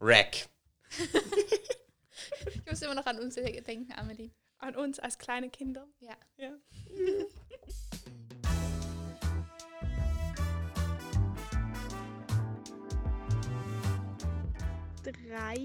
Rack. 0.00 0.48
Ich 2.54 2.64
muss 2.70 2.82
immer 2.82 2.94
noch 2.94 3.06
an 3.06 3.18
uns 3.18 3.34
denken, 3.34 3.92
Amelie. 3.96 4.30
An 4.58 4.76
uns 4.76 4.98
als 4.98 5.18
kleine 5.18 5.48
Kinder. 5.50 5.86
Ja. 6.00 6.16
Ja. 6.36 6.52
Drei 15.02 15.56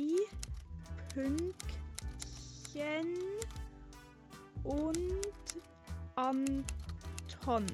Pünktchen 1.13 1.53
und 4.63 5.27
Anton. 6.15 7.65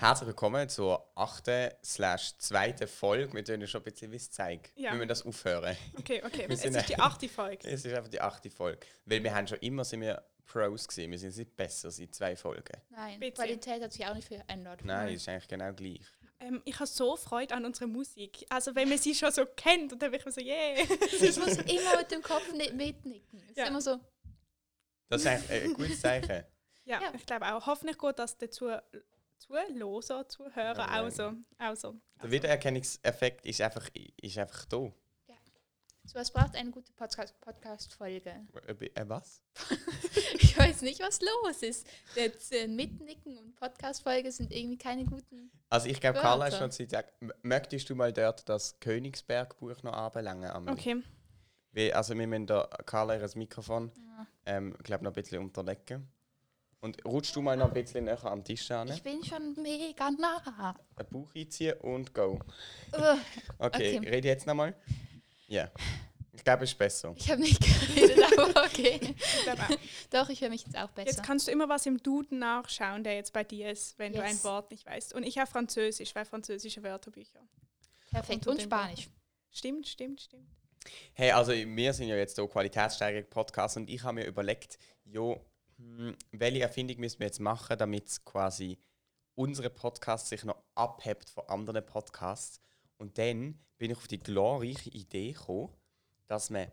Herzlich 0.00 0.28
willkommen 0.28 0.66
zur 0.68 1.10
achten 1.14 1.70
slash 1.84 2.36
zweiten 2.38 2.88
Folge. 2.88 3.34
Wir 3.34 3.44
tun 3.44 3.66
schon 3.66 3.82
ein 3.82 3.84
bisschen 3.84 4.10
wie 4.10 4.16
es 4.16 4.30
zeigt. 4.30 4.72
Ja. 4.76 4.92
Wir 4.92 4.96
müssen 4.96 5.08
das 5.08 5.26
aufhören. 5.26 5.76
Okay, 5.98 6.22
okay. 6.24 6.46
Es 6.48 6.64
ist 6.64 6.88
die 6.88 6.98
achte 6.98 7.28
Folge. 7.28 7.68
Es 7.68 7.84
ist 7.84 7.92
einfach 7.94 8.08
die 8.08 8.20
achte 8.20 8.48
Folge. 8.50 8.80
Weil 9.04 9.22
wir 9.22 9.34
haben 9.34 9.46
schon 9.46 9.58
immer 9.58 9.84
sind 9.84 10.00
wir 10.00 10.24
Pros 10.46 10.88
gewesen. 10.88 11.10
Wir 11.10 11.18
sind 11.18 11.36
nicht 11.36 11.54
besser 11.54 11.90
seit 11.90 12.14
zwei 12.14 12.34
Folgen. 12.34 12.80
Nein, 12.88 13.20
Bitte. 13.20 13.34
Qualität 13.42 13.82
hat 13.82 13.92
sich 13.92 14.06
auch 14.06 14.14
nicht 14.14 14.26
verändert. 14.26 14.80
Nein, 14.84 15.08
es 15.14 15.20
ist 15.22 15.28
eigentlich 15.28 15.48
genau 15.48 15.72
gleich. 15.74 16.00
Ähm, 16.40 16.62
ich 16.64 16.74
habe 16.76 16.86
so 16.86 17.16
Freude 17.16 17.54
an 17.54 17.66
unserer 17.66 17.86
Musik. 17.86 18.46
Also 18.48 18.74
wenn 18.74 18.88
man 18.88 18.96
sie 18.96 19.14
schon 19.14 19.30
so 19.30 19.44
kennt, 19.44 19.92
und 19.92 20.00
dann 20.00 20.10
bin 20.10 20.18
ich 20.20 20.24
mir 20.26 20.32
so, 20.32 20.40
yeah. 20.40 20.76
Ich 21.12 21.36
muss 21.36 21.58
immer 21.58 21.98
mit 21.98 22.10
dem 22.10 22.22
Kopf 22.22 22.50
ni- 22.54 22.72
mitnicken. 22.72 23.42
Es 23.50 23.56
Ja. 23.56 23.64
ist 23.64 23.68
immer 23.68 23.82
so, 23.82 24.00
Das 25.10 25.20
ist 25.20 25.26
eigentlich 25.26 25.62
ein 25.64 25.74
gutes 25.74 26.00
Zeichen. 26.00 26.44
Ja, 26.86 27.00
Ja. 27.02 27.12
ich 27.14 27.26
glaube 27.26 27.52
auch. 27.54 27.66
Hoffentlich 27.66 27.98
geht 27.98 28.18
das 28.18 28.38
dazu 28.38 28.70
Zuhörer, 29.40 30.28
Zuhörer 30.28 30.76
Ja, 30.78 31.02
auch 31.06 31.10
so. 31.10 31.32
Auch 31.58 31.74
so. 31.76 31.96
Der 32.22 32.30
Wiedererkennungseffekt 32.30 33.44
ist 33.46 33.60
einfach, 33.60 33.88
ist 34.20 34.38
einfach 34.38 34.64
da. 34.66 34.78
so 36.04 36.14
was 36.14 36.30
braucht 36.32 36.54
eine 36.56 36.70
gute 36.70 36.92
Podcast- 36.92 37.40
Podcast-Folge. 37.40 38.46
Äh, 38.66 38.86
äh, 38.94 39.08
was? 39.08 39.42
ich 40.38 40.58
weiß 40.58 40.82
nicht, 40.82 41.00
was 41.00 41.20
los 41.20 41.62
ist. 41.62 41.86
Das 42.16 42.50
äh, 42.52 42.68
Mitnicken 42.68 43.38
und 43.38 43.54
Podcast-Folge 43.56 44.30
sind 44.30 44.52
irgendwie 44.52 44.78
keine 44.78 45.04
guten. 45.04 45.50
Also 45.68 45.88
ich 45.88 46.00
glaube, 46.00 46.18
Carla 46.20 46.48
ist 46.48 46.58
schon 46.58 46.70
seit 46.70 47.12
Möchtest 47.42 47.88
du 47.88 47.94
mal 47.94 48.12
dort 48.12 48.48
das 48.48 48.78
Königsberg-Buch 48.80 49.82
noch 49.82 49.92
anbelangen? 49.92 50.50
Amelie? 50.50 50.72
Okay. 50.74 51.02
Weil, 51.72 51.92
also 51.92 52.16
wir 52.18 52.26
müssen 52.26 52.46
da 52.46 52.68
Carla 52.84 53.16
ihr 53.16 53.30
Mikrofon, 53.36 53.92
Ja. 53.96 54.26
ähm, 54.46 54.76
glaube 54.82 55.04
noch 55.04 55.12
ein 55.12 55.14
bisschen 55.22 55.38
unterlegen. 55.42 56.10
Und 56.80 57.04
rutschst 57.04 57.36
du 57.36 57.42
mal 57.42 57.56
noch 57.56 57.68
ein 57.68 57.74
bisschen 57.74 58.04
näher 58.04 58.16
den 58.16 58.42
Tisch 58.44 58.70
an, 58.70 58.88
Ich 58.88 59.02
bin 59.02 59.22
schon 59.22 59.54
mega 59.62 60.10
nah. 60.10 60.74
ein 60.96 61.06
Buch 61.10 61.30
einziehen 61.34 61.74
und 61.80 62.14
go. 62.14 62.40
Okay, 63.58 63.98
Okay. 63.98 63.98
rede 64.08 64.28
jetzt 64.28 64.46
nochmal. 64.46 64.74
Ja. 65.46 65.70
Ich 66.32 66.42
glaube, 66.42 66.64
es 66.64 66.70
ist 66.70 66.78
besser. 66.78 67.12
ich 67.18 67.30
habe 67.30 67.42
nicht 67.42 67.60
geredet, 67.60 68.24
aber 68.38 68.64
okay. 68.64 68.98
Ich. 69.02 69.76
Doch, 70.10 70.30
ich 70.30 70.40
höre 70.40 70.48
mich 70.48 70.64
jetzt 70.64 70.78
auch 70.78 70.88
besser. 70.92 71.10
Jetzt 71.10 71.22
kannst 71.22 71.48
du 71.48 71.52
immer 71.52 71.68
was 71.68 71.84
im 71.84 71.98
Duden 72.02 72.38
nachschauen, 72.38 73.04
der 73.04 73.14
jetzt 73.16 73.34
bei 73.34 73.44
dir 73.44 73.70
ist, 73.70 73.98
wenn 73.98 74.14
du 74.14 74.22
ein 74.22 74.30
Yes. 74.32 74.44
Wort 74.44 74.70
nicht 74.70 74.86
weißt. 74.86 75.12
Und 75.12 75.24
ich 75.24 75.36
habe 75.36 75.50
Französisch, 75.50 76.14
weil 76.14 76.24
französische 76.24 76.82
Wörterbücher. 76.82 77.40
Perfekt. 78.10 78.46
Und 78.46 78.58
dem 78.58 78.64
Spanisch. 78.64 79.10
Stimmt, 79.50 79.86
stimmt, 79.86 80.22
stimmt. 80.22 80.48
Hey, 81.12 81.32
also 81.32 81.52
wir 81.52 81.92
sind 81.92 82.08
ja 82.08 82.16
jetzt 82.16 82.36
so 82.36 82.46
Qualitätssteigerung 82.48 83.28
Podcast 83.28 83.76
und 83.76 83.90
ich 83.90 84.02
habe 84.02 84.14
mir 84.14 84.24
überlegt, 84.26 84.78
jo, 85.04 85.44
hm, 85.80 86.16
welche 86.32 86.62
Erfindung 86.62 86.98
müssen 87.00 87.20
wir 87.20 87.26
jetzt 87.26 87.40
machen, 87.40 87.78
damit 87.78 88.24
quasi 88.24 88.78
unsere 89.34 89.70
Podcast 89.70 90.28
sich 90.28 90.44
noch 90.44 90.62
abhebt 90.74 91.30
von 91.30 91.44
anderen 91.48 91.84
Podcasts. 91.84 92.60
Und 92.98 93.16
dann 93.16 93.58
bin 93.78 93.90
ich 93.90 93.96
auf 93.96 94.08
die 94.08 94.18
glorreiche 94.18 94.90
Idee 94.90 95.32
gekommen, 95.32 95.72
dass 96.26 96.50
man 96.50 96.70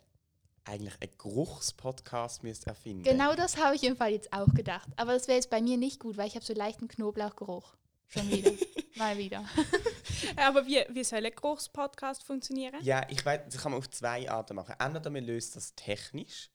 eigentlich 0.66 0.96
einen 1.02 1.18
Geruchspodcast 1.18 2.44
müsste 2.44 2.68
erfinden. 2.72 3.04
Genau 3.04 3.36
das 3.36 3.56
habe 3.58 3.76
ich 3.76 3.84
im 3.84 3.96
Fall 3.96 4.12
jetzt 4.12 4.34
auch 4.34 4.54
gedacht. 4.54 4.90
Aber 4.98 5.14
das 5.14 5.28
wäre 5.30 5.38
jetzt 5.38 5.50
bei 5.50 5.62
mir 5.62 5.78
nicht 5.78 6.00
gut, 6.00 6.18
weil 6.18 6.28
ich 6.28 6.36
habe 6.36 6.46
so 6.46 6.54
leichten 6.54 6.90
Knoblauchgeruch. 6.90 7.78
Schon 8.08 8.30
wieder. 8.30 8.52
Mal 8.96 9.18
wieder. 9.18 9.46
Aber 10.36 10.66
wie, 10.66 10.84
wie 10.90 11.04
soll 11.04 11.26
ein 11.26 11.32
Geruchspodcast 11.34 12.24
funktionieren? 12.24 12.76
Ja, 12.82 13.06
ich 13.10 13.26
weiß, 13.26 13.42
das 13.46 13.62
kann 13.62 13.72
man 13.72 13.80
auf 13.80 13.90
zwei 13.90 14.30
Arten 14.30 14.56
machen. 14.56 14.76
Entweder 14.80 15.14
wir 15.14 15.22
lösen 15.22 15.52
das 15.56 15.76
technisch 15.76 16.50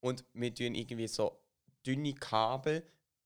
und 0.00 0.24
wir 0.34 0.54
tun 0.54 0.74
irgendwie 0.74 1.06
so 1.06 1.38
dünne 1.86 2.14
Kabel 2.14 2.82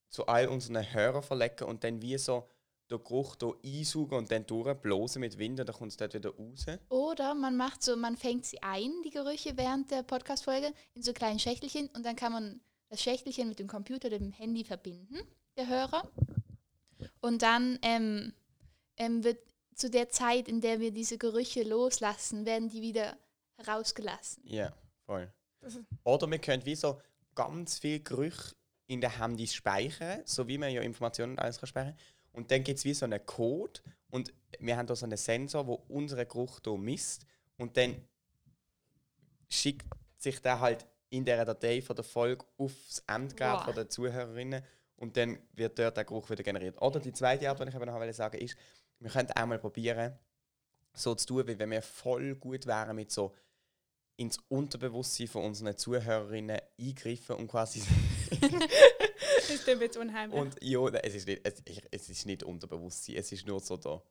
zu 0.08 0.26
all 0.26 0.48
unseren 0.48 0.92
Hörern 0.92 1.22
verlegen 1.22 1.64
und 1.64 1.84
dann 1.84 2.02
wie 2.02 2.18
so 2.18 2.48
den 2.90 3.02
Geruch 3.04 3.36
hier 3.40 3.54
einsaugen 3.64 4.18
und 4.18 4.30
dann 4.30 4.46
durchblasen 4.46 5.20
mit 5.20 5.38
Wind 5.38 5.60
und 5.60 5.68
dann 5.68 5.76
kommt 5.76 5.92
es 5.92 5.96
dort 5.96 6.14
wieder 6.14 6.30
raus. 6.30 6.66
Oder 6.88 7.34
man 7.34 7.56
macht 7.56 7.82
so, 7.82 7.96
man 7.96 8.16
fängt 8.16 8.44
sie 8.44 8.62
ein, 8.62 8.90
die 9.04 9.10
Gerüche, 9.10 9.56
während 9.56 9.90
der 9.90 10.02
Podcast-Folge 10.02 10.72
in 10.94 11.02
so 11.02 11.12
kleinen 11.12 11.38
Schächtelchen 11.38 11.88
und 11.94 12.04
dann 12.04 12.16
kann 12.16 12.32
man 12.32 12.60
das 12.88 13.00
Schächtelchen 13.00 13.48
mit 13.48 13.58
dem 13.58 13.68
Computer, 13.68 14.10
dem 14.10 14.32
Handy 14.32 14.64
verbinden, 14.64 15.20
der 15.56 15.68
Hörer. 15.68 16.10
Und 17.20 17.42
dann 17.42 17.78
ähm, 17.82 18.34
ähm, 18.96 19.22
wird 19.22 19.38
zu 19.74 19.88
der 19.88 20.08
Zeit, 20.08 20.48
in 20.48 20.60
der 20.60 20.80
wir 20.80 20.90
diese 20.90 21.16
Gerüche 21.16 21.62
loslassen, 21.62 22.44
werden 22.44 22.68
die 22.68 22.82
wieder 22.82 23.16
herausgelassen. 23.56 24.42
Ja, 24.46 24.74
voll. 25.06 25.32
Oder 26.04 26.30
wir 26.30 26.38
können 26.38 26.64
wie 26.64 26.74
so 26.74 27.00
ganz 27.40 27.78
viel 27.78 28.00
Gerüche 28.00 28.54
in 28.86 29.00
den 29.00 29.16
Handys 29.18 29.54
speichern, 29.54 30.22
so 30.26 30.46
wie 30.46 30.58
man 30.58 30.70
ja 30.70 30.82
Informationen 30.82 31.32
und 31.32 31.38
alles 31.38 31.58
kann 31.58 31.68
speichern 31.68 31.96
Und 32.32 32.50
dann 32.50 32.62
gibt 32.62 32.78
es 32.78 32.84
wie 32.84 32.92
so 32.92 33.06
einen 33.06 33.24
Code 33.24 33.80
und 34.10 34.32
wir 34.58 34.76
haben 34.76 34.86
da 34.86 34.94
so 34.94 35.06
einen 35.06 35.16
Sensor, 35.16 35.66
wo 35.66 35.74
unseren 35.88 36.28
Geruch 36.28 36.60
hier 36.62 36.76
misst 36.76 37.24
und 37.56 37.76
dann 37.76 37.96
schickt 39.48 39.86
sich 40.18 40.40
der 40.42 40.60
halt 40.60 40.86
in 41.08 41.24
der 41.24 41.44
Datei 41.44 41.80
von 41.80 41.96
der 41.96 42.04
Folge 42.04 42.44
aufs 42.58 43.02
Endgerät 43.06 43.58
Wow. 43.58 43.64
von 43.64 43.74
der 43.74 43.88
Zuhörerinnen 43.88 44.62
und 44.96 45.16
dann 45.16 45.38
wird 45.54 45.78
dort 45.78 45.96
der 45.96 46.04
Geruch 46.04 46.28
wieder 46.28 46.42
generiert. 46.42 46.80
Oder 46.82 47.00
die 47.00 47.12
zweite 47.12 47.48
Art, 47.48 47.58
die 47.58 47.68
ich 47.68 47.74
eben 47.74 47.86
noch 47.86 48.12
sagen 48.12 48.38
ist, 48.38 48.56
wir 48.98 49.10
könnten 49.10 49.32
auch 49.32 49.46
mal 49.46 49.58
probieren, 49.58 50.18
so 50.92 51.14
zu 51.14 51.26
tun, 51.26 51.46
wie 51.46 51.58
wenn 51.58 51.70
wir 51.70 51.80
voll 51.80 52.34
gut 52.36 52.66
wären 52.66 52.96
mit 52.96 53.10
so 53.10 53.34
ins 54.20 54.38
Unterbewusstsein 54.48 55.28
von 55.28 55.44
unseren 55.44 55.76
Zuhörerinnen 55.76 56.60
eingreifen 56.78 57.36
und 57.36 57.48
quasi 57.48 57.80
Das 58.30 59.50
ist 59.50 59.66
jetzt 59.66 59.96
unheimlich. 59.96 60.38
und 60.38 60.62
ja, 60.62 60.86
es 60.88 61.14
ist 61.14 61.26
nicht, 61.26 61.40
es, 61.42 61.62
es 61.90 62.08
ist 62.10 62.26
nicht 62.26 62.42
Unterbewusstsein, 62.42 63.16
es 63.16 63.32
ist 63.32 63.46
nur 63.46 63.60
so 63.60 63.78
da, 63.78 64.02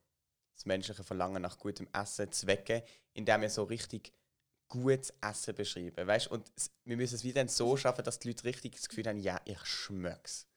das 0.56 0.66
menschliche 0.66 1.03
Verlangen 1.03 1.42
nach 1.42 1.58
gutem 1.59 1.88
Essen 1.94 2.31
zu 2.31 2.47
wecken, 2.47 2.81
indem 3.14 3.42
wir 3.42 3.50
so 3.50 3.64
richtig 3.64 4.12
gutes 4.68 5.14
Essen 5.22 5.53
beschreiben, 5.53 6.08
weißt? 6.08 6.28
Und 6.28 6.50
wir 6.86 6.97
müssen 6.97 7.16
es 7.16 7.24
wieder 7.24 7.47
so 7.47 7.78
schaffen, 7.78 8.03
dass 8.03 8.20
die 8.20 8.30
Leute 8.30 8.46
richtig 8.46 8.76
das 8.76 8.90
Gefühl 8.90 9.06
haben, 9.06 9.20
ja, 9.20 9.40
ich 9.46 9.64
schmecks. 9.64 10.49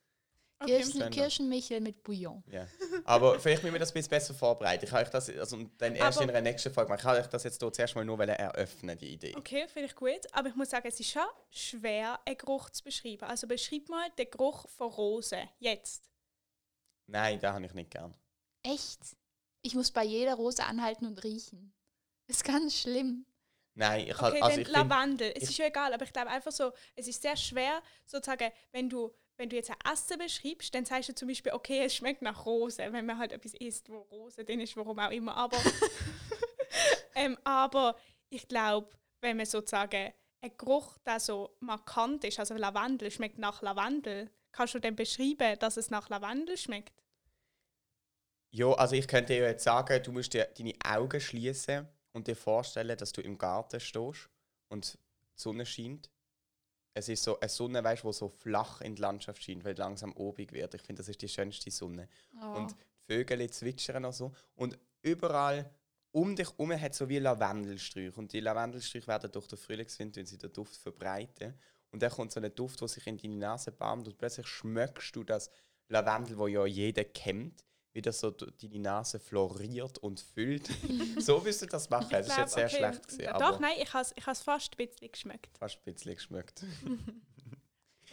Okay. 0.63 0.81
Kirschen. 0.81 1.09
Kirschenmichel 1.11 1.81
mit 1.81 2.03
Bouillon. 2.03 2.43
Ja. 2.47 2.67
Aber 3.05 3.39
vielleicht 3.39 3.63
müssen 3.63 3.73
wir 3.73 3.79
das 3.79 3.91
ein 3.91 3.93
bisschen 3.95 4.09
besser 4.09 4.33
vorbereiten. 4.33 4.85
Ich 4.85 4.91
habe 4.91 5.03
euch 5.03 5.09
das, 5.09 5.29
also 5.29 5.55
und 5.57 5.79
dann 5.81 5.95
erst 5.95 6.17
Aber- 6.17 6.23
in 6.23 6.29
einer 6.31 6.41
nächsten 6.41 6.73
Folge 6.73 6.89
machen. 6.89 6.99
Ich 6.99 7.05
habe 7.05 7.19
euch 7.19 7.27
das 7.27 7.43
jetzt 7.43 7.59
hier 7.61 7.71
zuerst 7.71 7.95
mal 7.95 8.03
nur 8.05 8.19
eröffnen, 8.23 8.97
die 8.97 9.13
Idee. 9.13 9.35
Okay, 9.35 9.67
finde 9.67 9.87
ich 9.87 9.95
gut. 9.95 10.21
Aber 10.31 10.49
ich 10.49 10.55
muss 10.55 10.69
sagen, 10.69 10.87
es 10.87 10.99
ist 10.99 11.11
schon 11.11 11.21
schwer, 11.49 12.19
einen 12.25 12.37
Geruch 12.37 12.69
zu 12.69 12.83
beschreiben. 12.83 13.23
Also 13.25 13.47
beschreib 13.47 13.87
mal 13.89 14.09
den 14.17 14.29
Geruch 14.29 14.67
von 14.69 14.91
Rosen. 14.91 15.47
Jetzt. 15.59 16.09
Nein, 17.07 17.39
das 17.39 17.53
habe 17.53 17.65
ich 17.65 17.73
nicht 17.73 17.91
gern. 17.91 18.13
Echt? 18.63 18.99
Ich 19.61 19.75
muss 19.75 19.91
bei 19.91 20.03
jeder 20.03 20.35
Rose 20.35 20.63
anhalten 20.63 21.05
und 21.05 21.23
riechen. 21.23 21.73
Ist 22.27 22.43
ganz 22.43 22.77
schlimm. 22.79 23.25
Nein, 23.75 24.07
ich 24.07 24.13
Okay, 24.13 24.21
habe, 24.21 24.35
also 24.43 24.49
dann 24.55 24.59
ich 24.61 24.67
finde, 24.67 24.71
Lavendel. 24.71 25.31
Es 25.35 25.43
ich- 25.43 25.49
ist 25.49 25.57
ja 25.57 25.65
egal, 25.65 25.93
aber 25.93 26.03
ich 26.05 26.13
glaube 26.13 26.29
einfach 26.29 26.51
so, 26.51 26.71
es 26.95 27.07
ist 27.07 27.21
sehr 27.21 27.35
schwer, 27.35 27.81
sozusagen, 28.05 28.51
wenn 28.71 28.89
du, 28.89 29.11
wenn 29.37 29.49
du 29.49 29.55
jetzt 29.55 29.71
ein 29.71 29.91
Essen 29.91 30.17
beschreibst, 30.17 30.73
dann 30.73 30.85
sagst 30.85 31.09
du 31.09 31.15
zum 31.15 31.27
Beispiel, 31.27 31.53
okay, 31.53 31.83
es 31.85 31.95
schmeckt 31.95 32.21
nach 32.21 32.45
Rose, 32.45 32.77
wenn 32.77 33.05
man 33.05 33.17
halt 33.17 33.31
etwas 33.31 33.53
isst, 33.55 33.89
wo 33.89 33.99
Rose 33.99 34.43
drin 34.43 34.59
ist, 34.59 34.77
warum 34.77 34.99
auch 34.99 35.11
immer. 35.11 35.35
Aber, 35.35 35.57
ähm, 37.15 37.37
aber 37.43 37.95
ich 38.29 38.47
glaube, 38.47 38.89
wenn 39.21 39.37
man 39.37 39.45
sozusagen 39.45 40.13
ein 40.41 40.57
Geruch, 40.57 40.97
der 40.99 41.19
so 41.19 41.55
markant 41.59 42.23
ist, 42.25 42.39
also 42.39 42.55
Lavendel 42.55 43.09
schmeckt 43.09 43.37
nach 43.37 43.61
Lavendel, 43.61 44.29
kannst 44.51 44.75
du 44.75 44.79
dann 44.79 44.95
beschreiben, 44.95 45.57
dass 45.59 45.77
es 45.77 45.89
nach 45.89 46.09
Lavendel 46.09 46.57
schmeckt? 46.57 47.03
ja, 48.53 48.71
also 48.73 48.95
ich 48.95 49.07
könnte 49.07 49.33
dir 49.33 49.47
jetzt 49.47 49.63
sagen, 49.63 50.01
du 50.03 50.11
musst 50.11 50.33
dir 50.33 50.47
deine 50.55 50.73
Augen 50.85 51.19
schließen 51.19 51.87
und 52.11 52.27
dir 52.27 52.35
vorstellen, 52.35 52.95
dass 52.95 53.11
du 53.11 53.21
im 53.21 53.37
Garten 53.37 53.79
stehst 53.79 54.29
und 54.69 54.93
die 54.93 55.41
Sonne 55.41 55.65
scheint. 55.65 56.11
Es 56.93 57.09
ist 57.09 57.23
so 57.23 57.39
eine 57.39 57.49
Sonne, 57.49 57.83
weißt, 57.83 58.03
wo 58.03 58.11
so 58.11 58.29
flach 58.29 58.81
in 58.81 58.95
die 58.95 59.01
Landschaft 59.01 59.43
scheint, 59.43 59.63
weil 59.65 59.75
langsam 59.75 60.13
obig 60.15 60.51
wird. 60.51 60.75
Ich 60.75 60.81
finde, 60.81 61.01
das 61.01 61.09
ist 61.09 61.21
die 61.21 61.29
schönste 61.29 61.71
Sonne. 61.71 62.07
Oh. 62.41 62.57
Und 62.57 62.71
die 62.71 63.13
Vögel 63.13 63.49
zwitschern 63.49 64.05
und 64.05 64.13
so. 64.13 64.31
Und 64.55 64.77
überall 65.01 65.69
um 66.11 66.35
dich 66.35 66.49
herum 66.51 66.79
hat 66.79 66.93
so 66.93 67.09
wie 67.09 67.17
Lavendelsträuche. 67.17 68.19
Und 68.19 68.31
die 68.31 68.39
Lavendelsträuche 68.39 69.07
werden 69.07 69.31
durch 69.31 69.47
den 69.47 69.57
Frühlingswind, 69.57 70.15
wenn 70.15 70.25
sie 70.25 70.37
den 70.37 70.53
Duft 70.53 70.75
verbreiten. 70.77 71.55
und 71.91 72.01
dann 72.01 72.11
kommt 72.11 72.31
so 72.31 72.39
ein 72.39 72.53
Duft, 72.55 72.81
der 72.81 72.87
sich 72.87 73.05
in 73.07 73.17
deine 73.17 73.35
Nase 73.35 73.71
bahnt 73.71 74.07
und 74.07 74.17
plötzlich 74.17 74.47
schmeckst 74.47 75.15
du 75.15 75.23
das 75.23 75.49
Lavendel, 75.89 76.37
wo 76.37 76.47
ja 76.47 76.65
jeder 76.65 77.03
kennt, 77.03 77.63
wie 77.93 78.01
das 78.01 78.19
so 78.19 78.31
deine 78.31 78.79
Nase 78.79 79.19
floriert 79.19 79.99
und 79.99 80.19
füllt. 80.19 80.67
so 81.19 81.43
wirst 81.45 81.61
du 81.61 81.65
das 81.67 81.89
machen. 81.89 82.09
Das 82.09 82.27
ist 82.27 82.33
glaub, 82.33 82.39
jetzt 82.39 82.53
sehr 82.53 82.65
okay. 82.65 82.75
schlecht 82.75 83.07
gewesen, 83.07 83.33
Doch, 83.33 83.41
aber 83.41 83.59
nein, 83.59 83.75
ich 83.79 83.93
habe 83.93 84.03
es 84.03 84.13
ich 84.15 84.25
has 84.25 84.41
fast 84.41 84.73
ein 84.73 84.87
bisschen 84.87 85.11
geschmeckt. 85.11 85.57
fast 85.57 85.77
ein 85.77 85.93
bisschen 85.93 86.15
geschmeckt. 86.15 86.63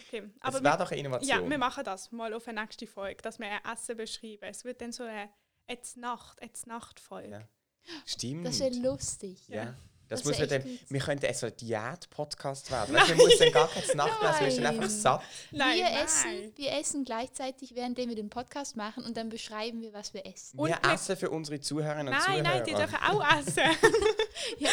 Okay. 0.08 0.28
Aber 0.40 0.56
es 0.56 0.64
wäre 0.64 0.78
doch 0.78 0.90
eine 0.90 1.00
ja, 1.00 1.06
Innovation. 1.06 1.50
wir 1.50 1.58
machen 1.58 1.84
das 1.84 2.10
mal 2.10 2.32
auf 2.32 2.48
eine 2.48 2.62
nächste 2.62 2.86
Folge, 2.86 3.22
dass 3.22 3.38
wir 3.38 3.46
ein 3.46 3.60
Essen 3.72 3.96
beschreiben. 3.96 4.44
Es 4.44 4.64
wird 4.64 4.80
dann 4.80 4.92
so 4.92 5.04
eine 5.04 5.28
jetzt 5.68 5.96
Nacht, 5.98 6.40
jetzt 6.42 6.66
Nacht-Folge. 6.66 7.30
Ja. 7.30 7.94
Stimmt. 8.06 8.46
Das 8.46 8.58
wäre 8.60 8.74
lustig. 8.74 9.46
ja. 9.48 9.74
Das, 10.10 10.20
Das 10.22 10.28
muss 10.28 10.38
wir 10.40 10.46
dann, 10.48 10.64
wir 10.88 11.00
könnten 11.00 11.24
also 11.26 11.46
ein 11.46 11.56
Diät-Podcast 11.56 12.70
werden. 12.72 12.94
Weißt, 12.94 13.10
du, 13.10 13.16
wir 13.16 13.24
müssen 13.24 13.38
dann 13.38 13.52
gar 13.52 13.68
keine 13.68 13.94
Nacht 13.94 14.20
mehr, 14.22 14.40
wir 14.40 14.50
sind 14.50 14.66
einfach 14.66 14.80
Nein. 14.82 14.90
satt. 14.90 15.22
Nein, 15.52 15.76
wir, 15.78 15.84
nein. 15.84 16.04
Essen, 16.04 16.52
wir 16.56 16.72
essen 16.78 17.04
gleichzeitig, 17.04 17.74
währenddem 17.76 18.08
wir 18.08 18.16
den 18.16 18.28
Podcast 18.28 18.76
machen 18.76 19.04
und 19.04 19.16
dann 19.16 19.28
beschreiben 19.28 19.80
wir, 19.80 19.92
was 19.92 20.12
wir 20.12 20.26
essen. 20.26 20.58
Und 20.58 20.68
wir 20.68 20.78
wir- 20.82 20.92
essen 20.92 21.16
für 21.16 21.30
unsere 21.30 21.60
Zuhörerinnen 21.60 22.08
und 22.08 22.12
Nein, 22.14 22.22
Zuhörer. 22.24 22.42
nein, 22.42 22.64
die 22.66 22.74
dürfen 22.74 22.96
auch 22.96 23.38
essen. 23.38 23.62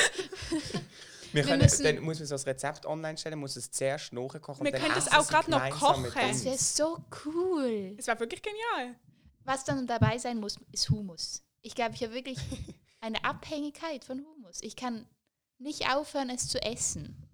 wir 1.33 1.43
können, 1.43 1.61
müssen- 1.61 1.83
dann 1.83 1.99
muss 1.99 2.19
man 2.19 2.27
so 2.27 2.35
ein 2.35 2.41
Rezept 2.41 2.85
online 2.85 3.17
stellen, 3.17 3.39
muss 3.39 3.55
es 3.55 3.69
zuerst 3.71 4.13
nachkochen 4.13 4.65
Wir 4.65 4.71
können 4.71 4.93
das 4.95 5.11
auch 5.11 5.27
grad 5.27 5.47
noch 5.49 5.69
kochen. 5.69 6.11
Das 6.15 6.45
wäre 6.45 6.57
so 6.57 6.97
cool. 7.25 7.95
Es 7.97 8.07
war 8.07 8.19
wirklich 8.19 8.41
genial. 8.41 8.95
Was 9.43 9.63
dann 9.65 9.85
dabei 9.87 10.17
sein 10.17 10.39
muss, 10.39 10.57
ist 10.71 10.89
Humus. 10.89 11.43
Ich 11.61 11.75
glaube, 11.75 11.95
ich 11.95 12.03
habe 12.03 12.13
wirklich 12.13 12.37
eine 13.01 13.23
Abhängigkeit 13.23 14.03
von 14.03 14.25
Humus. 14.25 14.59
Ich 14.61 14.75
kann 14.75 15.05
nicht 15.59 15.89
aufhören, 15.89 16.29
es 16.29 16.47
zu 16.47 16.61
essen. 16.61 17.27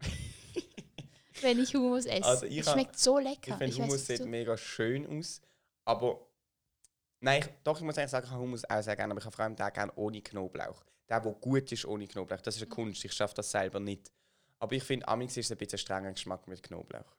wenn 1.42 1.60
ich 1.60 1.74
Humus 1.74 2.06
esse. 2.06 2.24
Also 2.24 2.46
ich 2.46 2.58
es 2.58 2.70
schmeckt 2.70 2.98
so 2.98 3.18
Ich 3.18 3.24
lecker. 3.24 3.56
finde, 3.56 3.68
weiß 3.68 3.78
Hummus 3.78 4.06
sieht 4.06 4.18
so, 4.18 4.26
mega 4.26 4.56
schön 4.56 5.06
aus, 5.06 5.40
aber 5.84 6.26
nein, 7.20 7.42
ich, 7.42 7.48
doch, 7.64 7.78
ich 7.78 7.84
muss 7.84 7.98
eigentlich 7.98 8.10
sagen, 8.10 8.26
ich 8.26 8.32
habe 8.32 8.42
Hummus 8.42 8.64
auch 8.64 8.82
sehr 8.82 8.96
gerne, 8.96 9.12
aber 9.12 9.20
ich 9.20 9.24
habe 9.26 9.34
vor 9.34 9.44
allem 9.44 9.56
den 9.56 9.72
gerne 9.72 9.92
ohne 9.96 10.20
Knoblauch. 10.20 10.84
Der, 11.08 11.20
der 11.20 11.32
gut 11.32 11.72
ist 11.72 11.84
ohne 11.86 12.06
Knoblauch, 12.06 12.40
das 12.40 12.56
ist 12.56 12.62
eine 12.62 12.68
Kunst, 12.68 13.04
ich 13.04 13.12
schaffe 13.12 13.34
das 13.34 13.50
selber 13.50 13.80
nicht. 13.80 14.10
Aber 14.58 14.74
ich 14.74 14.82
finde, 14.82 15.06
amix 15.06 15.36
ist 15.36 15.46
es 15.46 15.52
ein 15.52 15.58
bisschen 15.58 15.78
strenger 15.78 16.12
Geschmack 16.12 16.46
mit 16.48 16.62
Knoblauch. 16.62 17.14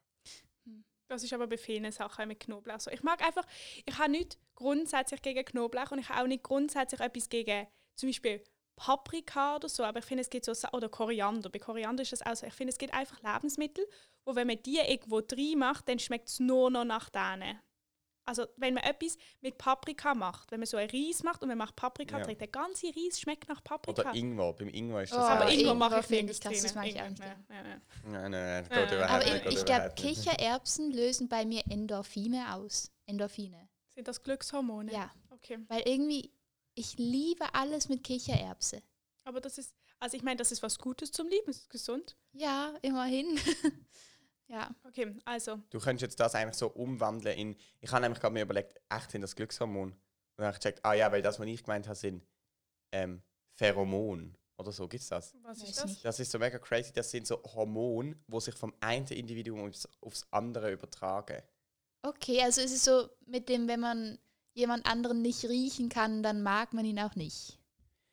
Das 1.08 1.24
ist 1.24 1.34
aber 1.34 1.48
bei 1.48 1.58
vielen 1.58 1.92
Sachen 1.92 2.28
mit 2.28 2.40
Knoblauch 2.40 2.80
so. 2.80 2.92
Ich 2.92 3.02
mag 3.02 3.26
einfach, 3.26 3.46
ich 3.84 3.98
habe 3.98 4.12
nicht 4.12 4.38
grundsätzlich 4.54 5.22
gegen 5.24 5.44
Knoblauch 5.44 5.92
und 5.92 6.00
ich 6.00 6.10
habe 6.10 6.22
auch 6.22 6.28
nicht 6.28 6.44
grundsätzlich 6.44 7.02
etwas 7.02 7.30
gegen 7.30 7.66
zum 7.96 8.10
Beispiel 8.10 8.44
Paprika 8.80 9.58
oder 9.58 9.68
so, 9.70 9.84
aber 9.84 10.00
ich 10.00 10.06
finde, 10.06 10.22
es 10.22 10.30
gibt 10.30 10.46
so, 10.46 10.54
oder 10.72 10.88
Koriander, 10.90 11.50
bei 11.50 11.60
Koriander 11.60 12.02
ist 12.04 12.12
das 12.14 12.22
auch 12.26 12.36
so, 12.36 12.48
ich 12.48 12.54
finde, 12.54 12.72
es 12.72 12.78
gibt 12.78 12.94
einfach 12.94 13.22
Lebensmittel, 13.22 13.86
wo 14.26 14.36
wenn 14.36 14.48
man 14.48 14.62
die 14.64 14.78
irgendwo 14.78 15.18
rein 15.18 15.60
macht, 15.60 15.88
dann 15.90 16.00
schmeckt 16.00 16.30
es 16.30 16.40
nur 16.40 16.70
noch 16.72 16.86
nach 16.86 17.10
denen. 17.10 17.60
Also 18.26 18.46
wenn 18.58 18.76
man 18.76 18.84
etwas 18.84 19.18
mit 19.42 19.58
Paprika 19.58 20.14
macht, 20.14 20.52
wenn 20.52 20.60
man 20.60 20.68
so 20.68 20.78
ein 20.78 20.88
Reis 20.90 21.24
macht 21.24 21.42
und 21.42 21.48
man 21.50 21.58
macht 21.58 21.76
Paprika 21.76 22.20
Ja. 22.20 22.24
drin, 22.24 22.38
der 22.38 22.48
ganze 22.48 22.88
Reis 22.88 23.20
schmeckt 23.20 23.50
nach 23.50 23.64
Paprika. 23.64 24.02
Oder 24.02 24.14
Ingwer, 24.16 24.54
beim 24.54 24.70
Ingwer 24.70 25.02
ist 25.04 25.12
das 25.14 25.20
Oh, 25.20 25.22
aber 25.24 25.46
auch- 25.46 25.50
irgendwo 25.50 25.72
Ingwer 25.72 25.90
mache 25.90 26.00
ich 26.02 26.06
finde 26.06 26.34
vieles 26.34 26.38
ich 26.38 26.42
krass, 26.44 26.62
das 26.62 26.74
drin. 26.74 26.82
mag 26.82 26.88
ich 26.90 27.02
auch 27.02 27.10
nicht 27.10 27.20
nein, 27.20 27.46
nein, 27.50 27.64
nein. 27.64 27.82
Nein, 28.04 28.32
nein, 28.32 28.66
das 28.70 28.92
Äh, 28.92 29.02
Aber 29.04 29.26
nicht. 29.26 29.46
ich, 29.48 29.58
ich 29.58 29.66
glaube, 29.66 29.86
nicht. 29.86 29.96
Kichererbsen 29.98 30.92
lösen 30.92 31.28
bei 31.28 31.44
mir 31.46 31.64
Endorphine 31.70 32.54
aus. 32.54 32.92
Endorphine. 33.08 33.68
Sind 33.96 34.08
das 34.08 34.22
Glückshormone? 34.22 34.92
Ja, 34.94 35.10
Okay. 35.32 35.58
weil 35.68 35.82
irgendwie, 35.88 36.32
ich 36.80 36.98
liebe 36.98 37.54
alles 37.54 37.90
mit 37.90 38.04
Kichererbse. 38.06 38.82
Aber 39.26 39.42
das 39.42 39.58
ist, 39.58 39.76
also 40.00 40.16
ich 40.16 40.24
meine, 40.24 40.38
das 40.38 40.52
ist 40.54 40.64
was 40.64 40.80
Gutes 40.80 41.12
zum 41.12 41.28
Leben, 41.28 41.50
ist 41.50 41.70
gesund. 41.70 42.16
Ja, 42.32 42.74
immerhin. 42.82 43.38
ja. 44.48 44.74
Okay, 44.86 45.14
also, 45.26 45.58
Du 45.70 45.80
könntest 45.80 46.04
jetzt 46.04 46.20
das 46.22 46.36
eigentlich 46.36 46.56
so 46.56 46.68
umwandeln 46.68 47.38
in. 47.38 47.56
Ich 47.82 47.92
habe 47.92 48.02
nämlich 48.02 48.22
gerade 48.22 48.34
mir 48.34 48.44
überlegt, 48.44 48.80
echt 48.90 49.12
sind 49.12 49.22
das 49.22 49.36
Glückshormon? 49.36 49.92
Und 49.92 49.98
dann 50.38 50.48
habe 50.48 50.56
ich 50.56 50.62
gecheckt, 50.62 50.86
ah 50.86 50.94
ja, 50.94 51.12
weil 51.12 51.22
das, 51.22 51.38
was 51.38 51.48
ich 51.48 51.64
gemeint 51.64 51.86
habe, 51.86 51.98
sind 51.98 52.26
ähm, 52.94 53.22
Pheromon 53.56 54.38
oder 54.58 54.72
so. 54.72 54.88
Gibt 54.88 55.04
es 55.04 55.10
das? 55.10 55.36
was 55.44 55.62
ist 55.62 55.84
das? 55.84 56.02
Das 56.02 56.20
ist 56.22 56.32
so 56.32 56.40
mega 56.40 56.60
crazy. 56.60 56.94
Das 56.94 57.12
sind 57.12 57.28
so 57.28 57.44
Hormone, 57.44 58.16
die 58.26 58.40
sich 58.40 58.56
vom 58.56 58.74
einen 58.80 59.06
Individuum 59.08 59.68
aufs, 59.68 59.86
aufs 60.00 60.26
andere 60.32 60.72
übertragen. 60.72 61.44
Okay, 62.04 62.42
also 62.42 62.62
ist 62.62 62.72
es 62.72 62.86
so 62.86 63.10
mit 63.26 63.50
dem, 63.50 63.68
wenn 63.68 63.82
man 63.82 64.18
jemand 64.54 64.86
anderen 64.86 65.22
nicht 65.22 65.44
riechen 65.46 65.90
kann, 65.90 66.24
dann 66.24 66.42
mag 66.42 66.74
man 66.74 66.86
ihn 66.86 67.00
auch 67.00 67.16
nicht. 67.16 67.58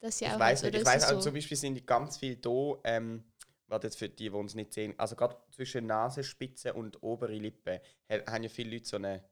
Das 0.00 0.14
ist 0.14 0.20
ja 0.20 0.28
ich 0.28 0.34
auch 0.34 0.38
weiß 0.40 0.62
nicht. 0.62 0.74
Ich 0.74 0.84
weiß 0.84 1.04
also 1.04 1.16
so? 1.16 1.20
zum 1.24 1.34
Beispiel 1.34 1.56
sind 1.56 1.74
die 1.74 1.84
ganz 1.86 2.16
viel 2.18 2.36
da. 2.36 2.74
Ähm, 2.84 3.24
warte 3.68 3.86
jetzt 3.88 3.98
für 3.98 4.08
die, 4.08 4.24
die 4.24 4.30
uns 4.30 4.54
nicht 4.54 4.72
sehen. 4.72 4.94
Also 4.98 5.16
gerade 5.16 5.36
zwischen 5.50 5.86
Nasenspitze 5.86 6.72
und 6.74 7.02
obere 7.02 7.34
Lippe 7.34 7.80
ha- 8.10 8.32
haben 8.32 8.42
ja 8.44 8.48
viele 8.48 8.70
Leute 8.76 8.86
so 8.86 8.96
eine. 8.96 9.24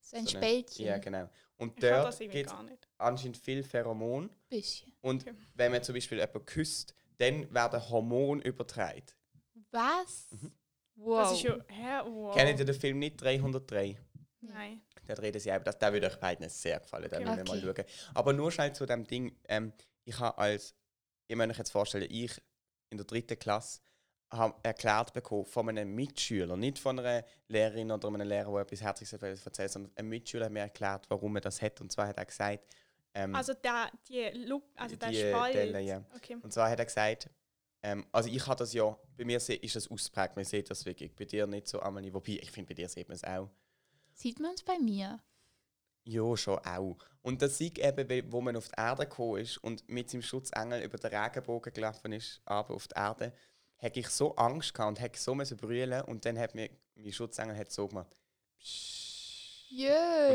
so 0.00 0.16
ein 0.16 0.26
so 0.26 0.36
eine 0.36 0.44
Spältchen. 0.44 0.86
ja, 0.86 0.98
genau. 0.98 1.28
Und 1.56 1.74
Ich 1.82 1.88
dort 1.88 2.18
gibt 2.18 2.46
es 2.50 2.54
anscheinend 2.98 3.36
viel 3.38 3.62
Pheromon. 3.62 4.30
Bisschen. 4.48 4.92
Und 5.00 5.22
Okay. 5.22 5.34
wenn 5.54 5.72
man 5.72 5.82
zum 5.82 5.94
Beispiel 5.94 6.18
jemanden 6.18 6.44
küsst, 6.46 6.94
dann 7.18 7.52
werden 7.52 7.88
Hormone 7.88 8.42
übertragen. 8.42 9.02
Was? 9.70 10.28
Mhm. 10.30 10.52
Wow. 10.96 11.22
Das 11.22 11.32
ist 11.32 11.42
ja, 11.42 11.56
hä, 11.68 12.00
wow. 12.08 12.34
Kennt 12.36 12.58
ihr 12.60 12.64
den 12.64 12.74
Film 12.74 12.98
nicht 13.00 13.20
303? 13.20 13.96
Nein. 14.52 14.82
Da 15.06 15.14
reden 15.14 15.40
sie 15.40 15.50
eben, 15.50 15.64
das, 15.64 15.78
der 15.78 15.92
würde 15.92 16.06
euch 16.06 16.16
beiden 16.18 16.48
sehr 16.48 16.80
gefallen, 16.80 17.08
den 17.08 17.22
Okay. 17.22 17.24
müssen 17.24 17.46
wir 17.46 17.68
mal 17.68 17.74
schauen. 17.74 17.84
Aber 18.14 18.32
nur 18.32 18.50
schnell 18.50 18.72
zu 18.72 18.86
dem 18.86 19.06
Ding, 19.06 19.36
ähm, 19.48 19.72
ich 20.04 20.18
habe 20.18 20.36
als, 20.38 20.74
ich 21.28 21.36
möchte 21.36 21.52
euch 21.52 21.58
jetzt 21.58 21.72
vorstellen, 21.72 22.08
ich 22.10 22.40
in 22.90 22.98
der 22.98 23.06
dritten 23.06 23.38
Klasse 23.38 23.80
habe 24.30 24.54
erklärt 24.62 25.12
bekommen 25.12 25.44
von 25.46 25.68
einem 25.68 25.94
Mitschüler, 25.94 26.56
nicht 26.56 26.78
von 26.78 26.98
einer 26.98 27.24
Lehrerin 27.48 27.90
oder 27.90 28.08
einem 28.08 28.26
Lehrer, 28.26 28.50
der 28.52 28.62
etwas 28.62 28.80
Herzliches 28.80 29.46
erzählt, 29.46 29.70
sondern 29.70 29.92
ein 29.96 30.08
Mitschüler 30.08 30.46
hat 30.46 30.52
mir 30.52 30.60
erklärt, 30.60 31.06
warum 31.08 31.36
er 31.36 31.40
das 31.42 31.60
hat. 31.62 31.80
Und 31.80 31.92
zwar 31.92 32.08
hat 32.08 32.16
er 32.18 32.24
gesagt, 32.24 32.64
ähm, 33.14 33.34
Also 33.34 33.54
der, 33.54 33.90
die 34.08 34.30
Look, 34.46 34.64
also 34.76 34.96
der 34.96 35.10
Die 35.10 35.16
Spalt. 35.30 35.54
Delle, 35.54 35.80
ja. 35.80 36.04
Okay. 36.16 36.36
Und 36.42 36.52
zwar 36.52 36.68
hat 36.68 36.78
er 36.78 36.84
gesagt, 36.84 37.30
ähm, 37.82 38.04
also 38.10 38.28
ich 38.28 38.44
habe 38.46 38.56
das 38.58 38.72
ja, 38.72 38.96
bei 39.16 39.24
mir 39.24 39.36
ist 39.36 39.76
das 39.76 39.88
ausprägt, 39.90 40.34
man 40.36 40.44
sieht 40.44 40.68
das 40.70 40.84
wirklich, 40.84 41.14
bei 41.14 41.26
dir 41.26 41.46
nicht 41.46 41.68
so 41.68 41.80
einmal, 41.80 42.02
wobei 42.12 42.32
ich 42.40 42.50
finde, 42.50 42.68
bei 42.68 42.74
dir 42.74 42.88
sieht 42.88 43.08
man 43.08 43.16
es 43.16 43.24
auch. 43.24 43.50
Sieht 44.14 44.40
man 44.40 44.54
es 44.54 44.62
bei 44.62 44.78
mir? 44.78 45.20
Ja, 46.04 46.36
schon 46.36 46.58
auch. 46.58 46.98
Und 47.22 47.40
das 47.42 47.58
sieht 47.58 47.78
eben, 47.78 48.32
wo 48.32 48.40
man 48.40 48.56
auf 48.56 48.68
die 48.68 48.74
Erde 48.78 49.04
gekommen 49.06 49.40
ist 49.40 49.56
und 49.58 49.88
mit 49.88 50.10
seinem 50.10 50.22
Schutzengel 50.22 50.82
über 50.82 50.98
den 50.98 51.14
Regenbogen 51.14 51.72
gelaufen 51.72 52.12
ist, 52.12 52.40
aber 52.44 52.74
auf 52.74 52.86
die 52.88 52.94
Erde, 52.96 53.32
hätte 53.76 54.00
ich 54.00 54.08
so 54.08 54.36
Angst 54.36 54.74
gehabt 54.74 54.88
und 54.90 55.00
hätte 55.00 55.18
so 55.18 55.34
müssen 55.34 55.56
brüllen 55.56 56.02
und 56.02 56.24
dann 56.24 56.38
hat 56.38 56.54
mir 56.54 56.70
mein 56.94 57.12
Schutzengel 57.12 57.56
hat 57.56 57.72
so 57.72 57.88
gemacht. 57.88 58.14
Jö. 59.68 59.88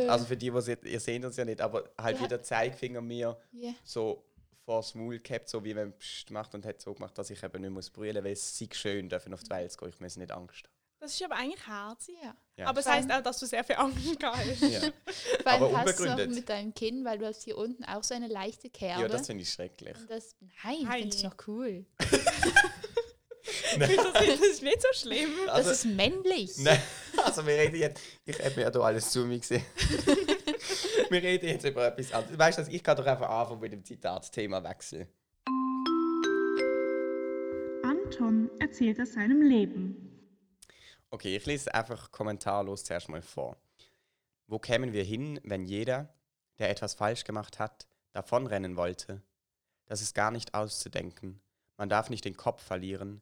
Und 0.04 0.10
also 0.10 0.26
für 0.26 0.36
die, 0.38 0.52
die 0.52 0.62
se- 0.62 0.80
ihr 0.84 1.00
seht 1.00 1.24
uns 1.24 1.38
ja 1.38 1.46
nicht, 1.46 1.62
aber 1.62 1.90
halt 1.98 2.18
Ja. 2.18 2.24
wie 2.24 2.28
der 2.28 2.42
Zeigefinger 2.44 3.02
mir 3.02 3.40
Ja. 3.52 3.74
so 3.84 4.26
vor 4.66 4.82
das 4.82 4.94
Maul 4.96 5.20
gehabt, 5.20 5.48
so 5.50 5.64
wie 5.64 5.76
wenn 5.76 5.90
man 5.90 5.98
Psst 6.00 6.32
macht 6.32 6.54
und 6.56 6.66
hat 6.66 6.82
so 6.82 6.94
gemacht, 6.94 7.18
dass 7.18 7.30
ich 7.30 7.42
eben 7.42 7.62
nicht 7.62 7.72
muss 7.72 7.90
brüllen, 7.90 8.24
weil 8.24 8.34
es 8.34 8.58
sei 8.58 8.68
schön, 8.72 9.08
dürfen 9.08 9.34
auf 9.34 9.44
die 9.44 9.50
Welt 9.52 9.78
gehen, 9.78 9.90
ich 9.90 10.00
muss 10.00 10.18
nicht 10.18 10.32
Angst. 10.32 10.70
Das 11.00 11.14
ist 11.14 11.24
aber 11.24 11.36
eigentlich 11.36 11.66
herzig. 11.66 12.16
ja. 12.22 12.36
Ja. 12.58 12.68
Aber 12.68 12.80
es 12.80 12.86
Vor 12.86 12.94
heißt 12.94 13.10
auch, 13.10 13.22
dass 13.22 13.40
du 13.40 13.46
sehr 13.46 13.64
viel 13.64 13.78
Angst 13.78 13.98
hast. 14.22 14.62
Ja, 14.62 14.82
Vor 15.44 15.52
allem 15.52 15.64
Aber 15.64 15.70
passt 15.70 15.88
es 15.94 16.00
noch 16.00 16.12
unbegründet. 16.12 16.36
mit 16.36 16.50
deinem 16.50 16.74
Kinn, 16.74 17.06
weil 17.06 17.18
du 17.18 17.26
hast 17.26 17.44
hier 17.44 17.58
unten 17.58 17.86
auch 17.86 18.04
so 18.04 18.14
eine 18.14 18.28
leichte 18.28 18.70
Kerbe. 18.70 19.04
ja 19.04 19.08
das 19.08 19.28
finde 19.28 19.44
ich 19.44 19.50
schrecklich. 19.50 19.96
Und 19.96 20.10
das, 20.10 20.36
nein, 20.64 20.76
ich 20.82 20.88
finde 20.90 21.16
es 21.16 21.24
noch 21.24 21.36
cool. 21.48 21.86
das, 21.98 23.90
ist, 23.90 23.98
das 24.14 24.40
ist 24.42 24.62
nicht 24.62 24.82
so 24.82 24.88
schlimm. 24.92 25.30
Das 25.48 25.68
ist 25.68 25.86
männlich. 25.86 26.52
Nein, 26.58 26.82
also 27.24 27.48
wir 27.48 27.54
reden 27.54 27.78
jetzt, 27.78 28.02
ich 28.26 28.38
habe 28.38 28.56
mir 28.56 28.62
ja 28.64 28.70
da 28.70 28.82
alles 28.82 29.10
zu 29.10 29.26
mir 29.26 29.40
gesehen. 29.40 29.64
wir 31.10 31.24
reden 31.24 31.48
jetzt 31.48 31.64
über 31.66 31.88
etwas 31.88 32.12
anderes. 32.12 32.38
Weißt 32.38 32.58
du, 32.58 32.62
was, 32.64 32.68
ich 32.68 32.84
kann 32.84 32.98
doch 32.98 33.06
einfach 33.06 33.30
anfangen 33.30 33.62
mit 33.62 33.72
dem 33.72 33.86
Zitatthema 33.86 34.62
wechseln. 34.66 35.08
Anton 37.84 38.50
erzählt 38.60 39.00
aus 39.00 39.14
seinem 39.14 39.42
Leben. 39.42 40.19
Okay, 41.12 41.36
ich 41.36 41.46
lese 41.46 41.74
einfach 41.74 42.12
kommentarlos 42.12 42.84
zuerst 42.84 43.10
mal 43.10 43.22
vor. 43.22 43.58
Wo 44.48 44.60
kämen 44.60 44.94
wir 44.94 45.04
hin, 45.04 45.40
wenn 45.44 45.66
jeder, 45.66 46.14
der 46.60 46.70
etwas 46.70 46.94
falsch 46.94 47.24
gemacht 47.24 47.60
hat, 47.60 47.88
davonrennen 48.12 48.76
wollte? 48.76 49.22
Das 49.86 50.02
ist 50.02 50.14
gar 50.14 50.32
nicht 50.32 50.54
auszudenken. 50.54 51.42
Man 51.78 51.90
darf 51.90 52.10
nicht 52.10 52.26
den 52.26 52.38
Kopf 52.38 52.62
verlieren, 52.64 53.22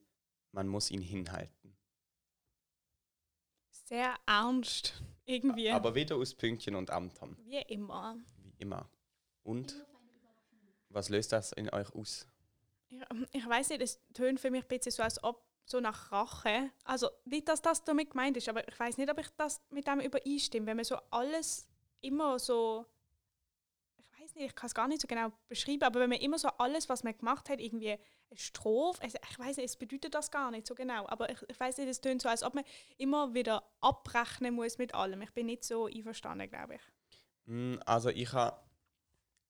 man 0.52 0.68
muss 0.68 0.92
ihn 0.92 1.02
hinhalten. 1.02 1.78
Sehr 3.70 4.16
ernst. 4.26 5.02
Irgendwie. 5.26 5.70
Aber 5.72 5.96
wieder 5.96 6.16
aus 6.18 6.34
Pünktchen 6.34 6.76
und 6.76 6.90
Amtern, 6.90 7.38
Wie 7.46 7.62
immer. 7.62 8.18
wie 8.44 8.54
immer. 8.60 8.90
Und 9.44 9.86
was 10.90 11.10
löst 11.10 11.32
das 11.32 11.52
in 11.54 11.70
euch 11.70 11.94
aus? 11.94 12.28
Ich, 12.90 13.00
ich 13.34 13.48
weiß 13.48 13.70
nicht, 13.70 13.82
es 13.82 14.02
tönt 14.14 14.40
für 14.40 14.52
mich 14.52 14.64
ein 14.64 14.68
bisschen 14.68 14.92
so, 14.92 15.04
als 15.04 15.22
ob 15.24 15.46
so 15.70 15.80
nach 15.80 16.12
Rache. 16.12 16.72
Also 16.84 17.10
nicht, 17.26 17.48
dass 17.48 17.62
das 17.62 17.84
damit 17.84 18.12
gemeint 18.12 18.38
ist, 18.38 18.50
aber 18.50 18.68
ich 18.68 18.80
weiß 18.80 18.98
nicht, 18.98 19.10
ob 19.12 19.20
ich 19.20 19.28
das 19.38 19.62
mit 19.70 19.86
dem 19.88 20.00
übereinstimme, 20.00 20.66
wenn 20.68 20.78
man 20.78 20.86
so 20.86 20.98
alles 21.12 21.68
immer 22.02 22.40
so. 22.40 22.86
Ich 23.98 24.22
weiß 24.22 24.36
nicht, 24.36 24.46
ich 24.46 24.56
kann 24.56 24.68
es 24.68 24.74
gar 24.76 24.88
nicht 24.88 25.02
so 25.02 25.08
genau 25.08 25.32
beschreiben, 25.48 25.84
aber 25.84 26.00
wenn 26.00 26.10
man 26.10 26.20
immer 26.20 26.40
so 26.40 26.48
alles, 26.58 26.90
was 26.90 27.04
man 27.04 27.18
gemacht 27.18 27.50
hat, 27.50 27.60
irgendwie 27.60 27.92
eine 27.92 28.38
Strophe, 28.38 29.02
also 29.02 29.18
ich 29.30 29.40
weiß 29.40 29.58
nicht, 29.58 29.66
es 29.66 29.78
bedeutet 29.78 30.14
das 30.16 30.32
gar 30.32 30.52
nicht 30.52 30.68
so 30.68 30.76
genau, 30.76 31.08
aber 31.08 31.30
ich, 31.30 31.42
ich 31.48 31.60
weiß 31.60 31.78
nicht, 31.78 31.88
es 31.88 32.02
tönt 32.02 32.22
so, 32.22 32.30
als 32.30 32.44
ob 32.44 32.54
man 32.56 32.64
immer 32.98 33.34
wieder 33.34 33.64
abrechnen 33.80 34.54
muss 34.56 34.78
mit 34.78 34.94
allem. 34.94 35.22
Ich 35.22 35.32
bin 35.32 35.46
nicht 35.46 35.64
so 35.64 35.86
einverstanden, 35.86 36.50
glaube 36.50 36.76
ich. 36.76 36.82
Mm, 37.46 37.76
Also 37.86 38.10
ich 38.10 38.32
habe. 38.34 38.67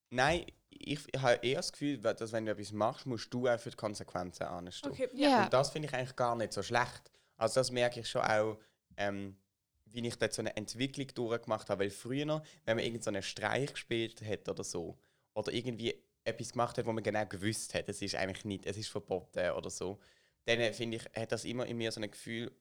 Nein, 0.10 0.46
ich, 0.70 1.00
ich 1.12 1.22
habe 1.22 1.46
eher 1.46 1.58
das 1.58 1.72
Gefühl, 1.72 1.98
dass 1.98 2.32
wenn 2.32 2.46
du 2.46 2.52
etwas 2.52 2.72
machst, 2.72 3.06
musst 3.06 3.34
du 3.34 3.48
auch 3.48 3.60
für 3.60 3.72
die 3.72 3.76
Konsequenzen 3.76 4.44
anstehen. 4.44 4.92
Okay, 4.92 5.10
Ja. 5.14 5.46
Und 5.46 5.54
das 5.54 5.70
finde 5.70 5.88
ich 5.88 5.94
eigentlich 5.94 6.16
gar 6.16 6.36
nicht 6.36 6.54
so 6.54 6.62
schlecht. 6.62 7.12
Also 7.36 7.60
das 7.60 7.72
merke 7.72 8.00
ich 8.00 8.10
schon 8.10 8.22
auch, 8.22 8.58
ähm, 8.96 9.38
wie 9.86 10.06
ich 10.06 10.18
dort 10.18 10.34
so 10.34 10.42
eine 10.42 10.56
Entwicklung 10.56 11.08
durchgemacht 11.08 11.70
habe. 11.70 11.84
Weil 11.84 11.90
früher, 11.90 12.42
wenn 12.66 12.78
man 12.78 12.86
irgendeinen 12.86 13.22
so 13.22 13.28
Streich 13.28 13.74
gespielt 13.74 14.22
hat 14.22 14.50
oder 14.50 14.64
so, 14.64 14.98
oder 15.34 15.54
irgendwie 15.54 15.96
etwas 16.24 16.52
gemacht 16.52 16.78
hat, 16.78 16.86
wo 16.86 16.92
man 16.92 17.04
genau 17.04 17.26
gewusst 17.26 17.74
hat, 17.74 17.88
es 17.90 18.02
ist 18.02 18.16
eigentlich 18.16 18.44
nicht, 18.44 18.66
es 18.66 18.78
ist 18.78 18.90
verboten 18.90 19.52
oder 19.52 19.70
so, 19.70 20.00
dann 20.46 20.60
äh, 20.60 20.74
finde 20.74 20.98
ich, 20.98 21.06
hat 21.16 21.32
das 21.32 21.46
immer 21.46 21.66
in 21.66 21.78
mir 21.78 21.92
so 21.92 22.02
ein 22.02 22.10
Gefühl 22.10 22.52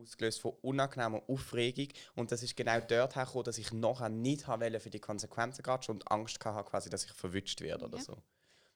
ausgelöst 0.00 0.40
von 0.40 0.52
unangenehmer 0.62 1.22
Aufregung. 1.28 1.88
Und 2.14 2.32
das 2.32 2.42
ist 2.42 2.56
genau 2.56 2.80
dort 2.80 3.16
hergekommen, 3.16 3.44
dass 3.44 3.58
ich 3.58 3.72
nachher 3.72 4.08
nicht 4.08 4.48
wollte 4.48 4.80
für 4.80 4.90
die 4.90 5.00
Konsequenzen 5.00 5.62
gerade 5.62 5.90
und 5.92 6.10
Angst 6.10 6.44
hatte, 6.44 6.68
quasi, 6.68 6.90
dass 6.90 7.04
ich 7.04 7.12
verwünscht 7.12 7.60
werde 7.60 7.84
oder 7.86 7.98
Ja. 7.98 8.04
so. 8.04 8.16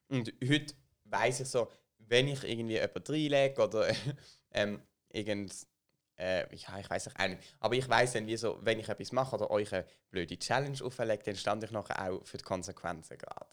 Und 0.08 0.32
heute 0.46 0.74
weiß 1.04 1.40
ich 1.40 1.48
so, 1.48 1.70
wenn 1.98 2.28
ich 2.28 2.44
irgendwie 2.44 2.74
jemanden 2.74 3.02
reinlege 3.06 3.62
oder 3.62 3.88
ähm, 4.52 4.82
irgend, 5.08 5.54
äh, 6.18 6.40
ja, 6.56 6.78
ich 6.78 6.90
weiß 6.90 7.08
auch 7.08 7.28
nicht, 7.28 7.40
aber 7.60 7.74
ich 7.74 7.88
weiß 7.88 8.12
dann, 8.12 8.26
wie 8.26 8.36
so, 8.36 8.58
wenn 8.60 8.78
ich 8.78 8.88
etwas 8.88 9.12
mache 9.12 9.34
oder 9.36 9.50
euch 9.50 9.72
eine 9.72 9.86
blöde 10.10 10.38
Challenge 10.38 10.78
auferlege, 10.84 11.24
dann 11.24 11.36
stand 11.36 11.64
ich 11.64 11.70
nachher 11.70 12.10
auch 12.12 12.24
für 12.26 12.36
die 12.36 12.44
Konsequenzen 12.44 13.16
gerade. 13.18 13.46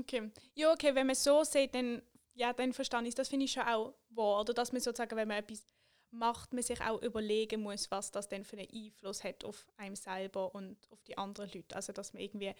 Okay. 0.00 0.30
Ja, 0.54 0.72
okay, 0.72 0.94
wenn 0.94 1.06
man 1.06 1.16
so 1.16 1.44
sieht, 1.44 1.74
dann, 1.74 2.02
ja, 2.34 2.52
dann 2.52 2.72
verstehe 2.72 3.02
ich. 3.06 3.14
Das 3.14 3.28
finde 3.28 3.44
ich 3.44 3.52
schon 3.52 3.62
auch 3.64 3.94
wahr. 4.10 4.40
Oder 4.40 4.54
dass 4.54 4.72
man 4.72 4.80
sozusagen, 4.80 5.16
wenn 5.16 5.28
man 5.28 5.38
etwas 5.38 5.64
macht, 6.12 6.52
man 6.52 6.62
sich 6.62 6.80
auch 6.80 7.02
überlegen 7.02 7.62
muss, 7.62 7.90
was 7.90 8.10
das 8.10 8.28
denn 8.28 8.44
für 8.44 8.56
einen 8.56 8.68
Einfluss 8.70 9.24
hat 9.24 9.44
auf 9.44 9.66
einem 9.76 9.96
selber 9.96 10.54
und 10.54 10.76
auf 10.90 11.02
die 11.02 11.16
anderen 11.18 11.50
Leute. 11.52 11.74
Also, 11.74 11.92
dass 11.92 12.12
man 12.12 12.22
irgendwie 12.22 12.54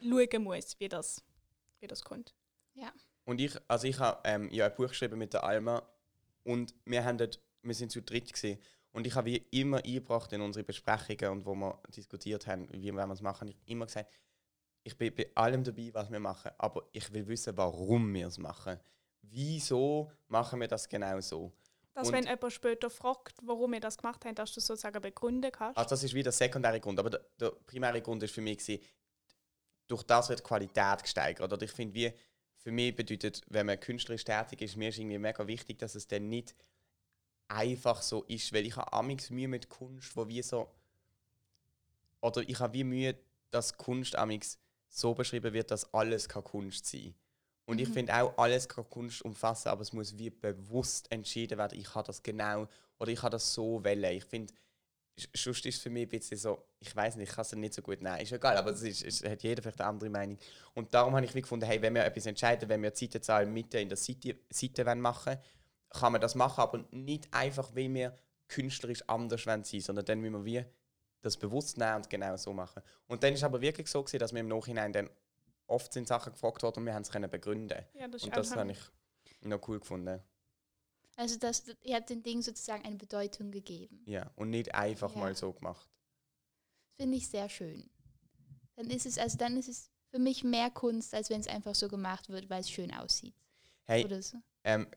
schauen 0.00 0.42
muss, 0.42 0.78
wie 0.78 0.88
das, 0.88 1.24
wie 1.80 1.86
das 1.86 2.02
kommt. 2.02 2.34
Und 3.24 3.40
ich, 3.40 3.56
also 3.68 3.86
ich 3.86 3.98
habe 3.98 4.20
ähm, 4.24 4.50
ja 4.50 4.66
ein 4.66 4.74
Buch 4.74 4.88
geschrieben 4.88 5.18
mit 5.18 5.32
der 5.32 5.44
Alma 5.44 5.82
und 6.42 6.74
wir 6.84 7.04
haben 7.04 7.16
dort, 7.16 7.40
wir 7.62 7.74
sind 7.74 7.90
zu 7.90 8.02
dritt 8.02 8.30
gesehen 8.32 8.58
und 8.92 9.06
ich 9.06 9.14
habe 9.14 9.26
wie 9.30 9.46
immer 9.50 9.78
eingebracht 9.78 10.32
in 10.32 10.42
unsere 10.42 10.64
Besprechungen 10.64 11.38
und 11.38 11.46
wo 11.46 11.54
wir 11.54 11.80
diskutiert 11.96 12.46
haben, 12.46 12.68
wie 12.70 12.92
wir 12.92 13.10
es 13.10 13.22
machen, 13.22 13.48
ich 13.48 13.54
habe 13.54 13.64
immer 13.66 13.86
gesagt, 13.86 14.12
ich 14.82 14.96
bin 14.98 15.14
bei 15.14 15.30
allem 15.34 15.64
dabei, 15.64 15.90
was 15.94 16.10
wir 16.10 16.20
machen, 16.20 16.50
aber 16.58 16.86
ich 16.92 17.10
will 17.12 17.26
wissen, 17.26 17.56
warum 17.56 18.12
wir 18.12 18.26
es 18.26 18.36
machen. 18.36 18.78
Wieso 19.22 20.12
machen 20.28 20.60
wir 20.60 20.68
das 20.68 20.86
genau 20.86 21.18
so? 21.20 21.50
Dass, 21.94 22.08
Und- 22.08 22.14
wenn 22.14 22.24
jemand 22.24 22.52
später 22.52 22.90
fragt, 22.90 23.36
warum 23.42 23.72
wir 23.72 23.80
das 23.80 23.96
gemacht 23.98 24.24
haben, 24.24 24.34
dass 24.34 24.52
du 24.52 24.60
sozusagen 24.60 25.00
begründen 25.00 25.52
kannst. 25.52 25.78
Also 25.78 25.90
das 25.90 26.02
ist 26.02 26.12
wieder 26.12 26.24
der 26.24 26.32
sekundäre 26.32 26.80
Grund, 26.80 26.98
aber 26.98 27.10
der, 27.10 27.20
der 27.38 27.50
primäre 27.50 28.02
Grund 28.02 28.22
ist 28.22 28.34
für 28.34 28.40
mich 28.40 28.58
gewesen, 28.58 28.82
durch 29.86 30.02
das 30.02 30.28
wird 30.28 30.40
die 30.40 30.44
Qualität 30.44 31.02
gesteigert. 31.02 31.52
Oder 31.52 31.62
ich 31.62 31.70
finde, 31.70 31.94
wie 31.94 32.12
für 32.56 32.72
mich 32.72 32.96
bedeutet, 32.96 33.42
wenn 33.48 33.66
man 33.66 33.78
künstlerisch 33.78 34.24
tätig 34.24 34.62
ist, 34.62 34.76
mir 34.76 34.88
ist 34.88 34.98
irgendwie 34.98 35.18
mega 35.18 35.46
wichtig, 35.46 35.78
dass 35.78 35.94
es 35.94 36.08
dann 36.08 36.28
nicht 36.28 36.54
einfach 37.48 38.02
so 38.02 38.24
ist, 38.24 38.52
weil 38.52 38.66
ich 38.66 38.74
habe 38.76 38.92
amigs 38.92 39.30
Mühe 39.30 39.48
mit 39.48 39.68
Kunst, 39.68 40.16
wo 40.16 40.26
wie 40.26 40.42
so 40.42 40.68
oder 42.20 42.40
ich 42.48 42.58
habe 42.58 42.72
wie 42.72 42.84
Mühe, 42.84 43.18
dass 43.50 43.76
Kunst 43.76 44.16
amigs 44.16 44.58
so 44.88 45.12
beschrieben 45.12 45.52
wird, 45.52 45.70
dass 45.70 45.92
alles 45.92 46.28
kann 46.28 46.42
Kunst 46.42 46.86
sein. 46.86 47.14
Und 47.66 47.80
ich 47.80 47.88
finde 47.88 48.14
auch, 48.14 48.36
alles 48.36 48.68
kann 48.68 48.88
Kunst 48.90 49.22
umfassen, 49.22 49.68
aber 49.68 49.82
es 49.82 49.92
muss 49.92 50.18
wie 50.18 50.30
bewusst 50.30 51.10
entschieden 51.10 51.58
werden, 51.58 51.78
ich 51.78 51.94
habe 51.94 52.06
das 52.06 52.22
genau 52.22 52.68
oder 52.98 53.10
ich 53.10 53.22
habe 53.22 53.30
das 53.30 53.54
so 53.54 53.82
wollen. 53.82 54.04
Ich 54.04 54.24
finde, 54.24 54.52
sonst 55.34 55.64
ist 55.64 55.76
es 55.76 55.82
für 55.82 55.90
mich 55.90 56.04
ein 56.04 56.08
bisschen 56.10 56.36
so, 56.36 56.66
ich 56.78 56.94
weiß 56.94 57.16
nicht, 57.16 57.30
ich 57.30 57.34
kann 57.34 57.42
es 57.42 57.52
nicht 57.54 57.74
so 57.74 57.82
gut 57.82 58.02
nehmen. 58.02 58.20
Ist 58.20 58.32
egal, 58.32 58.56
aber 58.56 58.70
es, 58.70 58.82
ist, 58.82 59.02
es 59.02 59.24
hat 59.24 59.42
jeder 59.42 59.62
vielleicht 59.62 59.80
eine 59.80 59.88
andere 59.88 60.10
Meinung. 60.10 60.38
Und 60.74 60.92
darum 60.92 61.14
habe 61.14 61.24
ich 61.24 61.34
wie 61.34 61.40
gefunden, 61.40 61.66
hey, 61.66 61.80
wenn 61.80 61.94
wir 61.94 62.04
etwas 62.04 62.26
entscheiden, 62.26 62.68
wenn 62.68 62.82
wir 62.82 62.90
die 62.90 63.06
Seitenzahl 63.06 63.46
Mitte 63.46 63.78
in 63.78 63.88
der 63.88 63.96
Seite, 63.96 64.36
Seite 64.50 64.84
wollen 64.84 65.00
machen 65.00 65.38
kann 65.94 66.12
man 66.12 66.20
das 66.20 66.34
machen, 66.34 66.60
aber 66.60 66.84
nicht 66.90 67.32
einfach, 67.32 67.70
weil 67.74 67.94
wir 67.94 68.18
künstlerisch 68.48 69.08
anders 69.08 69.46
wollen 69.46 69.64
sein, 69.64 69.80
sondern 69.80 70.04
dann 70.04 70.20
müssen 70.20 70.44
wir 70.44 70.64
wie 70.64 70.64
das 71.22 71.36
bewusst 71.36 71.78
nehmen 71.78 71.96
und 71.96 72.10
genau 72.10 72.36
so 72.36 72.52
machen. 72.52 72.82
Und 73.06 73.22
dann 73.22 73.32
ist 73.32 73.44
aber 73.44 73.60
wirklich 73.60 73.88
so 73.88 74.02
gewesen, 74.02 74.18
dass 74.18 74.32
wir 74.32 74.40
im 74.40 74.48
Nachhinein 74.48 74.92
dann 74.92 75.08
oft 75.66 75.92
sind 75.92 76.06
Sachen 76.08 76.32
gefragt 76.32 76.62
worden 76.62 76.80
und 76.80 76.86
wir 76.86 76.94
haben 76.94 77.02
es 77.02 77.10
können 77.10 77.30
begründen. 77.30 77.84
ja, 77.94 78.08
das 78.08 78.22
Und 78.24 78.36
das 78.36 78.54
habe 78.54 78.72
ich 78.72 78.78
noch 79.42 79.66
cool 79.68 79.80
gefunden. 79.80 80.20
Also 81.16 81.38
das, 81.38 81.64
ihr 81.82 81.94
habt 81.96 82.10
den 82.10 82.22
Dingen 82.22 82.42
sozusagen 82.42 82.84
eine 82.84 82.96
Bedeutung 82.96 83.50
gegeben. 83.52 84.02
Ja, 84.06 84.30
und 84.36 84.50
nicht 84.50 84.74
einfach 84.74 85.12
Ja. 85.14 85.20
mal 85.20 85.34
so 85.34 85.52
gemacht. 85.52 85.88
Finde 86.96 87.16
ich 87.16 87.28
sehr 87.28 87.48
schön. 87.48 87.88
Dann 88.76 88.90
ist 88.90 89.06
es, 89.06 89.18
also 89.18 89.36
dann 89.38 89.56
ist 89.56 89.68
es 89.68 89.90
für 90.10 90.18
mich 90.18 90.42
mehr 90.44 90.70
Kunst, 90.70 91.14
als 91.14 91.30
wenn 91.30 91.40
es 91.40 91.46
einfach 91.46 91.74
so 91.74 91.88
gemacht 91.88 92.28
wird, 92.28 92.50
weil 92.50 92.60
es 92.60 92.70
schön 92.70 92.92
aussieht. 92.92 93.34
Hey, 93.84 94.04
Oder 94.04 94.22
so. 94.22 94.38
Ähm, 94.64 94.88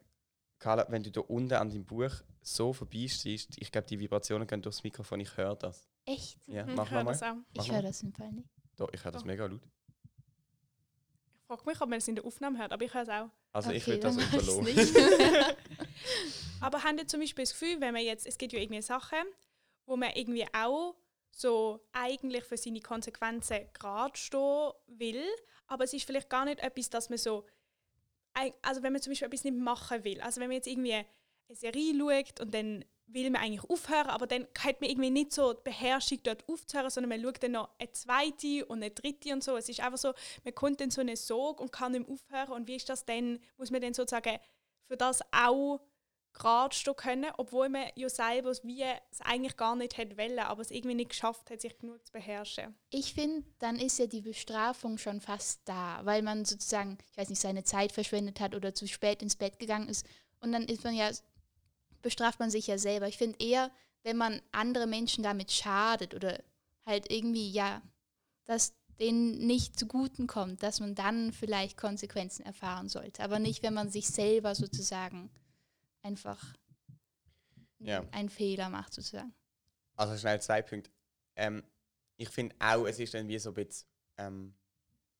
Carla, 0.60 0.86
wenn 0.90 1.04
du 1.04 1.12
da 1.12 1.22
unten 1.22 1.54
an 1.54 1.70
deinem 1.70 1.86
Buch 1.86 2.12
so 2.42 2.74
vorbeistiehst, 2.74 3.58
ich 3.58 3.72
glaube, 3.72 3.88
die 3.88 4.00
Vibrationen 4.00 4.48
gehen 4.48 4.62
durchs 4.62 4.84
Mikrofon, 4.84 5.20
ich 5.20 5.36
höre 5.38 5.56
das. 5.56 5.88
Echt? 6.06 6.40
Ja, 6.48 6.66
Mhm, 6.66 6.76
mach 6.76 6.86
ich 6.86 6.92
höre 6.92 7.04
mal. 7.04 7.12
das 7.12 7.24
auch. 7.24 7.36
Mach 7.54 7.64
Ich 7.66 7.72
höre 7.72 7.82
das 7.82 8.02
im 8.02 8.14
Fall 8.14 8.32
nicht. 8.32 8.50
Da, 8.76 8.88
ich 8.92 9.04
höre 9.04 9.12
das 9.12 9.22
Doch. 9.22 9.28
mega 9.28 9.46
laut. 9.46 9.62
Ich 11.50 11.56
frage 11.56 11.70
mich, 11.70 11.80
ob 11.82 11.90
man 11.90 11.98
es 12.00 12.08
in 12.10 12.16
der 12.16 12.26
Aufnahme 12.26 12.60
hört, 12.60 12.74
aber 12.74 12.84
ich 12.84 12.94
höre 12.94 13.04
es 13.04 13.10
auch. 13.10 13.30
Also 13.54 13.72
ich 13.72 13.84
Okay, 13.84 14.04
würde 14.04 14.36
das 14.36 14.62
nicht. 14.62 14.96
Aber 16.62 16.84
habt 16.84 17.00
ihr 17.00 17.08
zum 17.08 17.22
Beispiel 17.22 17.44
das 17.44 17.52
Gefühl, 17.54 17.80
wenn 17.80 17.94
man 17.94 18.04
jetzt, 18.04 18.28
es 18.28 18.38
gibt 18.38 18.52
ja 18.52 18.60
irgendwie 18.60 18.82
Sachen, 18.82 19.20
wo 19.86 19.96
man 19.96 20.12
irgendwie 20.14 20.46
auch 20.54 20.96
so 21.32 21.80
eigentlich 21.94 22.44
für 22.44 22.58
seine 22.58 22.82
Konsequenzen 22.82 23.60
gerade 23.74 24.18
stehen 24.18 24.72
will, 24.88 25.24
aber 25.68 25.86
es 25.86 25.94
ist 25.94 26.06
vielleicht 26.06 26.30
gar 26.30 26.44
nicht 26.46 26.60
etwas, 26.60 26.90
dass 26.90 27.10
man 27.10 27.18
so, 27.18 27.46
also 28.62 28.84
wenn 28.84 28.92
man 28.92 29.02
zum 29.02 29.12
Beispiel 29.12 29.28
etwas 29.28 29.44
nicht 29.46 29.56
machen 29.56 30.04
will, 30.04 30.20
also 30.20 30.42
wenn 30.42 30.48
man 30.48 30.56
jetzt 30.56 30.68
irgendwie 30.68 30.94
eine 30.96 31.06
Serie 31.52 31.94
schaut 31.98 32.42
und 32.42 32.54
dann 32.54 32.84
will 33.08 33.30
man 33.30 33.42
eigentlich 33.42 33.70
aufhören, 33.70 34.08
aber 34.08 34.28
dann 34.28 34.48
hat 34.60 34.82
man 34.82 34.90
irgendwie 34.90 35.10
nicht 35.10 35.32
so 35.32 35.54
die 35.54 35.64
Beherrschung 35.64 36.20
dort 36.24 36.48
aufzuhören, 36.48 36.90
sondern 36.90 37.10
man 37.10 37.22
schaut 37.22 37.42
dann 37.42 37.54
noch 37.54 37.70
eine 37.80 37.92
zweite 37.92 38.66
und 38.66 38.84
eine 38.84 38.92
dritte 38.92 39.34
und 39.34 39.44
so. 39.44 39.56
Es 39.56 39.70
ist 39.70 39.80
einfach 39.80 39.98
so, 39.98 40.14
man 40.44 40.54
kommt 40.54 40.82
dann 40.82 40.92
so 40.92 41.02
eine 41.02 41.16
Sog 41.16 41.62
und 41.62 41.72
kann 41.72 41.94
nicht 41.94 42.08
mehr 42.08 42.14
aufhören 42.14 42.54
und 42.54 42.68
wie 42.68 42.76
ist 42.76 42.90
das 42.90 43.06
dann, 43.06 43.40
muss 43.58 43.72
man 43.72 43.82
dann 43.82 43.94
sozusagen 43.94 44.40
für 44.88 44.98
das 44.98 45.22
auch 45.32 45.80
gerade 46.34 46.76
stehen 46.76 46.96
können, 46.96 47.32
obwohl 47.38 47.70
man 47.70 47.86
ja 47.96 48.10
selber 48.10 48.54
wie 48.64 48.84
es 48.84 49.22
eigentlich 49.22 49.58
gar 49.58 49.76
nicht 49.76 49.98
hätte 49.98 50.18
wollen, 50.18 50.40
aber 50.40 50.62
es 50.62 50.72
irgendwie 50.72 50.96
nicht 50.96 51.10
geschafft 51.10 51.50
hat, 51.50 51.62
sich 51.62 51.78
genug 51.78 52.06
zu 52.06 52.12
beherrschen. 52.12 52.76
Ich 52.92 53.14
finde, 53.14 53.48
dann 53.60 53.80
ist 53.80 53.98
ja 53.98 54.06
die 54.06 54.22
Bestrafung 54.22 54.98
schon 54.98 55.20
fast 55.20 55.62
da, 55.66 56.02
weil 56.04 56.22
man 56.22 56.46
sozusagen, 56.46 56.98
ich 57.12 57.18
weiß 57.18 57.30
nicht, 57.30 57.42
seine 57.42 57.64
Zeit 57.64 57.92
verschwendet 57.92 58.40
hat 58.40 58.56
oder 58.56 58.76
zu 58.76 58.88
spät 58.88 59.22
ins 59.22 59.36
Bett 59.36 59.58
gegangen 59.60 59.90
ist. 59.90 60.06
Und 60.40 60.52
dann 60.52 60.66
ist 60.66 60.84
man 60.84 60.94
ja, 60.94 61.10
bestraft 62.08 62.40
man 62.40 62.50
sich 62.50 62.68
ja 62.68 62.78
selber. 62.78 63.08
Ich 63.08 63.18
finde 63.18 63.38
eher, 63.40 63.70
wenn 64.04 64.16
man 64.16 64.42
andere 64.54 64.88
Menschen 64.88 65.24
damit 65.24 65.52
schadet 65.52 66.14
oder 66.16 66.42
halt 66.86 67.12
irgendwie, 67.12 67.52
ja, 67.52 67.82
dass 68.46 68.74
denen 68.98 69.46
nicht 69.46 69.78
zuguten 69.78 70.26
kommt, 70.26 70.64
dass 70.64 70.80
man 70.80 70.96
dann 70.96 71.34
vielleicht 71.34 71.76
Konsequenzen 71.78 72.46
erfahren 72.46 72.88
sollte. 72.88 73.22
Aber 73.24 73.40
nicht, 73.40 73.62
wenn 73.62 73.74
man 73.74 73.90
sich 73.92 74.08
selber 74.08 74.56
sozusagen 74.56 75.30
einfach 76.02 76.42
Ja. 77.80 78.04
einen 78.12 78.30
Fehler 78.30 78.70
macht, 78.70 78.94
sozusagen. 78.94 79.34
Also 79.96 80.18
schnell 80.18 80.42
zwei 80.42 80.62
Punkte. 80.62 80.90
Ähm, 81.36 81.62
ich 82.16 82.30
finde 82.30 82.56
auch, 82.60 82.86
es 82.86 83.00
ist 83.00 83.14
dann 83.14 83.28
wie 83.28 83.38
so 83.38 83.50
ein 83.50 83.56
bisschen, 83.56 83.88
ähm, 84.18 84.56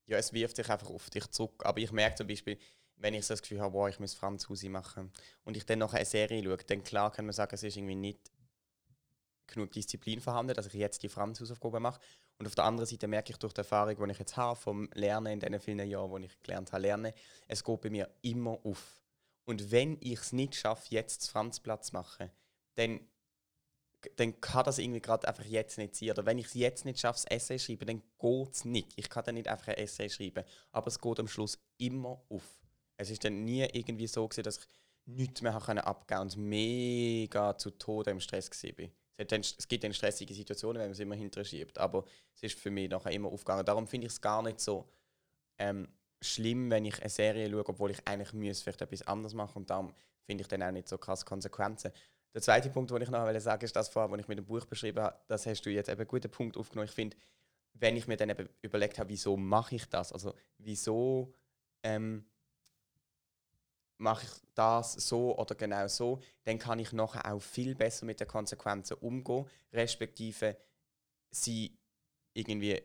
ja, 0.06 0.18
es 0.18 0.32
wirft 0.32 0.56
sich 0.56 0.70
einfach 0.70 0.90
auf 0.90 1.10
dich 1.10 1.28
zurück. 1.28 1.64
Aber 1.66 1.80
ich 1.80 1.92
merke 1.92 2.16
zum 2.16 2.28
Beispiel, 2.28 2.58
wenn 2.98 3.14
ich 3.14 3.26
so 3.26 3.34
das 3.34 3.42
Gefühl 3.42 3.62
habe, 3.62 3.74
wow, 3.74 3.88
ich 3.88 4.00
muss 4.00 4.14
Franzose 4.14 4.70
machen 4.70 5.12
und 5.44 5.56
ich 5.56 5.66
dann 5.66 5.80
noch 5.80 5.94
eine 5.94 6.06
Serie 6.06 6.44
schaue, 6.44 6.58
dann 6.58 6.84
klar 6.84 7.12
kann 7.12 7.26
man 7.26 7.34
sagen, 7.34 7.54
es 7.54 7.64
ist 7.64 7.78
irgendwie 7.78 7.96
nicht 7.96 8.32
genug 9.48 9.72
Disziplin 9.72 10.20
vorhanden, 10.20 10.54
dass 10.54 10.68
ich 10.68 10.74
jetzt 10.74 11.04
die 11.04 11.10
Französischauffgabe 11.10 11.80
mache. 11.80 12.02
Und 12.38 12.46
auf 12.46 12.56
der 12.56 12.66
anderen 12.66 12.88
Seite 12.88 13.08
merke 13.08 13.32
ich 13.32 13.38
durch 13.38 13.54
die 13.54 13.60
Erfahrung, 13.60 13.96
die 13.96 14.12
ich 14.12 14.20
jetzt 14.20 14.38
habe, 14.38 14.60
vom 14.60 14.90
Lernen 14.94 15.34
in 15.34 15.40
den 15.40 15.60
vielen 15.60 15.88
Jahren, 15.88 16.12
wo 16.12 16.18
ich 16.18 16.40
gelernt 16.42 16.72
habe, 16.72 16.82
lernen, 16.82 17.14
es 17.48 17.64
geht 17.64 17.82
bei 17.82 17.90
mir 17.90 18.10
immer 18.22 18.60
auf. 18.64 19.02
Und 19.46 19.72
wenn 19.72 19.98
ich 20.02 20.20
es 20.20 20.34
nicht 20.34 20.56
schaffe, 20.56 20.88
jetzt 20.90 21.22
das 21.22 21.30
Franzplatz 21.30 21.88
zu 21.88 21.94
machen, 21.94 22.30
dann 22.76 23.00
dann 24.16 24.40
kann 24.42 24.64
das 24.64 24.78
irgendwie 24.78 25.02
gerade 25.02 25.28
einfach 25.28 25.44
jetzt 25.44 25.78
nicht 25.78 25.96
sein. 25.96 26.12
Oder 26.12 26.26
wenn 26.26 26.38
ich 26.38 26.48
es 26.48 26.54
jetzt 26.54 26.86
nicht 26.86 27.00
schaffe, 27.00 27.20
das 27.24 27.26
Essay 27.26 27.58
zu 27.58 27.66
schreiben, 27.66 27.88
dann 27.88 28.04
geht 28.20 28.54
es 28.54 28.66
nicht. 28.66 28.94
Ich 28.96 29.10
kann 29.10 29.24
dann 29.26 29.36
nicht 29.36 29.48
einfach 29.48 29.70
ein 29.70 29.78
Essay 29.78 30.10
schreiben. 30.10 30.44
Aber 30.72 30.88
es 30.88 31.00
geht 31.00 31.20
am 31.20 31.28
Schluss 31.28 31.60
immer 31.78 32.22
auf. 32.30 32.44
Es 32.98 33.10
ist 33.10 33.24
dann 33.24 33.46
nie 33.46 33.64
irgendwie 33.74 34.08
so 34.08 34.28
gewesen, 34.28 34.44
dass 34.44 34.58
ich 34.58 34.68
nichts 35.06 35.42
mehr 35.42 35.56
abgeben 35.56 36.22
und 36.22 36.38
mega 36.38 37.58
zu 37.58 37.72
Tode 37.72 38.12
im 38.12 38.20
Stress 38.20 38.52
war. 38.52 38.90
Es, 39.18 39.28
dann, 39.28 39.42
es 39.42 39.68
gibt 39.68 39.84
dann 39.84 39.94
stressige 39.94 40.34
Situationen, 40.34 40.80
wenn 40.80 40.88
man 40.88 40.92
es 40.92 41.00
immer 41.00 41.16
hinterher 41.16 41.46
schiebt. 41.46 41.78
Aber 41.78 42.06
es 42.36 42.44
ist 42.44 42.60
für 42.60 42.70
mich 42.70 42.90
nachher 42.90 43.12
immer 43.12 43.32
aufgegangen. 43.32 43.66
Darum 43.66 43.88
finde 43.88 44.08
ich 44.08 44.14
es 44.14 44.22
gar 44.22 44.44
nicht 44.44 44.60
so 44.60 44.88
ähm, 45.58 45.88
schlimm, 46.22 46.70
wenn 46.70 46.86
ich 46.86 47.00
eine 47.00 47.10
Serie 47.10 47.50
schaue, 47.50 47.68
obwohl 47.68 47.92
ich 47.92 48.08
eigentlich 48.08 48.34
müsste 48.34 48.64
vielleicht 48.64 48.82
etwas 48.82 49.04
anderes 49.04 49.34
machen 49.34 49.60
und 49.60 49.70
darum 49.70 49.94
finde 50.26 50.42
ich 50.42 50.48
dann 50.48 50.64
auch 50.64 50.72
nicht 50.72 50.88
so 50.88 50.98
krass 50.98 51.26
Konsequenzen. 51.26 51.92
Der 52.34 52.42
zweite 52.42 52.70
Punkt, 52.70 52.92
den 52.92 53.02
ich 53.02 53.10
noch 53.10 53.20
sagen 53.26 53.36
wollte, 53.46 53.66
ist 53.66 53.76
das 53.76 53.90
vorher, 53.90 54.12
was 54.12 54.20
ich 54.20 54.28
mit 54.28 54.38
dem 54.38 54.46
Buch 54.46 54.66
beschrieben 54.66 55.02
habe, 55.02 55.18
das 55.28 55.46
hast 55.46 55.62
du 55.62 55.70
jetzt 55.70 55.90
eben 55.90 56.00
einen 56.00 56.08
guten 56.08 56.30
Punkt 56.30 56.58
aufgenommen. 56.58 56.88
Ich 56.88 56.94
finde, 56.94 57.18
wenn 57.74 57.96
ich 57.96 58.08
mir 58.08 58.18
dann 58.18 58.30
eben 58.30 58.50
überlegt 58.62 59.00
habe, 59.00 59.10
wieso 59.10 59.38
mache 59.38 59.76
ich 59.76 59.86
das, 59.86 60.12
also 60.12 60.34
wieso 60.58 61.34
ähm, 61.84 62.26
mache 63.98 64.26
ich 64.26 64.32
das 64.54 64.94
so 64.94 65.38
oder 65.38 65.56
genau 65.56 65.88
so, 65.88 66.20
dann 66.44 66.60
kann 66.60 66.80
ich 66.80 66.94
nachher 66.94 67.32
auch 67.32 67.42
viel 67.42 67.76
besser 67.76 68.06
mit 68.06 68.20
den 68.20 68.28
Konsequenzen 68.28 68.98
umgehen, 68.98 69.46
respektive 69.74 70.58
sie 71.32 71.78
irgendwie 72.34 72.82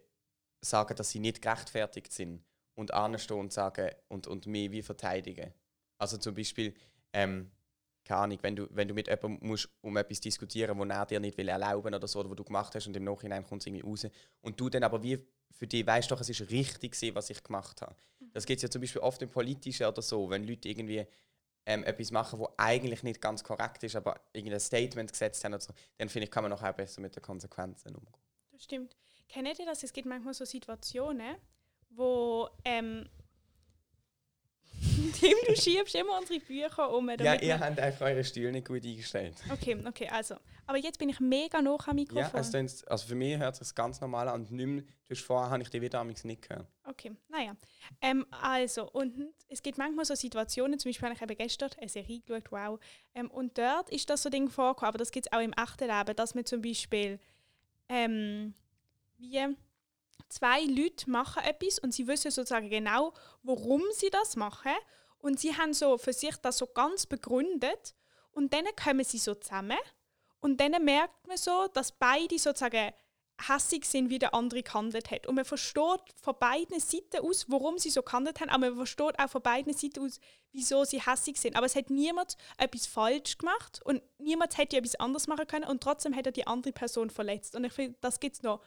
sagen, 0.61 0.97
dass 0.97 1.11
sie 1.11 1.19
nicht 1.19 1.43
gerechtfertigt 1.43 2.13
sind 2.13 2.45
und 2.75 2.95
anstehen 2.95 3.39
und 3.39 3.53
sagen 3.53 3.91
und, 4.09 4.27
und 4.27 4.47
mich 4.47 4.71
wie 4.71 4.83
verteidigen. 4.83 5.53
Also 5.99 6.17
zum 6.17 6.35
Beispiel, 6.35 6.75
ähm, 7.13 7.51
keine 8.05 8.21
Ahnung, 8.21 8.39
wenn 8.43 8.57
du, 8.57 8.67
wenn 8.71 8.89
du 8.89 8.95
mit 8.95 9.09
jemandem 9.09 9.39
musst 9.49 9.69
um 9.81 9.97
etwas 9.97 10.21
diskutieren 10.21 10.79
wo 10.79 10.85
er 10.85 11.07
dir 11.07 11.21
nicht 11.21 11.37
will 11.39 11.49
erlauben 11.49 11.95
oder 11.95 12.07
so, 12.09 12.21
oder 12.21 12.31
was 12.31 12.37
du 12.37 12.45
gemacht 12.45 12.75
hast 12.75 12.87
und 12.87 12.97
im 12.97 13.05
Nachhinein 13.05 13.45
kommt 13.45 13.63
es 13.63 13.67
irgendwie 13.67 13.85
raus 13.85 14.07
und 14.41 14.61
du 14.61 14.69
dann 14.69 14.85
aber 14.85 15.03
wie 15.03 15.19
für 15.51 15.67
dich 15.67 15.87
weißt 15.87 16.11
doch, 16.11 16.21
es 16.21 16.29
ist 16.29 16.51
richtig 16.51 16.93
gewesen, 16.93 17.15
was 17.15 17.31
ich 17.31 17.43
gemacht 17.43 17.83
habe. 17.83 17.95
Das 18.33 18.47
gibt 18.47 18.59
es 18.59 18.63
ja 18.63 18.71
zum 18.71 18.81
Beispiel 18.81 19.03
oft 19.03 19.21
im 19.23 19.31
Politischen 19.31 19.87
oder 19.87 20.03
so, 20.03 20.29
wenn 20.31 20.45
Leute 20.45 20.69
irgendwie 20.69 21.07
ähm, 21.67 21.85
etwas 21.85 22.11
machen, 22.11 22.39
wo 22.39 22.49
eigentlich 22.57 23.03
nicht 23.03 23.21
ganz 23.21 23.45
korrekt 23.45 23.83
ist, 23.85 23.95
aber 23.95 24.21
irgendein 24.33 24.61
Statement 24.61 25.13
gesetzt 25.13 25.45
haben 25.45 25.55
oder 25.55 25.63
so, 25.63 25.73
dann 25.99 26.09
finde 26.09 26.25
ich, 26.25 26.31
kann 26.31 26.43
man 26.43 26.51
noch 26.51 26.63
auch 26.63 26.73
besser 26.73 27.01
mit 27.01 27.15
den 27.15 27.23
Konsequenzen 27.23 27.95
umgehen. 27.95 28.15
Das 28.51 28.65
stimmt. 28.65 28.97
Kennt 29.29 29.59
ihr 29.59 29.67
das? 29.67 29.83
Es 29.83 29.93
gibt 29.93 30.07
manchmal 30.07 30.35
so 30.35 30.45
Situationen, 30.45 31.37
wo 31.91 32.49
ähm, 32.65 33.09
Tim, 35.21 35.35
du 35.47 35.55
schiebst 35.57 35.95
immer 35.95 36.19
unsere 36.19 36.41
Bücher 36.41 36.93
um. 36.93 37.09
Ja, 37.11 37.35
ihr 37.35 37.59
habt 37.61 37.79
einfach 37.79 38.07
eure 38.07 38.25
Stühle 38.25 38.51
nicht 38.53 38.67
gut 38.67 38.85
eingestellt. 38.85 39.35
Okay, 39.53 39.77
okay, 39.87 40.09
also. 40.09 40.37
Aber 40.67 40.79
jetzt 40.79 40.99
bin 40.99 41.09
ich 41.09 41.19
mega 41.21 41.61
nah 41.61 41.73
am 41.75 41.79
Ja, 41.87 41.93
Mikrofon. 41.95 42.41
es 42.41 42.51
tönt- 42.51 42.89
also 42.89 43.07
für 43.07 43.15
mich 43.15 43.37
hört 43.39 43.61
es 43.61 43.69
sich 43.69 43.75
ganz 43.75 44.01
normal 44.01 44.29
an 44.29 44.43
und 44.43 44.51
nicht 44.53 44.67
mehr, 44.67 44.85
du 45.09 45.15
vorher 45.17 45.51
habe 45.51 45.63
ich 45.63 45.69
die 45.71 45.81
wieder 45.81 46.01
amigs 46.01 46.25
nicht 46.25 46.49
gehört. 46.49 46.67
Okay, 46.85 47.13
naja. 47.29 47.57
Ähm, 48.01 48.25
also, 48.31 48.89
und 48.91 49.15
es 49.49 49.63
gibt 49.63 49.79
manchmal 49.79 50.05
so 50.05 50.15
Situationen, 50.15 50.79
zum 50.79 50.91
Beispiel 50.91 51.09
habe 51.09 51.15
ich 51.17 51.23
eben 51.23 51.37
gestern 51.37 51.71
eine 51.79 51.89
Serie 51.89 52.21
geschaut, 52.21 52.51
wow. 52.53 52.81
Ähm, 53.15 53.31
und 53.31 53.59
dort 53.59 53.91
ist 53.91 54.09
das 54.09 54.23
so 54.23 54.31
Ding 54.31 54.49
vorgekommen, 54.49 54.89
aber 54.89 54.99
das 54.99 55.11
gibt 55.11 55.27
es 55.27 55.33
auch 55.33 55.41
im 55.43 55.53
echten 55.53 55.89
Leben, 55.89 56.17
dass 56.17 56.35
man 56.35 56.45
zum 56.47 56.63
Beispiel 56.63 57.19
ähm, 57.89 58.55
wie 59.19 59.41
zwei 60.33 60.63
Leute 60.63 61.11
machen 61.11 61.43
etwas 61.45 61.79
und 61.79 61.93
sie 61.93 62.07
wissen 62.07 62.31
sozusagen 62.31 62.71
genau, 62.71 63.13
warum 63.43 63.83
sie 63.93 64.11
das 64.11 64.37
machen. 64.37 64.73
Und 65.19 65.39
sie 65.39 65.57
haben 65.57 65.73
so 65.73 65.99
für 65.99 66.13
sich 66.13 66.37
das 66.37 66.59
so 66.59 66.67
ganz 66.67 67.07
begründet. 67.07 67.95
Und 68.33 68.53
dann 68.53 68.65
kommen 68.83 69.05
sie 69.05 69.19
so 69.19 69.35
zusammen. 69.35 69.79
Und 70.41 70.61
dann 70.61 70.85
merkt 70.85 71.27
man 71.29 71.37
so, 71.37 71.69
dass 71.69 71.93
beide 71.93 72.39
sozusagen 72.39 72.93
hässig 73.49 73.85
sind, 73.85 74.11
wie 74.11 74.19
der 74.19 74.35
andere 74.35 74.63
gehandelt 74.63 75.11
hat. 75.11 75.27
Und 75.27 75.35
man 75.35 75.45
versteht 75.45 76.01
von 76.21 76.35
beiden 76.39 76.79
Seiten 76.81 77.19
aus, 77.19 77.47
warum 77.49 77.79
sie 77.79 77.91
so 77.91 78.03
gehandelt 78.03 78.41
haben, 78.41 78.51
aber 78.51 78.69
man 78.69 78.77
versteht 78.77 79.19
auch 79.19 79.31
von 79.31 79.43
beiden 79.43 79.73
Seiten 79.75 80.01
aus, 80.01 80.21
wieso 80.53 80.85
sie 80.85 81.03
hässig 81.03 81.39
sind. 81.39 81.57
Aber 81.57 81.67
es 81.67 81.77
hat 81.77 81.91
niemand 81.91 82.37
etwas 82.59 82.87
falsch 82.87 83.39
gemacht 83.39 83.81
und 83.85 84.03
niemand 84.19 84.59
hätte 84.59 84.77
etwas 84.77 84.97
anderes 84.97 85.27
machen 85.27 85.47
können 85.47 85.65
und 85.65 85.83
trotzdem 85.83 86.15
hat 86.15 86.27
er 86.27 86.33
die 86.33 86.47
andere 86.47 86.73
Person 86.73 87.11
verletzt. 87.11 87.55
Und 87.55 87.65
ich 87.65 87.73
finde, 87.73 87.97
das 88.01 88.21
gibt 88.21 88.37
es 88.37 88.43
noch 88.43 88.61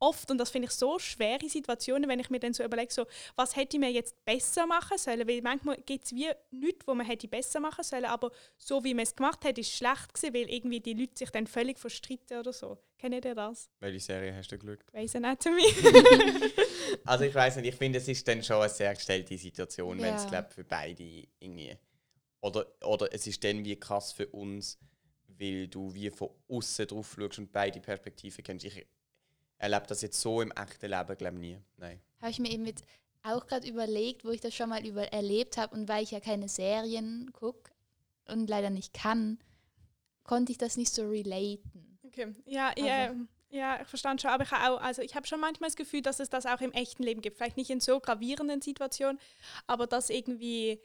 oft 0.00 0.30
und 0.30 0.38
das 0.38 0.50
finde 0.50 0.66
ich 0.68 0.72
so 0.72 0.98
schwere 0.98 1.48
Situationen, 1.48 2.08
wenn 2.08 2.20
ich 2.20 2.30
mir 2.30 2.38
dann 2.40 2.54
so 2.54 2.62
überlege, 2.64 2.92
so, 2.92 3.06
was 3.36 3.56
hätte 3.56 3.78
man 3.78 3.92
jetzt 3.92 4.24
besser 4.24 4.66
machen 4.66 4.98
sollen, 4.98 5.26
weil 5.28 5.42
manchmal 5.42 5.76
gibt 5.84 6.04
es 6.06 6.12
wie 6.14 6.28
nichts, 6.50 6.86
wo 6.86 6.94
man 6.94 7.06
hätte 7.06 7.28
besser 7.28 7.60
machen 7.60 7.84
sollen, 7.84 8.04
aber 8.04 8.30
so 8.56 8.82
wie 8.84 8.94
man 8.94 9.02
es 9.04 9.14
gemacht 9.14 9.44
hat, 9.44 9.58
ist 9.58 9.70
schlecht 9.72 10.14
gewesen, 10.14 10.34
weil 10.34 10.50
irgendwie 10.50 10.80
die 10.80 10.94
Leute 10.94 11.12
sich 11.16 11.30
dann 11.30 11.46
völlig 11.46 11.78
verstritten 11.78 12.38
oder 12.38 12.52
so. 12.52 12.78
Kennt 12.98 13.24
ihr 13.24 13.34
das? 13.34 13.70
Welche 13.80 14.00
Serie 14.00 14.34
hast 14.34 14.50
du 14.50 14.58
geschaut? 14.58 14.84
Grey's 14.86 15.14
Anatomy. 15.14 15.62
Also 17.04 17.24
ich 17.24 17.34
weiß 17.34 17.56
nicht, 17.56 17.68
ich 17.68 17.74
finde, 17.74 17.98
es 17.98 18.08
ist 18.08 18.26
dann 18.26 18.42
schon 18.42 18.56
eine 18.56 18.68
sehr 18.68 18.94
gestellte 18.94 19.36
Situation, 19.36 20.00
wenn 20.00 20.14
es 20.14 20.24
Ja. 20.24 20.28
glaub, 20.40 20.52
für 20.52 20.64
beide 20.64 21.02
irgendwie. 21.38 21.76
Oder, 22.40 22.66
oder 22.84 23.12
es 23.12 23.26
ist 23.26 23.42
dann 23.44 23.64
wie 23.64 23.76
krass 23.76 24.12
für 24.12 24.26
uns, 24.28 24.78
weil 25.26 25.68
du 25.68 25.92
wie 25.94 26.10
von 26.10 26.30
außen 26.48 26.86
drauf 26.86 27.16
schaust 27.18 27.38
und 27.38 27.52
beide 27.52 27.80
Perspektiven 27.80 28.42
kennst. 28.44 28.64
Ich 28.64 28.86
erlebe 29.58 29.86
das 29.86 30.02
jetzt 30.02 30.20
so 30.20 30.40
im 30.40 30.50
echten 30.52 30.86
Leben, 30.90 31.16
glaube 31.16 31.34
ich, 31.36 31.40
nie. 31.40 31.58
Nein. 31.76 32.00
Habe 32.20 32.30
ich 32.30 32.38
mir 32.38 32.50
eben 32.50 32.66
jetzt 32.66 32.84
auch 33.22 33.46
gerade 33.46 33.66
überlegt, 33.68 34.24
wo 34.24 34.30
ich 34.30 34.40
das 34.40 34.54
schon 34.54 34.68
mal 34.70 34.84
über 34.86 35.12
erlebt 35.12 35.56
habe 35.56 35.74
und 35.74 35.88
weil 35.88 36.02
ich 36.04 36.12
ja 36.12 36.20
keine 36.20 36.48
Serien 36.48 37.30
gucke 37.32 37.70
und 38.26 38.48
leider 38.48 38.70
nicht 38.70 38.92
kann, 38.94 39.38
konnte 40.24 40.52
ich 40.52 40.58
das 40.58 40.76
nicht 40.76 40.92
so 40.92 41.08
relaten. 41.08 41.98
Okay, 42.06 42.34
ja, 42.46 42.68
Also- 42.68 42.86
ja, 42.86 43.14
ja, 43.50 43.80
ich 43.82 43.88
verstand 43.88 44.20
schon, 44.20 44.30
aber 44.30 44.44
ich 44.44 44.50
habe 44.50 44.74
auch, 44.76 44.80
also 44.82 45.00
ich 45.02 45.14
habe 45.14 45.26
schon 45.26 45.40
manchmal 45.40 45.68
das 45.68 45.76
Gefühl, 45.76 46.02
dass 46.02 46.20
es 46.20 46.28
das 46.28 46.44
auch 46.46 46.60
im 46.60 46.72
echten 46.72 47.02
Leben 47.02 47.22
gibt. 47.22 47.38
Vielleicht 47.38 47.56
nicht 47.56 47.70
in 47.70 47.80
so 47.80 47.98
gravierenden 47.98 48.60
Situationen, 48.60 49.18
aber 49.66 49.86
dass 49.86 50.10
irgendwie 50.10 50.80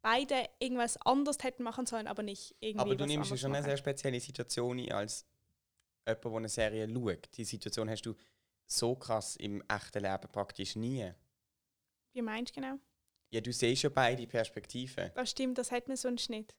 beide 0.00 0.34
irgendwas 0.60 0.96
anders 1.04 1.38
hätten 1.42 1.62
machen 1.64 1.86
sollen, 1.86 2.06
aber 2.06 2.22
nicht 2.22 2.54
irgendwie. 2.60 2.80
Aber 2.80 2.94
du 2.94 3.04
was 3.04 3.08
nimmst 3.10 3.30
ja 3.30 3.36
schon 3.36 3.50
eine 3.52 3.60
machen. 3.60 3.70
sehr 3.70 3.76
spezielle 3.78 4.20
Situation 4.20 4.78
ein, 4.78 4.92
als 4.92 5.26
jemand, 6.06 6.24
der 6.24 6.32
eine 6.32 6.48
Serie 6.48 6.88
schaut. 6.88 7.28
Die 7.36 7.44
Situation 7.44 7.88
hast 7.90 8.02
du 8.02 8.14
so 8.66 8.94
krass 8.96 9.36
im 9.36 9.62
echten 9.68 10.02
Leben 10.02 10.28
praktisch 10.32 10.76
nie. 10.76 11.12
Wie 12.12 12.22
meinst 12.22 12.56
du 12.56 12.60
genau? 12.60 12.78
Ja, 13.30 13.40
du 13.40 13.52
siehst 13.52 13.82
ja 13.82 13.90
beide 13.90 14.26
Perspektiven. 14.26 15.10
Das 15.14 15.30
stimmt, 15.30 15.58
das 15.58 15.70
hat 15.72 15.88
man 15.88 15.96
sonst 15.96 16.30
nicht. 16.30 16.54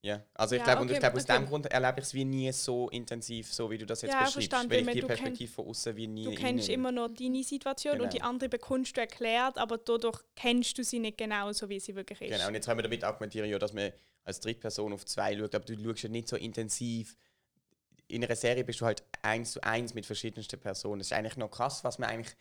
Ja, 0.00 0.22
also 0.34 0.54
ich 0.54 0.60
Ja, 0.60 0.64
glaube, 0.64 0.82
und 0.82 0.88
ich 0.88 0.92
okay, 0.92 1.00
glaube, 1.00 1.16
aus 1.16 1.24
okay. 1.24 1.36
dem 1.38 1.46
Grund 1.46 1.66
erlebe 1.66 1.98
ich 1.98 2.04
es 2.06 2.14
wie 2.14 2.24
nie 2.24 2.52
so 2.52 2.88
intensiv, 2.90 3.52
so 3.52 3.68
wie 3.68 3.78
du 3.78 3.84
das 3.84 4.02
jetzt 4.02 4.12
Ja, 4.12 4.18
beschreibst. 4.18 4.34
verstanden, 4.34 4.70
weil 4.70 4.80
ich 4.82 4.90
die 4.92 5.00
du 5.00 5.06
Perspektive 5.08 5.52
von 5.52 5.66
außen 5.66 5.96
wie 5.96 6.06
nie 6.06 6.24
Du 6.24 6.34
kennst 6.34 6.68
immer 6.68 6.92
nur 6.92 7.08
deine 7.08 7.42
Situation 7.42 8.00
und 8.00 8.12
die 8.12 8.18
Genau. 8.18 8.28
andere 8.30 8.48
bekommst 8.48 8.96
du 8.96 9.00
erklärt, 9.00 9.58
aber 9.58 9.76
dadurch 9.78 10.20
kennst 10.36 10.78
du 10.78 10.84
sie 10.84 11.00
nicht 11.00 11.18
genau 11.18 11.52
so, 11.52 11.68
wie 11.68 11.80
sie 11.80 11.96
wirklich 11.96 12.20
ist. 12.20 12.30
Genau, 12.30 12.46
und 12.46 12.54
jetzt 12.54 12.68
haben 12.68 12.78
wir 12.78 12.84
damit 12.84 13.02
argumentieren, 13.02 13.50
ja, 13.50 13.58
dass 13.58 13.72
man 13.72 13.92
als 14.22 14.38
Drittperson 14.40 14.92
auf 14.92 15.04
zwei 15.04 15.36
schaut, 15.36 15.54
aber 15.54 15.64
du 15.64 15.76
schaust 15.82 16.04
ja 16.04 16.08
nicht 16.10 16.28
so 16.28 16.36
intensiv. 16.36 17.16
In 18.08 18.24
einer 18.24 18.36
Serie 18.36 18.64
bist 18.64 18.80
du 18.80 18.86
halt 18.86 19.02
eins 19.22 19.52
zu 19.52 19.62
eins 19.62 19.94
mit 19.94 20.06
verschiedensten 20.06 20.58
Personen. 20.58 21.00
Es 21.00 21.08
ist 21.08 21.12
eigentlich 21.12 21.36
noch 21.36 21.50
krass, 21.50 21.84
was 21.84 21.98
man 21.98 22.08
eigentlich, 22.08 22.34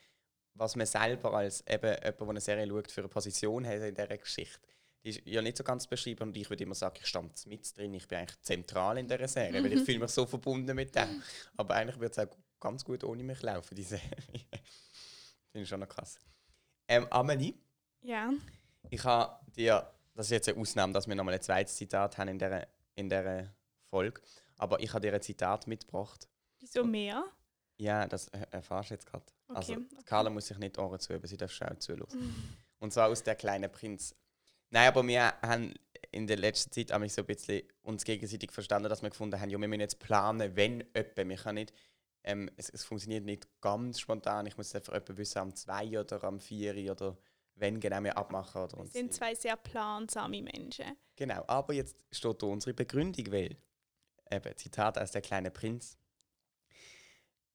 was 0.53 0.75
man 0.75 0.85
selber 0.85 1.33
als 1.33 1.61
eben 1.67 1.93
jemand, 2.03 2.19
der 2.19 2.29
eine 2.29 2.41
Serie 2.41 2.67
schaut, 2.67 2.91
für 2.91 3.01
eine 3.01 3.09
Position 3.09 3.67
hat 3.67 3.81
in 3.81 3.93
dieser 3.93 4.17
Geschichte. 4.17 4.59
Die 5.03 5.09
ist 5.09 5.21
ja 5.25 5.41
nicht 5.41 5.57
so 5.57 5.63
ganz 5.63 5.85
beschrieben 5.85 6.23
und 6.23 6.37
ich 6.37 6.49
würde 6.49 6.63
immer 6.63 6.75
sagen, 6.75 6.95
ich 6.99 7.05
stand 7.05 7.45
mit 7.45 7.77
drin, 7.77 7.93
ich 7.93 8.07
bin 8.07 8.19
eigentlich 8.19 8.41
zentral 8.41 8.97
in 8.97 9.07
dieser 9.07 9.27
Serie, 9.27 9.63
weil 9.63 9.73
ich 9.73 9.83
fühle 9.83 9.99
mich 9.99 10.11
so 10.11 10.25
verbunden 10.25 10.75
mit 10.75 10.95
dem. 10.95 11.21
Aber 11.55 11.75
eigentlich 11.75 11.99
würde 11.99 12.11
es 12.11 12.19
auch 12.19 12.35
ganz 12.59 12.83
gut 12.83 13.03
ohne 13.03 13.23
mich 13.23 13.41
laufen, 13.41 13.75
die 13.75 13.83
Serie. 13.83 14.05
Finde 15.51 15.63
ich 15.63 15.69
schon 15.69 15.79
noch 15.79 15.89
krass. 15.89 16.17
Ähm, 16.87 17.07
Amelie? 17.11 17.53
Ja. 18.01 18.31
Ich 18.89 19.03
habe 19.03 19.39
dir, 19.53 19.91
das 20.13 20.27
ist 20.27 20.31
jetzt 20.31 20.49
eine 20.49 20.59
Ausnahme, 20.59 20.93
dass 20.93 21.07
wir 21.07 21.15
nochmal 21.15 21.35
ein 21.35 21.41
zweites 21.41 21.75
Zitat 21.75 22.17
haben 22.17 22.29
in 22.29 22.39
dieser, 22.39 22.67
in 22.95 23.09
dieser 23.09 23.53
Folge, 23.83 24.21
aber 24.57 24.79
ich 24.81 24.93
habe 24.93 25.01
dir 25.07 25.13
ein 25.13 25.21
Zitat 25.21 25.67
mitgebracht. 25.67 26.27
Wieso 26.59 26.83
mehr? 26.83 27.23
Ja, 27.77 28.07
das 28.07 28.27
er- 28.29 28.51
erfahrst 28.53 28.89
du 28.89 28.93
jetzt 28.95 29.05
gerade. 29.05 29.25
also, 29.47 29.73
Okay, 29.73 29.85
Carla 30.05 30.29
muss 30.29 30.47
sich 30.47 30.57
nicht 30.57 30.75
die 30.77 30.79
Ohren 30.79 30.99
zuhören, 30.99 31.25
sie 31.27 31.37
darf 31.37 31.51
schon 31.51 31.79
zuhören. 31.79 32.07
Und 32.79 32.91
zwar 32.93 33.09
aus 33.09 33.23
«Der 33.23 33.35
kleine 33.35 33.69
Prinz». 33.69 34.15
Nein, 34.69 34.87
aber 34.87 35.05
wir 35.07 35.33
haben 35.41 35.73
in 36.11 36.27
der 36.27 36.37
letzten 36.37 36.71
Zeit 36.71 36.91
haben 36.91 37.03
wir 37.03 37.09
so 37.09 37.21
ein 37.21 37.25
bisschen 37.27 37.63
uns 37.83 38.03
gegenseitig 38.03 38.51
verstanden, 38.51 38.89
dass 38.89 39.01
wir 39.01 39.09
gefunden 39.09 39.39
haben, 39.39 39.49
ja, 39.49 39.59
wir 39.59 39.67
müssen 39.67 39.79
jetzt 39.81 39.99
planen, 39.99 40.55
wenn 40.55 40.81
jemand, 40.95 41.17
wir 41.29 41.37
können 41.37 41.55
nicht, 41.55 41.73
ähm, 42.23 42.49
es, 42.57 42.69
es 42.69 42.83
funktioniert 42.83 43.23
nicht 43.23 43.47
ganz 43.61 43.99
spontan, 43.99 44.45
ich 44.47 44.57
muss 44.57 44.73
einfach 44.75 44.93
jemand 44.93 45.17
wissen, 45.17 45.39
am 45.39 45.55
2 45.55 45.99
oder 45.99 46.23
am 46.23 46.39
4 46.39 46.91
oder 46.91 47.17
wenn 47.55 47.79
genau 47.79 48.03
wir 48.03 48.17
abmachen. 48.17 48.61
Oder 48.63 48.77
Wir 48.79 48.85
sind 48.87 49.13
zwei 49.13 49.33
sehr 49.35 49.55
plansame 49.55 50.41
Menschen. 50.41 50.97
Genau, 51.15 51.43
aber 51.47 51.73
jetzt 51.73 51.95
steht 52.11 52.41
da 52.41 52.47
unsere 52.47 52.73
Begründung, 52.73 53.31
weil, 53.31 53.55
eben, 54.31 54.55
Zitat 54.55 54.97
aus 54.97 55.11
Der 55.11 55.21
kleine 55.21 55.51
Prinz. 55.51 55.97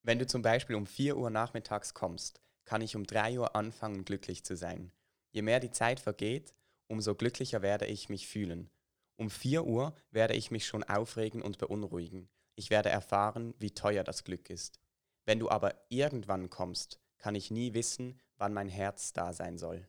Wenn 0.03 0.19
du 0.19 0.27
zum 0.27 0.43
Beispiel 0.43 0.77
um 0.77 0.87
4 0.87 1.17
Uhr 1.17 1.31
nachmittags 1.31 1.95
kommst, 1.95 2.41
kann 2.65 2.83
ich 2.83 2.97
um 2.97 3.07
3 3.07 3.39
Uhr 3.39 3.57
anfangen, 3.57 4.05
glücklich 4.05 4.45
zu 4.45 4.57
sein. 4.57 4.93
Je 5.31 5.43
mehr 5.43 5.61
die 5.61 5.71
Zeit 5.71 6.01
vergeht, 6.01 6.55
umso 6.89 7.15
glücklicher 7.15 7.63
werde 7.63 7.87
ich 7.87 8.09
mich 8.09 8.27
fühlen. 8.27 8.71
Um 9.17 9.31
4 9.31 9.65
Uhr 9.65 9.95
werde 10.11 10.35
ich 10.35 10.51
mich 10.51 10.67
schon 10.67 10.83
aufregen 10.83 11.43
und 11.43 11.59
beunruhigen. 11.59 12.29
Ich 12.55 12.71
werde 12.71 12.89
erfahren, 12.89 13.55
wie 13.59 13.71
teuer 13.71 14.05
das 14.05 14.25
Glück 14.25 14.51
ist. 14.51 14.81
Wenn 15.25 15.39
du 15.39 15.49
aber 15.49 15.75
irgendwann 15.89 16.51
kommst, 16.51 17.01
kann 17.19 17.35
ich 17.35 17.51
nie 17.51 17.73
wissen, 17.75 18.21
wann 18.37 18.53
mein 18.53 18.69
Herz 18.69 19.13
da 19.13 19.33
sein 19.33 19.57
soll. 19.57 19.89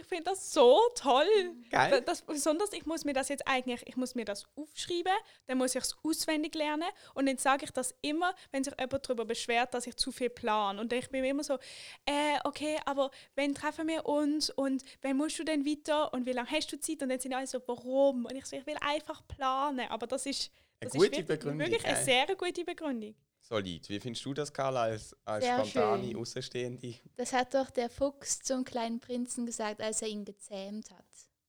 Ich 0.00 0.06
finde 0.06 0.24
das 0.24 0.52
so 0.52 0.80
toll. 0.94 1.26
Geil. 1.70 2.00
Das, 2.06 2.22
besonders, 2.22 2.72
ich 2.72 2.86
muss 2.86 3.04
mir 3.04 3.12
das 3.12 3.28
jetzt 3.28 3.46
eigentlich, 3.46 3.82
ich 3.86 3.96
muss 3.96 4.14
mir 4.14 4.24
das 4.24 4.46
aufschreiben, 4.56 5.12
dann 5.46 5.58
muss 5.58 5.74
ich 5.74 5.82
es 5.82 5.94
auswendig 6.02 6.54
lernen 6.54 6.88
und 7.14 7.26
dann 7.26 7.36
sage 7.36 7.64
ich 7.66 7.70
das 7.70 7.94
immer, 8.00 8.34
wenn 8.50 8.64
sich 8.64 8.72
jemand 8.78 9.06
darüber 9.06 9.26
beschwert, 9.26 9.74
dass 9.74 9.86
ich 9.86 9.96
zu 9.96 10.10
viel 10.10 10.30
plane. 10.30 10.80
Und 10.80 10.92
ich 10.92 11.10
bin 11.10 11.22
immer 11.24 11.44
so, 11.44 11.58
äh, 12.06 12.38
okay, 12.44 12.78
aber 12.86 13.10
wenn 13.34 13.54
treffen 13.54 13.88
wir 13.88 14.06
uns 14.06 14.48
und 14.48 14.82
wann 15.02 15.16
musst 15.18 15.38
du 15.38 15.44
denn 15.44 15.66
weiter 15.66 16.12
und 16.14 16.24
wie 16.24 16.32
lange 16.32 16.50
hast 16.50 16.72
du 16.72 16.80
Zeit? 16.80 17.02
Und 17.02 17.10
dann 17.10 17.20
sind 17.20 17.34
alle 17.34 17.46
so, 17.46 17.60
warum? 17.66 18.24
Und 18.24 18.34
ich 18.34 18.46
so, 18.46 18.56
ich 18.56 18.66
will 18.66 18.78
einfach 18.80 19.22
planen. 19.28 19.86
Aber 19.90 20.06
das 20.06 20.24
ist, 20.24 20.50
Eine 20.80 20.90
das 20.90 20.92
gute 20.98 21.20
ist 21.20 21.28
wirklich, 21.28 21.58
wirklich 21.58 21.84
eine 21.84 22.02
sehr 22.02 22.26
gute 22.36 22.64
Begründung. 22.64 23.14
Solid. 23.50 23.88
Wie 23.88 23.98
findest 23.98 24.24
du 24.24 24.32
das, 24.32 24.52
Carla, 24.52 24.82
als, 24.82 25.14
als 25.24 25.44
Sehr 25.44 25.64
spontane 25.64 26.04
schön. 26.06 26.16
Außenstehende? 26.16 26.94
Das 27.16 27.32
hat 27.32 27.52
doch 27.52 27.68
der 27.70 27.90
Fuchs 27.90 28.38
zum 28.38 28.64
kleinen 28.64 29.00
Prinzen 29.00 29.44
gesagt, 29.44 29.80
als 29.82 30.02
er 30.02 30.08
ihn 30.08 30.24
gezähmt 30.24 30.88
hat. 30.92 31.04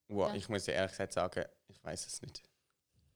Wow, 0.07 0.29
Ja. 0.29 0.35
Ich 0.35 0.49
muss 0.49 0.65
dir 0.65 0.71
ehrlich 0.73 0.91
gesagt 0.91 1.13
sagen, 1.13 1.45
ich 1.67 1.83
weiß 1.83 2.07
es 2.07 2.21
nicht. 2.23 2.41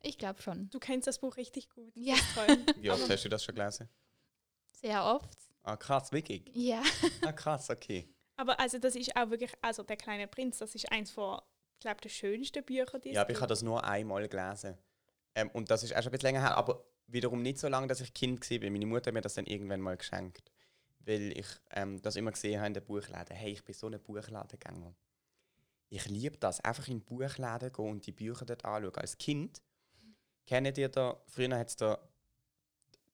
Ich 0.04 0.19
glaube 0.19 0.39
schon. 0.39 0.69
Du 0.69 0.78
kennst 0.80 1.08
das 1.08 1.17
Buch 1.17 1.36
richtig 1.36 1.67
gut. 1.71 1.91
Ja, 1.95 2.15
Toll. 2.36 2.58
Wie 2.78 2.91
oft 2.91 3.10
hast 3.10 3.26
du 3.26 3.30
das 3.30 3.43
schon 3.43 3.56
gelesen? 3.56 3.89
sehr 4.71 5.04
oft. 5.04 5.36
Ah, 5.63 5.76
krass, 5.78 6.12
wirklich? 6.12 6.43
Ja. 6.54 6.84
Ah, 7.24 7.32
krass, 7.32 7.71
okay. 7.71 8.08
Aber 8.36 8.60
also 8.60 8.78
das 8.78 8.95
ist 8.95 9.15
auch 9.15 9.32
wirklich, 9.32 9.52
also 9.62 9.82
der 9.82 9.98
kleine 9.98 10.28
Prinz, 10.28 10.60
das 10.60 10.76
ist 10.76 10.91
eins 10.91 11.10
von, 11.10 11.39
ich 11.74 11.80
glaube, 11.80 12.02
der 12.02 12.10
schönsten 12.10 12.63
Bücher, 12.63 13.00
die 13.00 13.10
es 13.10 13.15
Ja, 13.15 13.21
aber 13.21 13.32
ich 13.32 13.38
habe 13.38 13.48
das 13.48 13.63
nur 13.63 13.84
einmal 13.84 14.28
gelesen. 14.28 14.78
Ähm, 15.34 15.50
und 15.54 15.71
das 15.71 15.82
ist 15.82 15.91
auch 15.95 16.04
schon 16.04 16.10
ein 16.10 16.12
bisschen 16.12 16.28
länger 16.28 16.41
her, 16.41 16.56
aber 16.56 16.86
wiederum 17.08 17.41
nicht 17.41 17.58
so 17.58 17.68
lange, 17.68 17.88
dass 17.88 18.02
ich 18.02 18.13
Kind 18.13 18.50
war. 18.50 18.70
Meine 18.70 18.86
Mutter 18.86 19.08
hat 19.08 19.13
mir 19.13 19.22
das 19.22 19.36
dann 19.36 19.46
irgendwann 19.46 19.82
mal 19.82 19.98
geschenkt. 19.98 20.52
Weil 21.00 21.38
ich 21.38 21.48
ähm, 21.72 22.02
das 22.02 22.15
immer 22.15 22.32
gesehen 22.32 22.60
habe 22.60 22.68
in 22.68 22.74
den 22.74 22.84
Buchläden. 22.84 23.36
Hey, 23.36 23.52
ich 23.52 23.63
bin 23.63 23.76
so 23.76 23.88
ein 23.88 24.02
Buchladengänger. 24.02 24.96
Ich 25.89 26.06
liebe 26.08 26.38
das, 26.38 26.62
einfach 26.62 26.88
in 26.88 27.02
Buchläden 27.02 27.72
gehen 27.72 27.89
und 27.89 28.06
die 28.06 28.12
Bücher 28.12 28.46
dort 28.46 28.65
anschauen. 28.65 28.96
Als 28.96 29.18
Kind, 29.18 29.62
kennt 30.46 30.78
ihr 30.78 30.89
da, 30.89 31.22
früher 31.28 31.58
hat 31.58 31.70
es 31.70 31.76
da 31.76 32.00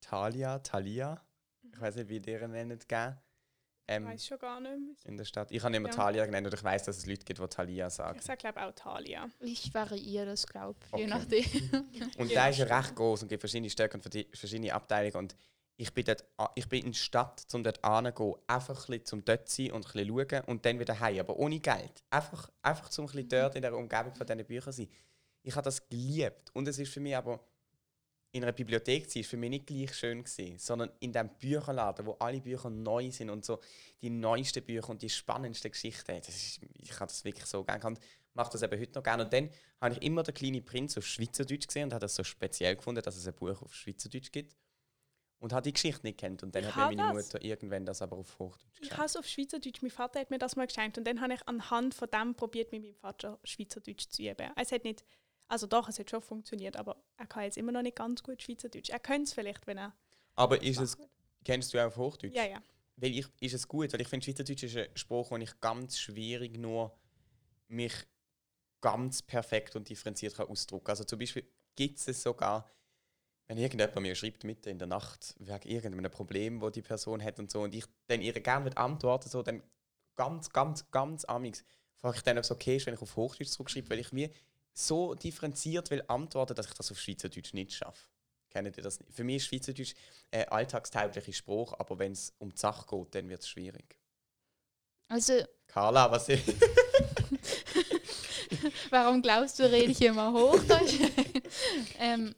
Thalia, 0.00 0.58
Thalia, 0.58 1.22
ich 1.62 1.80
weiß 1.80 1.96
nicht, 1.96 2.08
wie 2.08 2.16
ihr 2.16 2.20
die 2.20 2.48
nennt, 2.48 2.88
gegeben. 3.86 3.88
Ich 3.88 3.94
Ähm, 3.94 4.06
weiß 4.14 4.26
schon 4.26 4.38
gar 4.38 4.60
nicht 4.60 4.70
mehr. 4.78 4.94
in 5.04 5.16
der 5.16 5.24
Stadt. 5.24 5.50
Ich 5.50 5.62
habe 5.62 5.76
immer 5.76 5.88
Ja. 5.88 5.94
Thalia 5.94 6.24
genannt 6.26 6.46
und 6.46 6.54
ich 6.54 6.62
weiß, 6.64 6.84
dass 6.84 6.98
es 6.98 7.06
Leute 7.06 7.24
gibt, 7.24 7.40
die 7.40 7.46
Thalia 7.46 7.90
sagen. 7.90 8.18
Ich 8.18 8.24
sage, 8.24 8.38
glaube 8.38 8.62
auch 8.62 8.72
Thalia. 8.72 9.28
Ich 9.40 9.72
variiere 9.74 10.26
das, 10.26 10.46
glaube 10.46 10.78
ich, 10.86 10.92
Okay. 10.92 11.02
je 11.02 11.08
nachdem. 11.08 11.44
Und 12.18 12.30
Ja, 12.30 12.42
der 12.42 12.50
ist 12.50 12.58
ja 12.58 12.76
recht 12.78 12.94
groß 12.94 13.22
und 13.22 13.28
gibt 13.28 13.40
verschiedene 13.40 13.70
Stärken 13.70 14.00
und 14.00 14.26
verschiedene 14.36 14.72
Abteilungen. 14.74 15.16
Und 15.16 15.36
ich 15.76 15.92
bin, 15.92 16.04
dort, 16.04 16.24
ich 16.54 16.68
bin 16.68 16.84
in 16.86 16.92
die 16.92 16.98
Stadt, 16.98 17.44
um 17.54 17.64
dort 17.64 17.80
hinzugehen, 17.84 18.34
einfach 18.46 18.74
ein 18.78 18.86
bisschen 18.86 19.04
zum 19.06 19.24
dort 19.24 19.48
sein 19.48 19.72
und 19.72 19.86
ein 19.86 19.92
bisschen 20.06 20.08
schauen 20.30 20.44
und 20.46 20.64
dann 20.64 20.78
wieder 20.78 21.00
heim, 21.00 21.18
aber 21.20 21.36
ohne 21.36 21.58
Geld. 21.58 22.04
Einfach, 22.10 22.50
einfach 22.62 22.88
zum 22.90 23.06
ein 23.06 23.12
bisschen 23.12 23.28
dort 23.30 23.54
in 23.56 23.62
der 23.62 23.74
Umgebung 23.76 24.14
von 24.14 24.26
diesen 24.26 24.44
Büchern 24.44 24.72
sein. 24.72 24.88
Ich 25.42 25.54
habe 25.56 25.64
das 25.64 25.88
geliebt. 25.88 26.50
Und 26.52 26.68
es 26.68 26.78
ist 26.78 26.92
für 26.92 27.00
mich 27.00 27.16
aber, 27.16 27.40
in 28.34 28.42
einer 28.42 28.52
Bibliothek 28.52 29.08
zu 29.08 29.14
sein, 29.14 29.20
ist 29.20 29.30
für 29.30 29.36
mich 29.36 29.50
nicht 29.50 29.66
gleich 29.66 29.94
schön 29.94 30.24
gewesen, 30.24 30.58
sondern 30.58 30.90
in 31.00 31.12
diesem 31.12 31.28
Bücherladen, 31.38 32.06
wo 32.06 32.12
alle 32.12 32.40
Bücher 32.40 32.70
neu 32.70 33.10
sind 33.10 33.28
und 33.30 33.44
so 33.44 33.60
die 34.00 34.08
neuesten 34.10 34.64
Bücher 34.64 34.88
und 34.88 35.02
die 35.02 35.10
spannendsten 35.10 35.70
Geschichten. 35.70 36.16
Das 36.16 36.28
ist, 36.28 36.60
ich 36.78 36.92
habe 36.94 37.06
das 37.06 37.24
wirklich 37.24 37.44
so 37.46 37.62
gerne. 37.62 37.94
Ich 37.98 38.34
mache 38.34 38.50
das 38.52 38.62
eben 38.62 38.80
heute 38.80 38.92
noch 38.94 39.02
gerne. 39.02 39.24
Und 39.24 39.32
dann 39.32 39.50
habe 39.80 39.94
ich 39.94 40.02
immer 40.02 40.22
den 40.22 40.34
kleinen 40.34 40.64
Prinz 40.64 40.96
auf 40.96 41.06
Schweizerdeutsch 41.06 41.66
gesehen 41.66 41.84
und 41.84 41.92
habe 41.92 42.00
das 42.00 42.14
so 42.14 42.24
speziell 42.24 42.74
gefunden, 42.76 43.02
dass 43.02 43.16
es 43.16 43.26
ein 43.26 43.34
Buch 43.34 43.60
auf 43.60 43.74
Schweizerdeutsch 43.74 44.32
gibt. 44.32 44.56
Und 45.38 45.52
habe 45.52 45.62
die 45.62 45.72
Geschichte 45.72 46.06
nicht 46.06 46.18
kennt. 46.18 46.42
Und 46.44 46.54
dann 46.54 46.62
Ich 46.64 46.74
hat 46.74 46.90
mir 46.90 46.96
meine 46.96 47.14
das. 47.18 47.26
Mutter 47.34 47.44
irgendwann 47.44 47.84
das 47.84 48.00
aber 48.00 48.16
auf 48.16 48.38
Hochdeutsch 48.38 48.62
Ich 48.74 48.78
geschenkt. 48.80 48.96
habe 48.96 49.06
es 49.06 49.16
auf 49.16 49.26
Schweizerdeutsch, 49.26 49.82
mein 49.82 49.90
Vater 49.90 50.20
hat 50.20 50.30
mir 50.30 50.38
das 50.38 50.56
mal 50.56 50.66
geschenkt 50.68 50.96
und 50.98 51.04
dann 51.04 51.20
habe 51.20 51.34
ich 51.34 51.46
anhand 51.48 51.94
von 51.94 52.08
dem 52.08 52.34
probiert, 52.34 52.70
mit 52.72 52.82
meinem 52.82 52.94
Vater 52.94 53.38
Schweizerdeutsch 53.44 54.08
zu 54.08 54.22
üben. 54.22 54.50
Es 54.56 54.70
hat 54.72 54.84
nicht, 54.84 55.04
also 55.48 55.66
doch, 55.66 55.88
es 55.88 55.98
hat 55.98 56.10
schon 56.10 56.22
funktioniert, 56.22 56.76
aber 56.76 56.96
er 57.16 57.26
kann 57.26 57.44
jetzt 57.44 57.58
immer 57.58 57.72
noch 57.72 57.82
nicht 57.82 57.96
ganz 57.96 58.22
gut 58.22 58.42
Schweizerdeutsch. 58.42 58.90
Er 58.90 59.00
könnte 59.00 59.24
es 59.24 59.32
vielleicht, 59.32 59.66
wenn 59.66 59.78
er 59.78 59.94
Aber 60.34 60.62
ist 60.62 60.80
es, 60.80 60.96
kennst 61.44 61.72
du 61.72 61.80
auch 61.80 61.88
auf 61.88 61.96
Hochdeutsch? 61.96 62.34
Ja, 62.34 62.44
ja. 62.44 62.62
Weil 62.96 63.18
ich, 63.18 63.26
ist 63.40 63.54
es 63.54 63.68
gut, 63.68 63.92
weil 63.92 64.00
ich 64.00 64.08
finde, 64.08 64.24
Schweizerdeutsch 64.24 64.62
ist 64.64 64.76
ein 64.76 64.88
Spruch, 64.94 65.28
den 65.30 65.42
ich 65.42 65.60
ganz 65.60 65.98
schwierig 65.98 66.58
nur 66.58 66.96
mich 67.68 67.94
ganz 68.80 69.22
perfekt 69.22 69.76
und 69.76 69.88
differenziert 69.88 70.34
kann 70.34 70.48
ausdrücken 70.48 70.88
Also 70.88 71.04
zum 71.04 71.18
Beispiel 71.18 71.46
gibt 71.76 72.06
es 72.06 72.22
sogar, 72.22 72.70
wenn 73.46 73.58
irgendjemand 73.58 74.00
mir 74.00 74.14
schreibt 74.14 74.44
mitten 74.44 74.68
in 74.68 74.78
der 74.78 74.88
Nacht 74.88 75.34
wegen 75.38 75.68
irgendeinem 75.68 76.10
Problem, 76.10 76.60
wo 76.60 76.70
die 76.70 76.82
Person 76.82 77.22
hat 77.22 77.38
und 77.38 77.50
so, 77.50 77.62
und 77.62 77.74
ich 77.74 77.84
dann 78.08 78.20
ihr 78.20 78.32
gerne 78.32 78.64
mit 78.64 78.76
antworten, 78.76 79.28
so, 79.28 79.42
dann 79.42 79.62
ganz, 80.16 80.50
ganz, 80.50 80.90
ganz 80.90 81.24
amix 81.24 81.64
frage 82.02 82.16
ich 82.16 82.22
dann, 82.24 82.36
ob 82.36 82.44
es 82.44 82.50
okay 82.50 82.76
ist, 82.76 82.86
wenn 82.86 82.94
ich 82.94 83.00
auf 83.00 83.16
Hochdeutsch 83.16 83.50
zurückschreibe, 83.50 83.90
weil 83.90 84.00
ich 84.00 84.12
mir 84.12 84.28
so 84.74 85.14
differenziert 85.14 85.90
will 85.90 86.02
antworten, 86.08 86.54
dass 86.54 86.66
ich 86.66 86.74
das 86.74 86.90
auf 86.90 86.98
Schweizerdeutsch 86.98 87.54
nicht 87.54 87.72
schaffe. 87.72 88.08
Kennt 88.50 88.76
ihr 88.76 88.82
das 88.82 89.00
nicht? 89.00 89.12
Für 89.12 89.24
mich 89.24 89.36
ist 89.36 89.46
Schweizerdeutsch 89.46 89.94
ein 90.30 90.48
alltagstauglicher 90.48 91.32
Spruch, 91.32 91.72
aber 91.78 91.98
wenn 91.98 92.12
es 92.12 92.34
um 92.38 92.50
die 92.50 92.58
Sache 92.58 92.86
geht, 92.86 93.14
dann 93.14 93.28
wird 93.28 93.40
es 93.40 93.48
schwierig. 93.48 93.98
Also, 95.08 95.42
Carla, 95.66 96.10
was 96.10 96.28
ist. 96.28 96.48
warum 98.90 99.22
glaubst 99.22 99.58
du, 99.58 99.70
rede 99.70 99.92
ich 99.92 100.02
immer 100.02 100.32
Hochdeutsch? 100.32 100.98
ähm, 101.98 102.34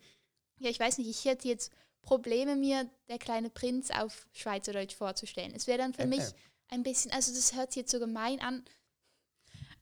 ja, 0.59 0.70
ich 0.70 0.81
weiß 0.81 0.99
nicht, 0.99 1.09
ich 1.09 1.25
hätte 1.25 1.49
jetzt 1.49 1.73
Probleme, 2.03 2.57
mir 2.57 2.88
der 3.09 3.18
kleine 3.18 3.51
Prinz 3.51 3.90
auf 3.90 4.27
Schweizerdeutsch 4.33 4.94
vorzustellen. 4.94 5.53
Es 5.55 5.66
wäre 5.66 5.79
dann 5.79 5.94
für 5.94 6.03
Okay. 6.03 6.16
mich 6.16 6.25
ein 6.68 6.83
bisschen, 6.83 7.11
also 7.12 7.35
das 7.35 7.55
hört 7.55 7.73
sich 7.73 7.83
jetzt 7.83 7.92
so 7.92 7.99
gemein 7.99 8.40
an, 8.40 8.64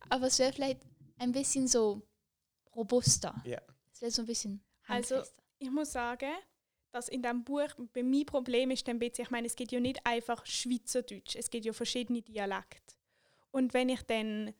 aber 0.08 0.26
es 0.26 0.38
wäre 0.38 0.52
vielleicht 0.52 0.80
ein 1.18 1.32
bisschen 1.32 1.68
so 1.68 2.02
robuster. 2.74 3.40
Ja. 3.44 3.60
Es 3.92 4.00
wäre 4.00 4.10
so 4.10 4.22
ein 4.22 4.26
bisschen 4.26 4.64
Also-. 4.86 5.22
Ich 5.58 5.70
muss 5.70 5.92
sagen, 5.92 6.32
dass 6.90 7.08
in 7.08 7.22
diesem 7.22 7.44
Buch 7.44 7.68
bei 7.92 8.02
mein 8.02 8.26
Problem 8.26 8.70
ist 8.70 8.86
dann 8.86 8.96
ein 8.96 8.98
bisschen, 8.98 9.24
ich 9.24 9.30
meine, 9.30 9.46
es 9.46 9.56
geht 9.56 9.72
ja 9.72 9.80
nicht 9.80 10.04
einfach 10.04 10.44
Schweizerdeutsch, 10.44 11.36
es 11.36 11.50
geht 11.50 11.64
ja 11.64 11.72
verschiedene 11.72 12.20
Dialekte. 12.20 12.94
Und 13.50 13.72
wenn 13.74 13.88
ich 13.88 14.02
dann, 14.02 14.54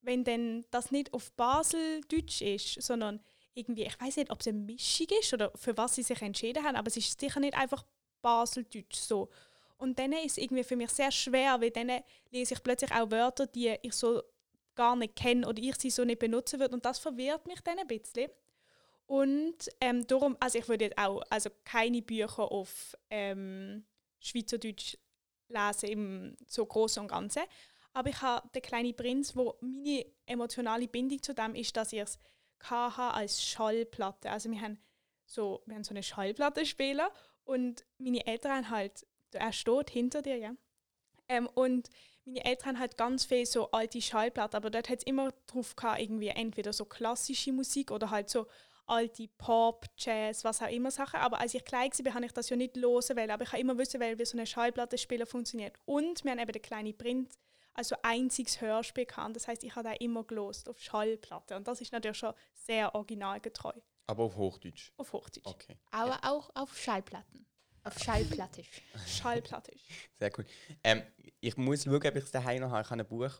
wenn 0.00 0.24
dann 0.24 0.64
das 0.70 0.90
nicht 0.90 1.12
auf 1.12 1.30
Baseldeutsch 1.32 2.40
ist, 2.40 2.82
sondern 2.82 3.20
irgendwie, 3.54 3.84
ich 3.84 4.00
weiß 4.00 4.16
nicht, 4.16 4.30
ob 4.30 4.40
es 4.40 4.48
eine 4.48 4.58
Mischung 4.58 5.06
ist 5.20 5.32
oder 5.32 5.52
für 5.54 5.76
was 5.76 5.94
sie 5.94 6.02
sich 6.02 6.20
entschieden 6.22 6.64
haben, 6.64 6.76
aber 6.76 6.88
es 6.88 6.96
ist 6.96 7.18
sicher 7.18 7.40
nicht 7.40 7.56
einfach 7.56 7.84
Baseldeutsch 8.22 8.96
so. 8.96 9.30
Und 9.78 9.98
dann 9.98 10.12
ist 10.12 10.32
es 10.32 10.38
irgendwie 10.38 10.64
für 10.64 10.76
mich 10.76 10.90
sehr 10.90 11.10
schwer, 11.12 11.60
weil 11.60 11.70
dann 11.70 11.90
lese 12.30 12.54
ich 12.54 12.62
plötzlich 12.62 12.92
auch 12.92 13.10
Wörter, 13.10 13.46
die 13.46 13.76
ich 13.82 13.92
so 13.92 14.22
gar 14.76 14.94
nicht 14.94 15.16
kenne 15.16 15.48
oder 15.48 15.60
ich 15.60 15.76
sie 15.76 15.90
so 15.90 16.04
nicht 16.04 16.20
benutzen 16.20 16.60
würde 16.60 16.74
und 16.74 16.84
das 16.84 16.98
verwirrt 16.98 17.46
mich 17.46 17.60
dann 17.62 17.78
ein 17.78 17.86
bisschen. 17.86 18.30
Und 19.06 19.56
ähm, 19.80 20.06
darum, 20.06 20.36
also 20.40 20.58
ich 20.58 20.68
würde 20.68 20.86
jetzt 20.86 20.98
auch 20.98 21.22
also 21.30 21.50
keine 21.64 22.02
Bücher 22.02 22.50
auf 22.50 22.96
ähm, 23.10 23.84
Schweizerdeutsch 24.20 24.96
lesen 25.48 25.88
im 25.88 26.36
so 26.46 26.66
Großen 26.66 27.00
und 27.02 27.08
Ganzen. 27.08 27.42
Aber 27.92 28.10
ich 28.10 28.20
habe 28.20 28.48
den 28.54 28.62
kleinen 28.62 28.94
Prinz, 28.94 29.34
wo 29.34 29.56
meine 29.60 30.04
emotionale 30.26 30.88
Bindung 30.88 31.22
zu 31.22 31.34
dem 31.34 31.54
ist, 31.54 31.76
dass 31.76 31.92
ich 31.92 32.00
es 32.00 32.18
als 32.68 33.42
Schallplatte. 33.42 34.30
Also 34.30 34.50
wir 34.50 34.60
haben 34.60 34.78
so, 35.24 35.62
wir 35.66 35.76
haben 35.76 35.84
so 35.84 35.94
eine 35.94 36.02
Schallplattenspieler 36.02 37.12
und 37.44 37.84
meine 37.98 38.26
Eltern 38.26 38.70
halt, 38.70 39.06
er 39.32 39.52
steht 39.52 39.90
hinter 39.90 40.22
dir, 40.22 40.36
ja. 40.36 40.54
Ähm, 41.28 41.48
und 41.54 41.88
meine 42.26 42.44
Eltern 42.44 42.68
haben 42.70 42.80
halt 42.80 42.96
ganz 42.96 43.24
viel 43.24 43.46
so 43.46 43.70
alte 43.70 44.02
Schallplatten, 44.02 44.56
aber 44.56 44.70
dort 44.70 44.88
hat 44.88 44.98
es 44.98 45.04
immer 45.04 45.32
drauf 45.46 45.76
gehabt, 45.76 46.00
irgendwie 46.00 46.28
entweder 46.28 46.72
so 46.72 46.84
klassische 46.84 47.52
Musik 47.52 47.90
oder 47.90 48.10
halt 48.10 48.28
so 48.28 48.46
alte 48.86 49.28
Pop, 49.38 49.86
Jazz, 49.96 50.44
was 50.44 50.62
auch 50.62 50.68
immer 50.68 50.90
Sachen. 50.90 51.20
Aber 51.20 51.40
als 51.40 51.54
ich 51.54 51.64
klein 51.64 51.90
war, 51.90 52.14
habe 52.14 52.26
ich 52.26 52.32
das 52.32 52.48
ja 52.48 52.56
nicht 52.56 52.76
hören 52.76 53.16
wollen. 53.16 53.30
Aber 53.30 53.42
ich 53.44 53.52
habe 53.52 53.60
immer 53.60 53.78
wissen 53.78 54.00
wollen, 54.00 54.18
wie 54.18 54.24
so 54.24 54.36
eine 54.36 54.46
Schallplattenspieler 54.46 55.26
funktioniert. 55.26 55.74
Und 55.84 56.24
wir 56.24 56.30
haben 56.32 56.38
eben 56.38 56.52
den 56.52 56.62
kleinen 56.62 56.96
Prinz, 56.96 57.38
also 57.74 57.96
einziges 58.02 58.60
Hörspiel 58.60 59.06
gehabt. 59.06 59.36
Das 59.36 59.48
heißt, 59.48 59.64
ich 59.64 59.74
habe 59.74 59.90
auch 59.90 60.00
immer 60.00 60.24
gelost 60.24 60.68
auf 60.68 60.80
Schallplatte. 60.80 61.56
Und 61.56 61.66
das 61.66 61.80
ist 61.80 61.92
natürlich 61.92 62.18
schon 62.18 62.34
sehr 62.54 62.94
originalgetreu. 62.94 63.72
Aber 64.06 64.24
auf 64.24 64.36
Hochdeutsch. 64.36 64.92
Auf 64.96 65.12
Hochdeutsch. 65.12 65.46
Okay. 65.46 65.76
Aber 65.90 66.18
auch 66.22 66.50
auf 66.54 66.76
Schallplatten. 66.78 67.46
Auf 67.86 67.98
Schallplattisch. 68.02 68.82
Schallplattisch. 69.06 69.80
Sehr 70.18 70.32
cool. 70.36 70.44
Ähm, 70.82 71.02
ich 71.40 71.56
muss 71.56 71.84
schauen, 71.84 71.94
ob 71.96 72.16
ich 72.16 72.24
es 72.24 72.30
daheim 72.32 72.60
noch 72.62 72.70
habe. 72.70 72.82
Ich 72.82 72.90
habe 72.90 73.00
ein 73.02 73.06
Buch 73.06 73.30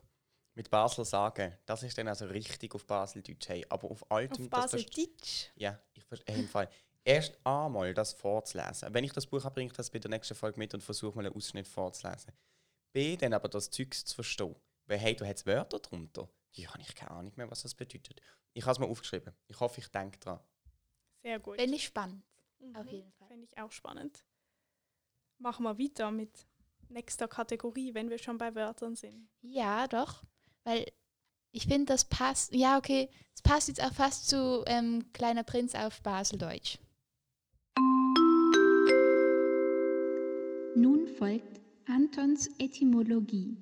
mit 0.55 0.71
Basel 0.71 1.05
sagen. 1.05 1.53
Das 1.67 1.83
ist 1.83 1.99
dann 1.99 2.07
also 2.07 2.27
richtig 2.27 2.73
auf 2.75 2.87
Baseldeutsch. 2.87 3.49
Hey. 3.49 3.67
Aber 3.69 3.91
auf 3.91 4.09
altem. 4.11 4.45
Auf 4.45 4.51
Baseldeutsch. 4.51 5.51
Ja, 5.57 5.81
ich 5.95 6.05
verstehe 6.05 6.37
im 6.37 6.49
Fall. 6.49 6.69
Erst 7.05 7.37
einmal 7.45 7.93
das 7.93 8.13
vorzulesen. 8.13 8.95
Wenn 8.95 9.03
ich 9.03 9.13
das 9.13 9.27
Buch 9.27 9.43
habe, 9.43 9.55
bringe 9.55 9.71
ich 9.71 9.77
das 9.77 9.91
bei 9.91 9.99
der 9.99 10.11
nächsten 10.11 10.35
Folge 10.37 10.59
mit 10.59 10.73
und 10.75 10.83
versuche 10.83 11.17
mal 11.17 11.27
einen 11.27 11.35
Ausschnitt 11.35 11.67
vorzulesen. 11.67 12.33
B, 12.93 13.17
dann 13.17 13.33
aber 13.33 13.49
das 13.49 13.69
Zeugs 13.71 14.05
zu 14.05 14.15
verstehen. 14.15 14.55
Weil, 14.87 14.99
hey, 14.99 15.17
du 15.17 15.27
hast 15.27 15.45
Wörter 15.47 15.81
drunter. 15.81 16.29
Ja, 16.53 16.73
habe 16.73 16.83
ich 16.83 16.95
keine 16.95 17.11
Ahnung 17.11 17.33
mehr, 17.35 17.51
was 17.51 17.63
das 17.63 17.75
bedeutet. 17.75 18.21
Ich 18.55 18.63
habe 18.65 18.73
es 18.73 18.79
mir 18.79 18.87
aufgeschrieben. 18.87 19.35
Ich 19.49 19.59
hoffe, 19.59 19.81
ich 19.81 19.89
denke 19.89 20.19
dran. 20.21 20.39
Sehr 21.23 21.41
gut. 21.41 21.61
Finde 21.61 21.75
ich 21.77 21.85
spannend. 21.85 22.25
Auf 22.75 22.85
Mhm. 22.85 22.91
jeden 22.91 23.13
Fall. 23.13 23.29
Finde 23.29 23.45
ich 23.45 23.59
auch 23.59 23.71
spannend. 23.73 24.25
Machen 25.38 25.64
wir 25.64 25.79
weiter 25.79 26.11
mit 26.11 26.31
nächster 26.88 27.29
Kategorie, 27.29 27.94
wenn 27.94 28.11
wir 28.11 28.18
schon 28.18 28.38
bei 28.38 28.55
Wörtern 28.55 28.96
sind. 28.96 29.29
Ja, 29.42 29.87
doch. 29.87 30.22
Weil 30.64 30.87
Ich 31.53 31.66
finde, 31.66 31.87
das 31.87 32.05
passt. 32.05 32.55
Ja, 32.55 32.77
okay. 32.77 33.09
Es 33.35 33.42
passt 33.42 33.68
jetzt 33.68 33.83
auch 33.83 33.92
fast 33.92 34.29
zu 34.29 34.62
ähm, 34.66 35.11
Kleiner 35.12 35.42
Prinz 35.42 35.75
auf 35.75 36.03
Baseldeutsch. 36.03 36.79
Nun 40.75 41.07
folgt 41.18 41.61
Antons 41.87 42.49
Etymologie. 42.59 43.57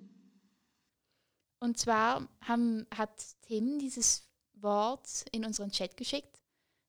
Und 1.61 1.79
zwar 1.79 2.29
haben, 2.41 2.87
hat 2.95 3.25
Tim 3.43 3.79
dieses 3.79 4.29
Wort 4.55 5.25
in 5.31 5.45
unseren 5.45 5.71
Chat 5.71 5.97
geschickt. 5.97 6.43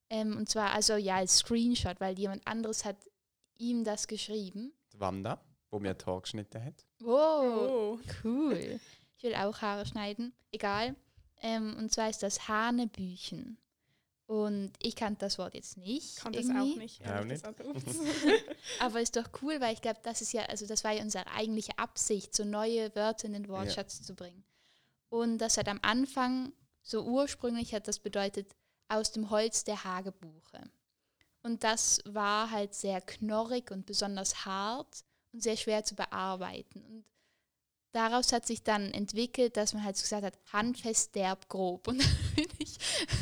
Ähm, 0.09 0.35
und 0.37 0.49
zwar 0.49 0.71
also 0.71 0.95
ja 0.95 1.17
als 1.17 1.37
Screenshot, 1.37 1.99
weil 1.99 2.17
jemand 2.17 2.47
anderes 2.47 2.83
hat 2.85 2.97
ihm 3.57 3.83
das 3.83 4.07
geschrieben. 4.07 4.73
Die 4.93 4.99
Wanda, 4.99 5.41
wo 5.71 5.79
mir 5.79 5.97
Tor 5.97 6.21
geschnitten 6.21 6.63
hat. 6.63 6.85
Wow, 6.99 7.69
Oh. 7.69 7.99
cool. 8.23 8.79
Ich 9.17 9.23
will 9.23 9.35
auch 9.35 9.61
Haare 9.61 9.85
schneiden. 9.85 10.33
Egal. 10.51 10.95
Ähm, 11.41 11.75
und 11.77 11.91
zwar 11.91 12.09
ist 12.09 12.23
das 12.23 12.47
Hanebüchen. 12.47 13.57
Und 14.27 14.71
ich 14.81 14.95
kannte 14.95 15.19
das 15.19 15.37
Wort 15.37 15.53
jetzt 15.53 15.77
nicht. 15.77 16.15
Kann 16.17 16.33
das 16.33 16.45
irgendwie. 16.47 16.71
auch 16.73 16.77
nicht. 16.77 16.99
Ja, 17.05 17.19
auch 17.19 17.25
nicht. 17.25 17.45
Aber 18.79 18.99
ist 19.01 19.15
doch 19.15 19.29
cool, 19.41 19.61
weil 19.61 19.73
ich 19.73 19.81
glaube, 19.81 19.99
das 20.03 20.21
ist 20.21 20.33
ja, 20.33 20.43
also 20.45 20.65
das 20.65 20.83
war 20.83 20.93
ja 20.93 21.03
unsere 21.03 21.27
eigentliche 21.27 21.77
Absicht, 21.77 22.35
so 22.35 22.43
neue 22.43 22.93
Wörter 22.95 23.27
in 23.27 23.33
den 23.33 23.47
Wortschatz 23.47 24.01
zu 24.01 24.15
bringen. 24.15 24.43
Und 25.09 25.37
das 25.37 25.57
hat 25.57 25.67
am 25.67 25.79
Anfang, 25.83 26.53
so 26.81 27.03
ursprünglich 27.03 27.73
hat 27.75 27.87
das 27.87 27.99
bedeutet, 27.99 28.55
aus 28.87 29.11
dem 29.11 29.29
Holz 29.29 29.63
der 29.63 29.83
Hagebuche. 29.83 30.63
Und 31.45 31.63
das 31.63 31.99
war 32.05 32.49
halt 32.49 32.73
sehr 32.73 33.01
knorrig 33.01 33.69
und 33.69 33.86
besonders 33.86 34.45
hart 34.45 35.05
und 35.31 35.43
sehr 35.43 35.55
schwer 35.55 35.84
zu 35.84 35.93
bearbeiten. 35.93 36.84
Und 36.84 37.05
daraus 37.91 38.34
hat 38.34 38.47
sich 38.47 38.63
dann 38.63 38.91
entwickelt, 38.91 39.55
dass 39.55 39.75
man 39.75 39.84
halt 39.84 39.95
so 39.95 40.01
gesagt 40.01 40.25
hat, 40.25 40.39
handfest, 40.51 41.13
derb, 41.13 41.47
grob. 41.47 41.88
Und 41.88 41.99
dann 42.03 42.17
bin 42.36 42.47
ich, 42.58 42.79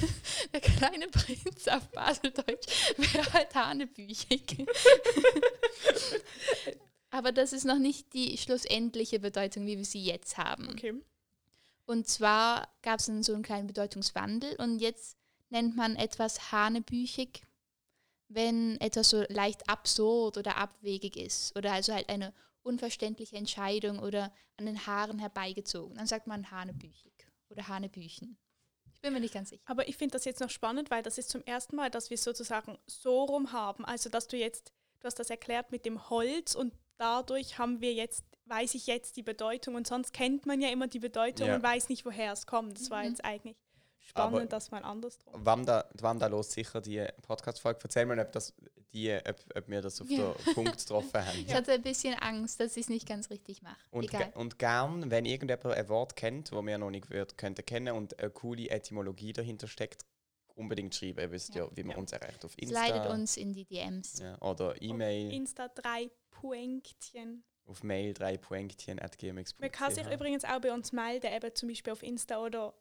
der 0.54 0.62
kleine 0.62 1.10
Prinz 1.10 1.68
auf 1.68 1.86
Baseldeutsch 1.90 2.96
wäre 2.98 3.34
halt 3.34 3.54
hanebüchig. 3.56 4.68
Aber 7.10 7.34
das 7.34 7.52
ist 7.52 7.66
noch 7.66 7.78
nicht 7.78 8.14
die 8.14 8.38
schlussendliche 8.38 9.20
Bedeutung, 9.20 9.66
wie 9.66 9.78
wir 9.78 9.86
sie 9.86 10.02
jetzt 10.02 10.38
haben. 10.38 10.70
Okay. 10.70 10.94
Und 11.86 12.08
zwar 12.08 12.70
gab 12.84 13.02
es 13.02 13.08
dann 13.08 13.22
so 13.22 13.34
einen 13.34 13.44
kleinen 13.44 13.68
Bedeutungswandel 13.68 14.56
und 14.56 14.80
jetzt 14.80 15.18
nennt 15.50 15.76
man 15.76 15.98
etwas 15.98 16.54
hanebüchig, 16.54 17.44
wenn 18.36 18.80
etwas 18.82 19.10
so 19.10 19.24
leicht 19.30 19.70
absurd 19.70 20.38
oder 20.38 20.58
abwegig 20.58 21.18
ist 21.18 21.56
oder 21.58 21.74
also 21.74 21.94
halt 21.94 22.10
eine 22.10 22.34
unverständliche 22.64 23.36
Entscheidung 23.36 24.00
oder 24.00 24.34
an 24.58 24.66
den 24.66 24.86
Haaren 24.88 25.20
herbeigezogen. 25.20 25.96
Dann 25.98 26.08
sagt 26.08 26.28
man 26.28 26.50
hanebüchig 26.52 27.14
oder 27.50 27.68
hanebüchen. 27.68 28.38
Ich 28.94 29.02
bin 29.02 29.14
mir 29.14 29.20
nicht 29.20 29.34
ganz 29.34 29.50
sicher. 29.50 29.62
Aber 29.66 29.88
ich 29.90 29.98
finde 29.98 30.14
das 30.14 30.24
jetzt 30.26 30.40
noch 30.40 30.50
spannend, 30.50 30.90
weil 30.90 31.04
das 31.04 31.18
ist 31.18 31.30
zum 31.30 31.44
ersten 31.44 31.76
Mal, 31.76 31.90
dass 31.90 32.10
wir 32.10 32.16
es 32.16 32.24
sozusagen 32.24 32.78
so 32.88 33.24
rum 33.26 33.52
haben. 33.52 33.84
Also, 33.84 34.10
dass 34.10 34.28
du 34.30 34.38
jetzt, 34.38 34.72
du 35.02 35.06
hast 35.08 35.20
das 35.20 35.30
erklärt 35.30 35.72
mit 35.72 35.86
dem 35.86 36.10
Holz 36.10 36.56
und 36.56 36.74
dadurch 36.98 37.58
haben 37.58 37.82
wir 37.82 37.94
jetzt, 37.94 38.24
weiß 38.46 38.76
ich 38.76 38.88
jetzt 38.88 39.18
die 39.18 39.24
Bedeutung 39.24 39.76
und 39.76 39.86
sonst 39.88 40.14
kennt 40.14 40.46
man 40.46 40.62
ja 40.62 40.70
immer 40.70 40.88
die 40.88 41.00
Bedeutung 41.00 41.48
Ja. 41.48 41.56
und 41.56 41.64
weiß 41.64 41.90
nicht, 41.90 42.06
woher 42.06 42.32
es 42.32 42.46
kommt. 42.46 42.80
Das 42.80 42.90
war 42.90 43.04
Mhm. 43.04 43.10
jetzt 43.10 43.26
eigentlich 43.26 43.58
spannend, 44.04 44.36
Aber- 44.38 44.46
dass 44.46 44.72
man 44.72 44.84
andersrum. 44.84 45.34
Wanda, 45.46 45.88
die 45.94 46.04
Wanda 46.04 46.28
los 46.28 46.52
sicher 46.52 46.82
die 46.82 47.06
Podcast-Folge. 47.24 47.80
Erzähl 47.84 48.06
mir, 48.06 48.22
ob, 48.22 48.32
das, 48.32 48.54
die, 48.94 49.12
ob, 49.14 49.36
ob 49.56 49.68
wir 49.68 49.82
das 49.82 50.00
auf 50.02 50.10
Ja. 50.10 50.34
den 50.34 50.54
Punkt 50.54 50.78
getroffen 50.78 51.26
haben. 51.26 51.40
Ich 51.40 51.54
hatte 51.54 51.72
ein 51.74 51.82
bisschen 51.82 52.14
Angst, 52.16 52.60
dass 52.60 52.76
ich 52.78 52.84
es 52.84 52.90
nicht 52.90 53.08
ganz 53.08 53.30
richtig 53.30 53.62
mache. 53.62 53.78
Und, 53.92 54.06
Egal. 54.06 54.32
und 54.36 54.60
gern, 54.60 55.10
wenn 55.10 55.26
irgendjemand 55.26 55.76
ein 55.76 55.90
Wort 55.90 56.16
kennt, 56.16 56.52
das 56.52 56.66
wir 56.66 56.78
noch 56.78 56.90
nicht 56.92 57.10
wird, 57.10 57.38
könnten 57.38 57.66
kennen 57.66 57.96
und 57.96 58.20
eine 58.20 58.30
coole 58.30 58.70
Etymologie 58.70 59.34
dahinter 59.34 59.68
steckt, 59.68 60.06
unbedingt 60.56 60.94
schreiben. 60.94 61.20
Ihr 61.20 61.32
wisst 61.32 61.56
ja, 61.56 61.64
Ja. 61.66 61.70
wie 61.74 61.84
man 61.84 61.92
Ja. 61.94 61.98
uns 61.98 62.12
erreicht 62.12 62.46
auf 62.46 62.54
Insta 62.58 63.10
uns 63.12 63.38
in 63.38 63.54
die 63.54 63.66
DMs. 63.66 64.20
ja, 64.20 64.40
oder 64.42 64.80
E-Mail 64.82 65.32
Insta 65.34 65.68
drei 65.70 66.12
Punktchen. 66.30 67.44
auf 67.66 67.82
mail 67.82 68.14
3 68.14 68.38
Poinktchen 68.38 69.00
at 69.00 69.18
gmx. 69.18 69.58
Man 69.58 69.72
kann 69.72 69.94
sich 69.94 70.06
übrigens 70.12 70.44
auch 70.44 70.60
bei 70.60 70.74
uns 70.74 70.92
melden, 70.92 71.34
eben 71.34 71.56
zum 71.56 71.70
Beispiel 71.70 71.94
auf 71.94 72.04
Insta 72.04 72.38
oder 72.40 72.74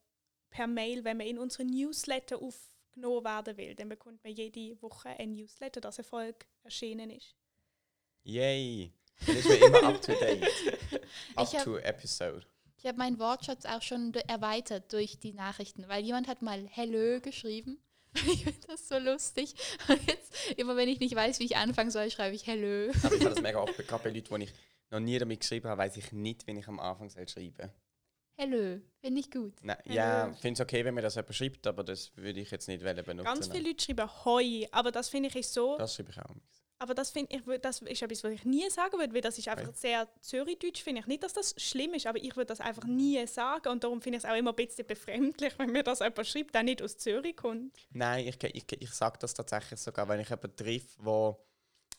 per 0.52 0.68
Mail, 0.68 1.02
wenn 1.04 1.16
man 1.16 1.26
in 1.26 1.38
unsere 1.38 1.64
Newsletter 1.64 2.36
aufgenommen 2.40 3.24
werden 3.24 3.56
will. 3.56 3.74
Dann 3.74 3.88
bekommt 3.88 4.22
man 4.22 4.32
jede 4.32 4.80
Woche 4.80 5.08
ein 5.08 5.32
Newsletter, 5.32 5.80
das 5.80 5.98
eine 5.98 6.04
Folge 6.04 6.46
erschienen 6.62 7.10
ist. 7.10 7.34
Yay! 8.22 8.92
Dann 9.26 9.36
ist 9.36 9.48
man 9.48 9.58
immer 9.58 9.82
up 9.84 10.00
to 10.02 10.12
date. 10.12 10.42
Up 11.36 11.48
Ich 11.48 11.56
hab- 11.58 11.64
to 11.64 11.76
episode. 11.78 12.46
Ich 12.78 12.86
habe 12.86 12.98
meinen 12.98 13.18
Wortschatz 13.20 13.64
auch 13.64 13.82
schon 13.82 14.12
erweitert 14.26 14.92
durch 14.92 15.18
die 15.20 15.32
Nachrichten, 15.32 15.86
weil 15.88 16.04
jemand 16.04 16.26
hat 16.28 16.42
mal 16.42 16.66
Hello 16.70 17.20
geschrieben. 17.20 17.82
Ich 18.14 18.44
finde 18.44 18.66
das 18.66 18.88
so 18.88 18.98
lustig. 18.98 19.54
Und 19.88 20.06
jetzt, 20.06 20.50
immer 20.58 20.76
wenn 20.76 20.88
ich 20.88 21.00
nicht 21.00 21.14
weiß, 21.14 21.38
wie 21.40 21.44
ich 21.46 21.56
anfangen 21.56 21.90
soll, 21.90 22.10
schreibe 22.10 22.34
ich 22.36 22.46
Hello. 22.46 22.90
Aber 23.04 23.14
ich 23.14 23.24
habe 23.24 23.34
das 23.34 23.40
mega 23.42 23.58
oft, 23.60 23.76
gerade 23.88 24.04
bei 24.04 24.10
Leuten, 24.10 24.34
die 24.38 24.44
ich 24.44 24.52
noch 24.90 25.00
nie 25.00 25.18
damit 25.18 25.40
geschrieben 25.40 25.68
habe, 25.68 25.78
weiß 25.80 25.96
ich 25.96 26.12
nicht, 26.12 26.46
wenn 26.46 26.58
ich 26.58 26.68
am 26.68 26.78
Anfang 26.78 27.08
soll 27.08 27.26
schreiben 27.26 27.70
Hello, 28.36 28.80
finde 29.00 29.20
ich 29.20 29.30
gut. 29.30 29.54
Nein, 29.62 29.76
Hello. 29.84 29.94
ja, 29.94 30.30
ich 30.30 30.38
finde 30.38 30.54
es 30.54 30.60
okay, 30.60 30.84
wenn 30.84 30.94
man 30.94 31.02
das 31.04 31.14
jemand 31.14 31.34
schreibt, 31.34 31.66
aber 31.66 31.84
das 31.84 32.16
würde 32.16 32.40
ich 32.40 32.50
jetzt 32.50 32.66
nicht 32.66 32.82
wollen 32.84 32.96
benutzen. 33.04 33.24
Ganz 33.24 33.48
viele 33.48 33.68
Leute 33.68 33.84
schreiben 33.84 34.24
Hoi, 34.24 34.66
aber 34.72 34.90
das 34.90 35.08
finde 35.08 35.28
ich 35.28 35.36
ist 35.36 35.52
so. 35.52 35.76
Das 35.78 35.94
schreibe 35.94 36.10
ich 36.10 36.18
auch. 36.18 36.34
Aber 36.78 36.94
das 36.94 37.10
finde 37.10 37.36
ich, 37.36 37.60
das 37.60 37.80
ist 37.82 38.02
etwas, 38.02 38.24
was 38.24 38.32
ich 38.32 38.44
nie 38.44 38.68
sagen 38.68 38.98
würde, 38.98 39.14
weil 39.14 39.20
das 39.20 39.38
ist 39.38 39.46
einfach 39.46 39.68
Okay. 39.68 39.76
sehr 39.76 40.08
Zürichdeutsch, 40.20 40.82
finde 40.82 41.00
ich. 41.02 41.06
Nicht, 41.06 41.22
dass 41.22 41.32
das 41.32 41.54
schlimm 41.56 41.94
ist, 41.94 42.08
aber 42.08 42.18
ich 42.18 42.34
würde 42.34 42.46
das 42.46 42.60
einfach 42.60 42.84
nie 42.84 43.24
sagen 43.28 43.68
und 43.68 43.84
darum 43.84 44.02
finde 44.02 44.18
ich 44.18 44.24
es 44.24 44.28
auch 44.28 44.34
immer 44.34 44.50
ein 44.50 44.56
bisschen 44.56 44.84
befremdlich, 44.84 45.56
wenn 45.60 45.70
mir 45.70 45.84
das 45.84 46.00
jemand 46.00 46.26
schreibt, 46.26 46.52
der 46.56 46.64
nicht 46.64 46.82
aus 46.82 46.96
Zürich 46.98 47.36
kommt. 47.36 47.76
Nein, 47.92 48.26
ich, 48.26 48.42
ich, 48.42 48.64
ich 48.80 48.90
sage 48.90 49.16
das 49.20 49.32
tatsächlich 49.32 49.78
sogar, 49.78 50.08
wenn 50.08 50.18
ich 50.18 50.28
jemanden 50.28 50.56
treffe, 50.56 50.98
der 51.04 51.38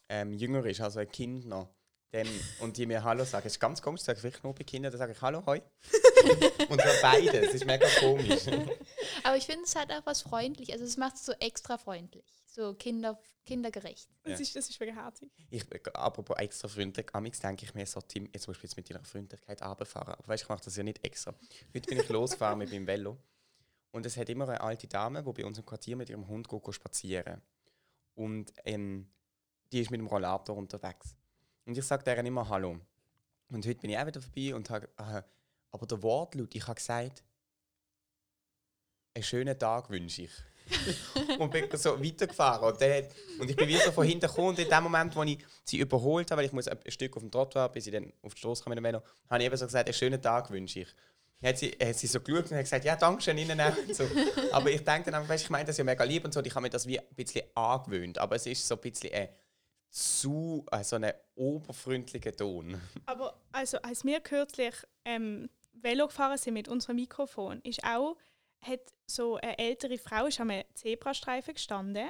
ähm, 0.09 0.33
jünger 0.33 0.65
ist, 0.65 0.81
also 0.81 0.99
ein 0.99 1.09
Kind 1.09 1.45
noch, 1.45 1.69
dann, 2.13 2.27
und 2.59 2.77
die 2.77 2.85
mir 2.85 3.03
Hallo 3.03 3.25
sagen. 3.25 3.47
Es 3.47 3.53
ist 3.53 3.59
ganz 3.59 3.81
komisch, 3.81 4.01
sage 4.01 4.19
ich 4.19 4.23
wirklich 4.23 4.43
nur 4.43 4.53
bei 4.53 4.63
Kindern, 4.63 4.91
dann 4.91 4.99
sage 4.99 5.13
ich 5.13 5.21
Hallo, 5.21 5.43
hoi. 5.47 5.61
und 6.69 6.79
zwar 6.79 6.93
beide, 7.01 7.39
es 7.39 7.55
ist 7.55 7.65
mega 7.65 7.87
komisch. 7.99 8.47
Aber 9.23 9.35
ich 9.35 9.45
finde, 9.45 9.63
es 9.63 9.75
hat 9.75 9.91
auch 9.91 10.05
was 10.05 10.21
freundlich. 10.21 10.71
Also 10.71 10.85
es 10.85 10.95
macht 10.95 11.15
es 11.15 11.25
so 11.25 11.31
extra 11.39 11.77
freundlich. 11.79 12.23
So 12.45 12.75
kinder, 12.75 13.19
kindergerecht. 13.45 14.07
Das, 14.21 14.33
Ja. 14.33 14.43
ist, 14.43 14.55
das 14.55 14.69
ist 14.69 14.79
wirklich 14.79 14.95
herzig. 14.95 15.31
Ich, 15.49 15.65
apropos 15.95 16.37
extra 16.37 16.67
freundlich, 16.67 17.07
amigs 17.13 17.39
denke 17.39 17.65
ich 17.65 17.73
mir 17.73 17.87
so, 17.87 17.99
Tim, 18.01 18.29
jetzt 18.31 18.47
musst 18.47 18.61
du 18.61 18.67
jetzt 18.67 18.77
mit 18.77 18.87
deiner 18.87 19.03
Freundlichkeit 19.03 19.63
runterfahren. 19.63 20.13
Aber 20.13 20.27
weißt 20.27 20.43
du, 20.43 20.45
ich 20.45 20.49
mache 20.49 20.63
das 20.63 20.75
ja 20.77 20.83
nicht 20.83 21.03
extra. 21.03 21.33
Heute 21.73 21.89
bin 21.89 21.99
ich 21.99 22.09
losgefahren 22.09 22.59
mit 22.59 22.71
meinem 22.71 22.85
Velo 22.85 23.17
und 23.89 24.05
es 24.05 24.17
hat 24.17 24.29
immer 24.29 24.47
eine 24.47 24.61
alte 24.61 24.87
Dame, 24.87 25.23
die 25.23 25.31
bei 25.31 25.45
uns 25.45 25.57
im 25.57 25.65
Quartier 25.65 25.95
mit 25.95 26.11
ihrem 26.11 26.27
Hund 26.27 26.47
geht 26.47 26.75
spazieren 26.75 27.41
Und 28.13 28.53
ähm, 28.65 29.09
die 29.71 29.79
ist 29.79 29.89
mit 29.89 29.99
dem 29.99 30.05
Rollator 30.05 30.55
unterwegs. 30.55 31.15
Und 31.65 31.77
ich 31.77 31.85
sage 31.85 32.03
der 32.03 32.17
immer 32.19 32.47
Hallo. 32.49 32.79
Und 33.49 33.65
heute 33.65 33.79
bin 33.79 33.91
ich 33.91 33.97
auch 33.97 34.05
wieder 34.05 34.21
vorbei 34.21 34.55
und 34.55 34.69
habe, 34.69 34.87
äh, 34.97 35.21
aber 35.71 35.85
der 35.85 36.01
Wortlaut, 36.01 36.53
ich 36.53 36.63
habe 36.63 36.75
gesagt, 36.75 37.23
einen 39.15 39.23
schönen 39.23 39.57
Tag 39.57 39.89
wünsche 39.89 40.23
ich. 40.23 40.31
und 41.39 41.51
bin 41.51 41.67
so 41.73 42.01
weitergefahren. 42.01 42.71
Und, 42.71 42.81
dann 42.81 43.05
und 43.39 43.49
ich 43.49 43.55
bin 43.55 43.67
wieder 43.67 43.91
von 43.91 44.05
hinten 44.05 44.27
gekommen 44.27 44.49
und 44.49 44.59
in 44.59 44.69
dem 44.69 44.83
Moment, 44.83 45.15
wo 45.15 45.23
ich 45.23 45.39
sie 45.65 45.77
überholt 45.79 46.31
habe, 46.31 46.39
weil 46.39 46.45
ich 46.45 46.53
muss 46.53 46.67
ein 46.67 46.79
Stück 46.87 47.15
auf 47.15 47.21
dem 47.21 47.31
Trottoir, 47.31 47.69
bis 47.69 47.87
ich 47.87 47.93
dann 47.93 48.11
auf 48.21 48.33
die 48.33 48.39
Straße 48.39 48.65
Velo, 48.65 49.01
habe 49.29 49.41
ich 49.41 49.45
eben 49.45 49.57
so 49.57 49.65
gesagt, 49.65 49.87
einen 49.87 49.93
schönen 49.93 50.21
Tag 50.21 50.49
wünsche 50.51 50.81
ich. 50.81 50.87
Dann 51.41 51.49
hat 51.49 51.57
sie, 51.57 51.71
hat 51.71 51.95
sie 51.95 52.07
so 52.07 52.21
geschaut 52.21 52.49
und 52.49 52.57
hat 52.57 52.63
gesagt, 52.63 52.85
ja, 52.85 52.95
danke 52.95 53.21
schön, 53.21 53.37
Ihnen 53.37 53.59
So. 53.91 54.05
Aber 54.51 54.71
ich 54.71 54.83
denke 54.83 55.11
dann 55.11 55.15
einfach, 55.15 55.29
weißt, 55.29 55.43
ich 55.43 55.49
meine 55.49 55.65
das 55.65 55.77
ja 55.77 55.83
mega 55.83 56.03
lieb 56.05 56.23
und 56.23 56.33
so, 56.33 56.39
und 56.39 56.47
ich 56.47 56.55
habe 56.55 56.63
mir 56.63 56.69
das 56.69 56.87
wie 56.87 56.99
ein 56.99 57.05
bisschen 57.15 57.43
angewöhnt. 57.53 58.17
Aber 58.17 58.37
es 58.37 58.45
ist 58.45 58.65
so 58.65 58.75
ein 58.75 58.81
bisschen 58.81 59.13
ein 59.13 59.27
zu, 59.93 60.65
äh, 60.71 60.83
so 60.83 60.95
ein 60.95 61.13
oberfreundlicher 61.35 62.35
Ton. 62.35 62.81
Aber 63.05 63.39
also, 63.51 63.77
als 63.83 64.03
wir 64.03 64.19
kürzlich 64.19 64.73
ähm, 65.05 65.49
Velo 65.73 66.07
gefahren 66.07 66.37
sind 66.37 66.55
mit 66.55 66.67
unserem 66.67 66.95
Mikrofon, 66.95 67.61
ist 67.63 67.83
auch, 67.83 68.17
hat 68.61 68.81
so 69.05 69.35
eine 69.35 69.57
ältere 69.59 69.97
Frau 69.97 70.25
ist 70.25 70.39
am 70.39 70.51
Zebrastreifen 70.73 71.53
gestanden 71.53 72.09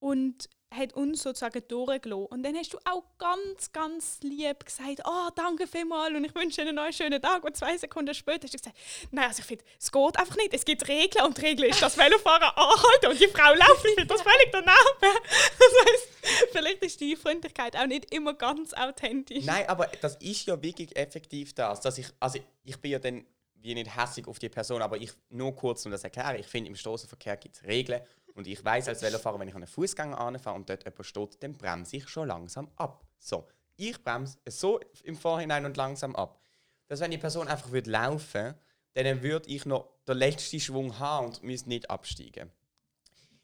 und 0.00 0.48
hat 0.74 0.92
uns 0.94 1.22
sozusagen 1.22 1.62
durchgelassen. 1.68 2.26
Und 2.26 2.42
dann 2.42 2.56
hast 2.56 2.72
du 2.72 2.78
auch 2.84 3.04
ganz, 3.18 3.72
ganz 3.72 4.18
lieb 4.22 4.64
gesagt, 4.64 5.00
oh, 5.04 5.28
danke 5.34 5.66
vielmals 5.66 6.14
und 6.14 6.24
ich 6.24 6.34
wünsche 6.34 6.62
Ihnen 6.62 6.78
einen 6.78 6.92
schönen 6.92 7.20
Tag. 7.20 7.44
Und 7.44 7.56
zwei 7.56 7.76
Sekunden 7.76 8.14
später 8.14 8.44
hast 8.44 8.54
du 8.54 8.58
gesagt, 8.58 8.76
nein, 9.10 9.26
also 9.26 9.40
ich 9.40 9.46
finde, 9.46 9.64
es 9.78 9.90
geht 9.90 10.18
einfach 10.18 10.36
nicht. 10.36 10.54
Es 10.54 10.64
gibt 10.64 10.88
Regeln 10.88 11.24
und 11.24 11.36
die 11.38 11.42
Regel 11.42 11.64
ist, 11.66 11.82
dass 11.82 11.96
Velofahren 11.96 12.42
anhalten 12.56 13.06
und 13.10 13.20
die 13.20 13.28
Frau 13.28 13.52
läuft. 13.54 13.84
Ich 13.84 13.94
finde 13.94 14.06
das 14.06 14.22
völlig 14.22 14.48
daneben. 14.52 14.74
Das 15.58 15.72
heisst, 15.86 16.52
vielleicht 16.52 16.82
ist 16.82 17.00
die 17.00 17.16
Freundlichkeit 17.16 17.76
auch 17.76 17.86
nicht 17.86 18.12
immer 18.14 18.34
ganz 18.34 18.72
authentisch. 18.74 19.44
Nein, 19.44 19.68
aber 19.68 19.86
das 20.00 20.16
ist 20.16 20.46
ja 20.46 20.60
wirklich 20.60 20.94
effektiv 20.96 21.54
das. 21.54 21.80
Dass 21.80 21.98
ich, 21.98 22.06
also 22.20 22.38
ich 22.64 22.76
bin 22.80 22.92
ja 22.92 22.98
dann 22.98 23.26
wie 23.64 23.74
nicht 23.74 23.96
hässlich 23.96 24.26
auf 24.26 24.38
die 24.38 24.48
Person, 24.48 24.82
aber 24.82 24.98
ich 24.98 25.10
nur 25.30 25.54
kurz 25.54 25.84
um 25.86 25.92
das 25.92 26.04
erklären. 26.04 26.36
Ich 26.38 26.46
finde, 26.46 26.68
im 26.68 26.76
Straßenverkehr 26.76 27.36
gibt 27.38 27.56
es 27.56 27.64
Regeln 27.64 28.02
und 28.34 28.46
ich 28.46 28.64
weiß 28.64 28.88
als 28.88 29.02
Velofahrer, 29.02 29.38
wenn 29.38 29.48
ich 29.48 29.54
an 29.54 29.62
einen 29.62 29.70
Fußgänger 29.70 30.18
anfahre 30.18 30.56
und 30.56 30.68
dort 30.68 30.84
jemand 30.84 31.06
steht, 31.06 31.42
dann 31.42 31.54
bremse 31.54 31.96
ich 31.96 32.08
schon 32.08 32.28
langsam 32.28 32.70
ab. 32.76 33.04
So, 33.18 33.46
ich 33.76 34.02
bremse 34.02 34.38
so 34.48 34.80
im 35.04 35.16
Vorhinein 35.16 35.64
und 35.64 35.76
langsam 35.76 36.14
ab. 36.16 36.40
Dass 36.88 37.00
wenn 37.00 37.10
die 37.10 37.18
Person 37.18 37.48
einfach 37.48 37.70
würde 37.70 37.90
laufen 37.90 38.54
dann 38.96 39.22
würde 39.22 39.48
ich 39.50 39.66
noch 39.66 39.88
den 40.06 40.18
letzten 40.18 40.60
Schwung 40.60 40.98
haben 41.00 41.26
und 41.26 41.42
müsste 41.42 41.68
nicht 41.68 41.90
absteigen. 41.90 42.50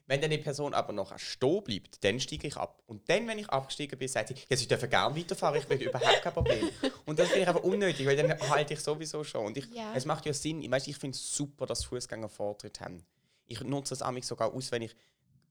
Wenn 0.07 0.19
dann 0.21 0.29
die 0.31 0.37
Person 0.37 0.73
aber 0.73 0.91
noch 0.93 1.17
stehen 1.19 1.63
bleibt, 1.63 2.03
dann 2.03 2.19
steige 2.19 2.47
ich 2.47 2.57
ab. 2.57 2.81
Und 2.85 3.07
dann, 3.09 3.27
wenn 3.27 3.37
ich 3.39 3.49
abgestiegen 3.49 3.97
bin, 3.97 4.07
sagt 4.07 4.29
sie, 4.29 4.35
ja, 4.49 4.57
sie 4.57 4.67
dürfen 4.67 4.89
gerne 4.89 5.15
weiterfahren, 5.15 5.59
ich 5.59 5.69
will 5.69 5.81
überhaupt 5.81 6.21
kein 6.21 6.33
Problem. 6.33 6.69
Und 7.05 7.17
das 7.19 7.27
finde 7.29 7.43
ich 7.43 7.47
einfach 7.47 7.63
unnötig, 7.63 8.05
weil 8.05 8.17
dann 8.17 8.37
halte 8.49 8.73
ich 8.73 8.79
sowieso 8.81 9.23
schon. 9.23 9.45
Und 9.45 9.57
ich, 9.57 9.65
Ja. 9.73 9.93
es 9.93 10.05
macht 10.05 10.25
ja 10.25 10.33
Sinn, 10.33 10.61
ich, 10.61 10.87
ich 10.87 10.97
finde 10.97 11.15
es 11.15 11.35
super, 11.35 11.65
dass 11.65 11.85
Fußgänger 11.85 12.27
Vortritt 12.29 12.79
haben. 12.81 13.05
Ich 13.51 13.61
nutze 13.61 13.89
das 13.89 14.01
amigs 14.01 14.27
sogar 14.27 14.53
aus, 14.53 14.71
wenn 14.71 14.81
ich 14.81 14.95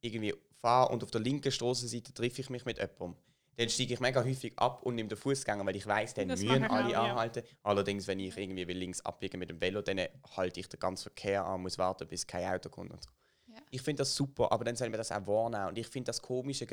irgendwie 0.01 0.35
fahre 0.61 0.93
und 0.93 1.03
auf 1.03 1.11
der 1.11 1.21
linken 1.21 1.53
Straßenseite 1.53 2.13
treffe 2.13 2.41
ich 2.41 2.51
mich 2.51 2.65
mit 2.65 2.79
jemandem. 2.79 3.17
Dann 3.57 3.69
steige 3.69 3.93
ich 3.93 4.01
mega 4.01 4.25
häufig 4.25 4.59
ab 4.59 4.83
und 4.85 4.95
nehme 4.95 5.09
den 5.09 5.19
Fußgänger, 5.19 5.67
weil 5.67 5.77
ich 5.77 5.87
weiß, 5.87 6.15
dann 6.15 6.29
Das 6.29 6.41
müssen 6.41 6.65
alle 6.65 6.87
auch, 6.87 7.05
ja. 7.05 7.13
anhalten. 7.13 7.43
Allerdings, 7.63 8.07
wenn 8.07 8.19
ich 8.19 8.35
irgendwie 8.37 8.67
will 8.67 8.79
links 8.79 9.03
abbiegen 9.03 9.39
mit 9.39 9.51
dem 9.51 9.61
Velo, 9.61 9.83
dann 9.83 10.01
halte 10.37 10.61
ich 10.61 10.69
den 10.69 10.81
ganzen 10.81 11.03
Verkehr 11.03 11.45
an, 11.45 11.61
muss 11.61 11.77
warten, 11.77 12.09
bis 12.09 12.27
kein 12.27 12.47
Auto 12.47 12.71
kommt. 12.71 12.91
Und 12.91 13.03
so. 13.03 13.11
Ja. 13.49 13.61
Ich 13.71 13.83
finde 13.83 14.01
das 14.01 14.15
super, 14.15 14.51
aber 14.51 14.65
dann 14.65 14.77
sollen 14.77 14.93
wir 14.93 14.97
das 14.97 15.13
auch 15.13 15.27
wahrnehmen. 15.27 15.69
Und 15.69 15.79
ich 15.79 15.89
finde 15.89 16.07
das 16.07 16.23
komische, 16.23 16.67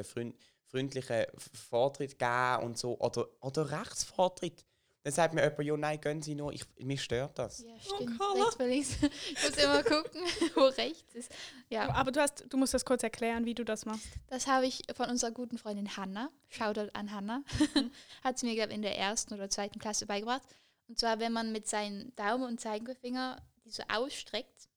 freundliche 0.65 1.27
Vortritt 1.69 2.17
geben 2.17 2.63
und 2.63 2.77
so. 2.77 2.97
Oder, 2.99 3.27
oder 3.41 3.69
Rechtsvortritt. 3.69 4.65
Dann 5.07 5.13
sagt 5.13 5.33
mir 5.33 5.41
jemand, 5.41 5.63
ja, 5.63 5.77
nein, 5.77 6.01
gehen 6.01 6.21
Sie 6.21 6.35
nur, 6.35 6.51
ich, 6.51 6.65
mich 6.79 7.01
stört 7.01 7.39
das. 7.39 7.63
Ja, 7.63 7.79
stimmt. 7.79 8.19
Rechts 8.19 8.57
links. 8.59 8.97
Ich 9.31 9.41
muss 9.41 9.63
immer 9.63 9.81
gucken, 9.81 10.21
wo 10.55 10.65
rechts 10.65 11.15
ist. 11.15 11.31
Ja, 11.69 11.89
Aber 11.91 12.11
du, 12.11 12.19
hast, 12.19 12.43
du 12.49 12.57
musst 12.57 12.73
das 12.73 12.83
kurz 12.83 13.03
erklären, 13.03 13.45
wie 13.45 13.53
du 13.53 13.63
das 13.63 13.85
machst. 13.85 14.05
das 14.27 14.47
habe 14.47 14.65
ich 14.65 14.83
von 14.97 15.09
unserer 15.09 15.31
guten 15.31 15.57
Freundin 15.57 15.95
Hanna, 15.95 16.29
Shoutout 16.49 16.89
an 16.91 17.13
Hanna, 17.13 17.41
hat 18.21 18.37
sie 18.37 18.47
mir, 18.47 18.55
glaube 18.55 18.73
in 18.73 18.81
der 18.81 18.97
ersten 18.97 19.33
oder 19.33 19.49
zweiten 19.49 19.79
Klasse 19.79 20.07
beigebracht. 20.07 20.41
Und 20.89 20.99
zwar, 20.99 21.21
wenn 21.21 21.31
man 21.31 21.53
mit 21.53 21.69
seinen 21.69 22.13
Daumen 22.17 22.43
und 22.43 22.59
Zeigefinger 22.59 23.41
die 23.63 23.71
so 23.71 23.83
ausstreckt, 23.87 24.67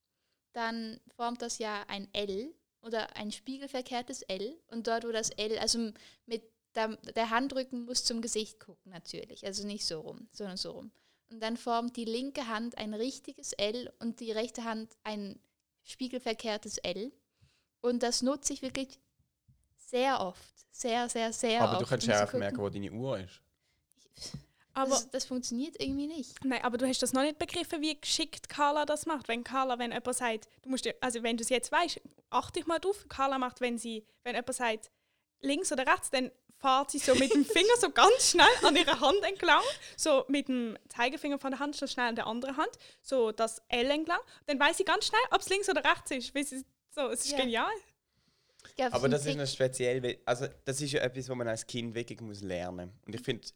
dann 0.53 1.01
formt 1.17 1.41
das 1.41 1.57
ja 1.57 1.83
ein 1.89 2.07
L 2.13 2.53
oder 2.81 3.17
ein 3.17 3.33
spiegelverkehrtes 3.33 4.21
L. 4.21 4.57
Und 4.67 4.87
dort, 4.87 5.03
wo 5.03 5.11
das 5.11 5.29
L, 5.31 5.59
also 5.59 5.91
mit 6.25 6.43
der, 6.75 6.95
der 6.97 7.29
Handrücken 7.29 7.85
muss 7.85 8.03
zum 8.03 8.21
Gesicht 8.21 8.59
gucken 8.59 8.91
natürlich, 8.91 9.45
also 9.45 9.65
nicht 9.65 9.85
so 9.85 9.99
rum, 10.01 10.27
sondern 10.31 10.57
so 10.57 10.71
rum. 10.71 10.91
Und 11.29 11.39
dann 11.41 11.57
formt 11.57 11.95
die 11.97 12.05
linke 12.05 12.47
Hand 12.47 12.77
ein 12.77 12.93
richtiges 12.93 13.53
L 13.53 13.91
und 13.99 14.19
die 14.19 14.31
rechte 14.31 14.63
Hand 14.63 14.97
ein 15.03 15.39
spiegelverkehrtes 15.83 16.77
L. 16.79 17.11
Und 17.81 18.03
das 18.03 18.21
nutze 18.21 18.53
ich 18.53 18.61
wirklich 18.61 18.99
sehr 19.75 20.19
oft. 20.19 20.41
Sehr, 20.73 21.09
sehr, 21.09 21.31
sehr 21.33 21.61
aber 21.61 21.73
oft. 21.73 21.81
du 21.81 21.85
kannst 21.85 22.07
ja 22.07 22.25
auch 22.27 22.33
merken, 22.33 22.57
wo 22.59 22.69
deine 22.69 22.91
Uhr 22.91 23.19
ist. 23.19 23.41
Aber, 24.73 24.91
das, 24.91 25.09
das 25.09 25.25
funktioniert 25.25 25.75
irgendwie 25.81 26.07
nicht. 26.07 26.43
nein, 26.45 26.63
aber 26.63 26.77
du 26.77 26.87
hast 26.87 27.01
das 27.01 27.11
noch 27.11 27.23
nicht 27.23 27.37
begriffen, 27.37 27.81
wie 27.81 27.99
geschickt 27.99 28.47
Carla 28.47 28.85
das 28.85 29.05
macht. 29.05 29.27
Wenn 29.27 29.43
Carla, 29.43 29.77
wenn 29.79 29.91
jemand 29.91 30.15
sagt, 30.15 30.47
du 30.61 30.69
musst, 30.69 30.85
dir- 30.85 30.95
also 31.01 31.21
wenn 31.23 31.35
du 31.35 31.43
es 31.43 31.49
jetzt 31.49 31.71
weißt, 31.73 31.99
achte 32.29 32.59
dich 32.59 32.67
mal 32.67 32.79
drauf. 32.79 33.05
Carla 33.09 33.37
macht, 33.37 33.59
wenn 33.59 33.77
sie, 33.77 34.05
wenn 34.23 34.33
jemand 34.35 34.53
sagt, 34.55 34.89
links 35.41 35.71
oder 35.73 35.85
rechts, 35.85 36.09
dann 36.09 36.31
fährt 36.61 36.91
sie 36.91 36.99
so 36.99 37.15
mit 37.15 37.33
dem 37.33 37.43
Finger 37.45 37.73
so 37.79 37.89
ganz 37.89 38.29
schnell 38.31 38.45
an 38.63 38.75
ihrer 38.75 38.99
Hand 38.99 39.23
entlang, 39.23 39.63
so 39.97 40.25
mit 40.27 40.47
dem 40.47 40.77
Zeigefinger 40.89 41.39
von 41.39 41.51
der 41.51 41.59
Hand 41.59 41.75
so 41.75 41.87
schnell 41.87 42.09
an 42.09 42.15
der 42.15 42.27
anderen 42.27 42.57
Hand, 42.57 42.71
so 43.01 43.31
das 43.31 43.61
L 43.67 43.89
entlang. 43.89 44.19
Dann 44.45 44.59
weiß 44.59 44.77
sie 44.77 44.85
ganz 44.85 45.05
schnell, 45.07 45.21
ob 45.31 45.41
es 45.41 45.49
links 45.49 45.69
oder 45.69 45.83
rechts 45.83 46.11
ist. 46.11 46.33
Weil 46.35 46.45
sie, 46.45 46.63
so, 46.91 47.09
es 47.09 47.25
ist 47.25 47.31
Ja. 47.31 47.37
genial. 47.39 47.71
Glaub, 48.75 48.93
Aber 48.93 49.09
das 49.09 49.25
ist 49.25 49.35
noch 49.35 49.47
speziell, 49.47 50.01
weil, 50.03 50.19
also 50.25 50.47
das 50.65 50.79
ist 50.81 50.91
ja 50.91 51.01
etwas, 51.01 51.27
was 51.27 51.35
man 51.35 51.47
als 51.47 51.65
Kind 51.65 51.95
wirklich 51.95 52.21
muss 52.21 52.41
lernen. 52.41 52.91
Und 53.05 53.15
ich 53.15 53.21
finde 53.21 53.47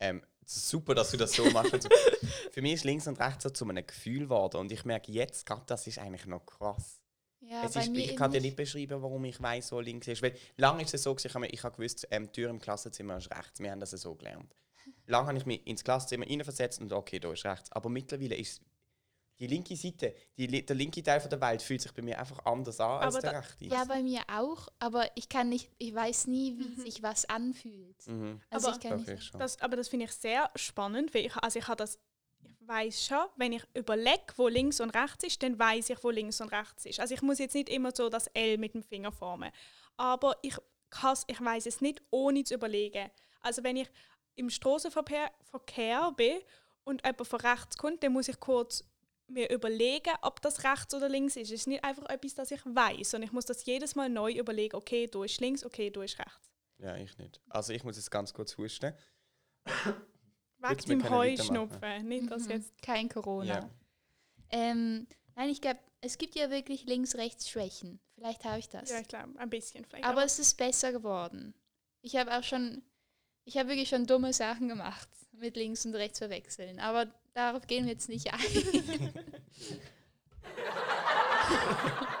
ähm, 0.00 0.22
super, 0.44 0.94
dass 0.94 1.10
du 1.10 1.16
das 1.18 1.32
so 1.32 1.44
machst. 1.50 1.74
und 1.74 1.82
so. 1.82 1.88
Für 2.50 2.62
mich 2.62 2.72
ist 2.74 2.84
links 2.84 3.06
und 3.06 3.20
rechts 3.20 3.44
so 3.44 3.50
zu 3.50 3.68
einem 3.68 3.86
Gefühl 3.86 4.20
geworden 4.20 4.56
und 4.56 4.72
ich 4.72 4.84
merke 4.84 5.12
jetzt 5.12 5.44
gerade, 5.46 5.62
das 5.66 5.86
ist 5.86 5.98
eigentlich 5.98 6.26
noch 6.26 6.44
krass. 6.46 7.01
Ja, 7.52 7.64
es 7.64 7.76
ist, 7.76 7.88
ich 7.96 8.16
kann 8.16 8.30
dir 8.30 8.40
nicht 8.40 8.56
beschreiben, 8.56 9.02
warum 9.02 9.24
ich 9.24 9.40
weiß, 9.40 9.72
wo 9.72 9.80
links 9.80 10.08
ist. 10.08 10.22
Weil 10.22 10.36
lange 10.56 10.82
ist 10.82 10.94
es 10.94 11.02
so, 11.02 11.14
gewesen, 11.14 11.44
ich 11.50 11.62
habe 11.62 11.76
gewusst, 11.76 12.06
ähm, 12.10 12.26
die 12.26 12.32
Tür 12.32 12.50
im 12.50 12.58
Klassenzimmer 12.60 13.16
ist 13.18 13.30
rechts. 13.30 13.60
Wir 13.60 13.70
haben 13.70 13.80
das 13.80 13.90
so 13.90 14.14
gelernt. 14.14 14.54
Lange 15.06 15.28
habe 15.28 15.38
ich 15.38 15.46
mich 15.46 15.66
ins 15.66 15.84
Klassenzimmer 15.84 16.26
reinversetzt 16.26 16.80
und 16.80 16.92
okay, 16.92 17.18
da 17.20 17.32
ist 17.32 17.44
rechts. 17.44 17.70
Aber 17.72 17.88
mittlerweile 17.88 18.34
ist 18.36 18.60
die 19.38 19.46
linke 19.46 19.74
Seite, 19.76 20.14
die, 20.36 20.64
der 20.64 20.76
linke 20.76 21.02
Teil 21.02 21.20
von 21.20 21.28
der 21.30 21.40
Welt 21.40 21.62
fühlt 21.62 21.80
sich 21.80 21.92
bei 21.92 22.02
mir 22.02 22.18
einfach 22.18 22.44
anders 22.44 22.78
an 22.78 23.00
als 23.02 23.14
Aber 23.16 23.22
der 23.22 23.32
da- 23.32 23.38
rechte. 23.40 23.64
Ja, 23.64 23.84
bei 23.84 24.02
mir 24.02 24.20
auch, 24.28 24.68
aber 24.78 25.06
ich 25.16 25.28
kann 25.28 25.48
nicht, 25.48 25.68
ich 25.78 25.92
weiß 25.94 26.28
nie, 26.28 26.56
wie 26.58 26.80
sich 26.80 27.02
was 27.02 27.24
anfühlt. 27.24 28.06
Mhm. 28.06 28.40
Also 28.50 28.68
Aber- 28.68 28.76
ich 28.76 28.82
kann 28.88 29.02
nicht. 29.02 29.34
Das, 29.34 29.60
aber 29.60 29.76
das 29.76 29.88
finde 29.88 30.04
ich 30.06 30.12
sehr 30.12 30.50
spannend, 30.54 31.12
weil 31.14 31.26
ich, 31.26 31.36
also 31.36 31.58
ich 31.58 31.66
habe 31.66 31.76
das, 31.76 31.98
ich 32.42 32.68
weiß 32.68 33.06
schon, 33.06 33.26
wenn 33.36 33.52
ich 33.52 33.62
überlege, 33.74 34.32
wo 34.36 34.48
links 34.48 34.80
und 34.80 34.90
rechts 34.90 35.24
ist, 35.24 35.42
dann 35.42 35.58
weiß 35.58 35.90
ich, 35.90 36.02
wo 36.02 36.10
links 36.10 36.40
und 36.40 36.48
rechts 36.48 36.86
ist. 36.86 37.00
Also 37.00 37.14
ich 37.14 37.22
muss 37.22 37.38
jetzt 37.38 37.54
nicht 37.54 37.68
immer 37.68 37.90
so 37.94 38.08
das 38.08 38.28
L 38.28 38.58
mit 38.58 38.74
dem 38.74 38.82
Finger 38.82 39.12
formen, 39.12 39.50
aber 39.96 40.36
ich 40.42 40.56
ich 41.26 41.40
weiß 41.40 41.66
es 41.66 41.80
nicht, 41.80 42.02
ohne 42.10 42.44
zu 42.44 42.54
überlegen. 42.54 43.10
Also 43.40 43.64
wenn 43.64 43.76
ich 43.76 43.88
im 44.34 44.50
Straßenverkehr 44.50 45.30
Verkehr 45.42 46.12
bin 46.16 46.38
und 46.84 47.04
jemand 47.04 47.26
von 47.26 47.40
rechts 47.40 47.76
kommt, 47.76 48.02
dann 48.02 48.12
muss 48.12 48.28
ich 48.28 48.38
kurz 48.38 48.84
mir 49.26 49.50
überlegen, 49.50 50.12
ob 50.22 50.40
das 50.42 50.64
rechts 50.64 50.94
oder 50.94 51.08
links 51.08 51.36
ist. 51.36 51.48
Es 51.48 51.60
ist 51.60 51.66
nicht 51.66 51.84
einfach 51.84 52.08
etwas, 52.08 52.34
das 52.34 52.50
ich 52.50 52.60
weiß, 52.64 53.10
sondern 53.10 53.28
ich 53.28 53.32
muss 53.32 53.46
das 53.46 53.64
jedes 53.64 53.94
Mal 53.94 54.08
neu 54.08 54.32
überlegen. 54.32 54.76
Okay, 54.76 55.06
du 55.06 55.22
ist 55.22 55.40
links, 55.40 55.64
okay, 55.64 55.90
du 55.90 56.02
ist 56.02 56.18
rechts. 56.18 56.50
Ja, 56.78 56.96
ich 56.96 57.16
nicht. 57.18 57.40
Also 57.48 57.72
ich 57.72 57.84
muss 57.84 57.96
jetzt 57.96 58.10
ganz 58.10 58.32
kurz 58.34 58.56
husten. 58.58 58.92
Wegen 60.62 61.00
dem 61.02 61.10
Heuschnupfen. 61.10 62.08
Nicht, 62.08 62.30
dass 62.30 62.44
Mhm. 62.44 62.50
jetzt 62.50 62.80
Kein 62.82 63.08
Corona. 63.08 63.44
Ja. 63.46 63.70
Ähm, 64.50 65.06
nein, 65.34 65.48
ich 65.50 65.60
glaube, 65.60 65.80
es 66.00 66.18
gibt 66.18 66.34
ja 66.34 66.50
wirklich 66.50 66.84
links-rechts-Schwächen. 66.84 68.00
Vielleicht 68.14 68.44
habe 68.44 68.58
ich 68.58 68.68
das. 68.68 68.90
Ja, 68.90 69.00
ich 69.00 69.08
glaube, 69.08 69.38
ein 69.38 69.50
bisschen 69.50 69.84
vielleicht. 69.84 70.04
aber 70.04 70.24
es 70.24 70.38
ist 70.38 70.56
besser 70.56 70.92
geworden. 70.92 71.54
Ich 72.02 72.16
habe 72.16 72.36
auch 72.36 72.42
schon, 72.42 72.82
ich 73.44 73.56
habe 73.56 73.68
wirklich 73.70 73.88
schon 73.88 74.06
dumme 74.06 74.32
Sachen 74.32 74.68
gemacht 74.68 75.08
mit 75.32 75.56
links 75.56 75.84
und 75.86 75.94
rechts 75.94 76.18
verwechseln. 76.18 76.78
Aber 76.80 77.06
darauf 77.34 77.66
gehen 77.66 77.86
wir 77.86 77.92
jetzt 77.92 78.08
nicht 78.08 78.32
ein. 78.32 78.40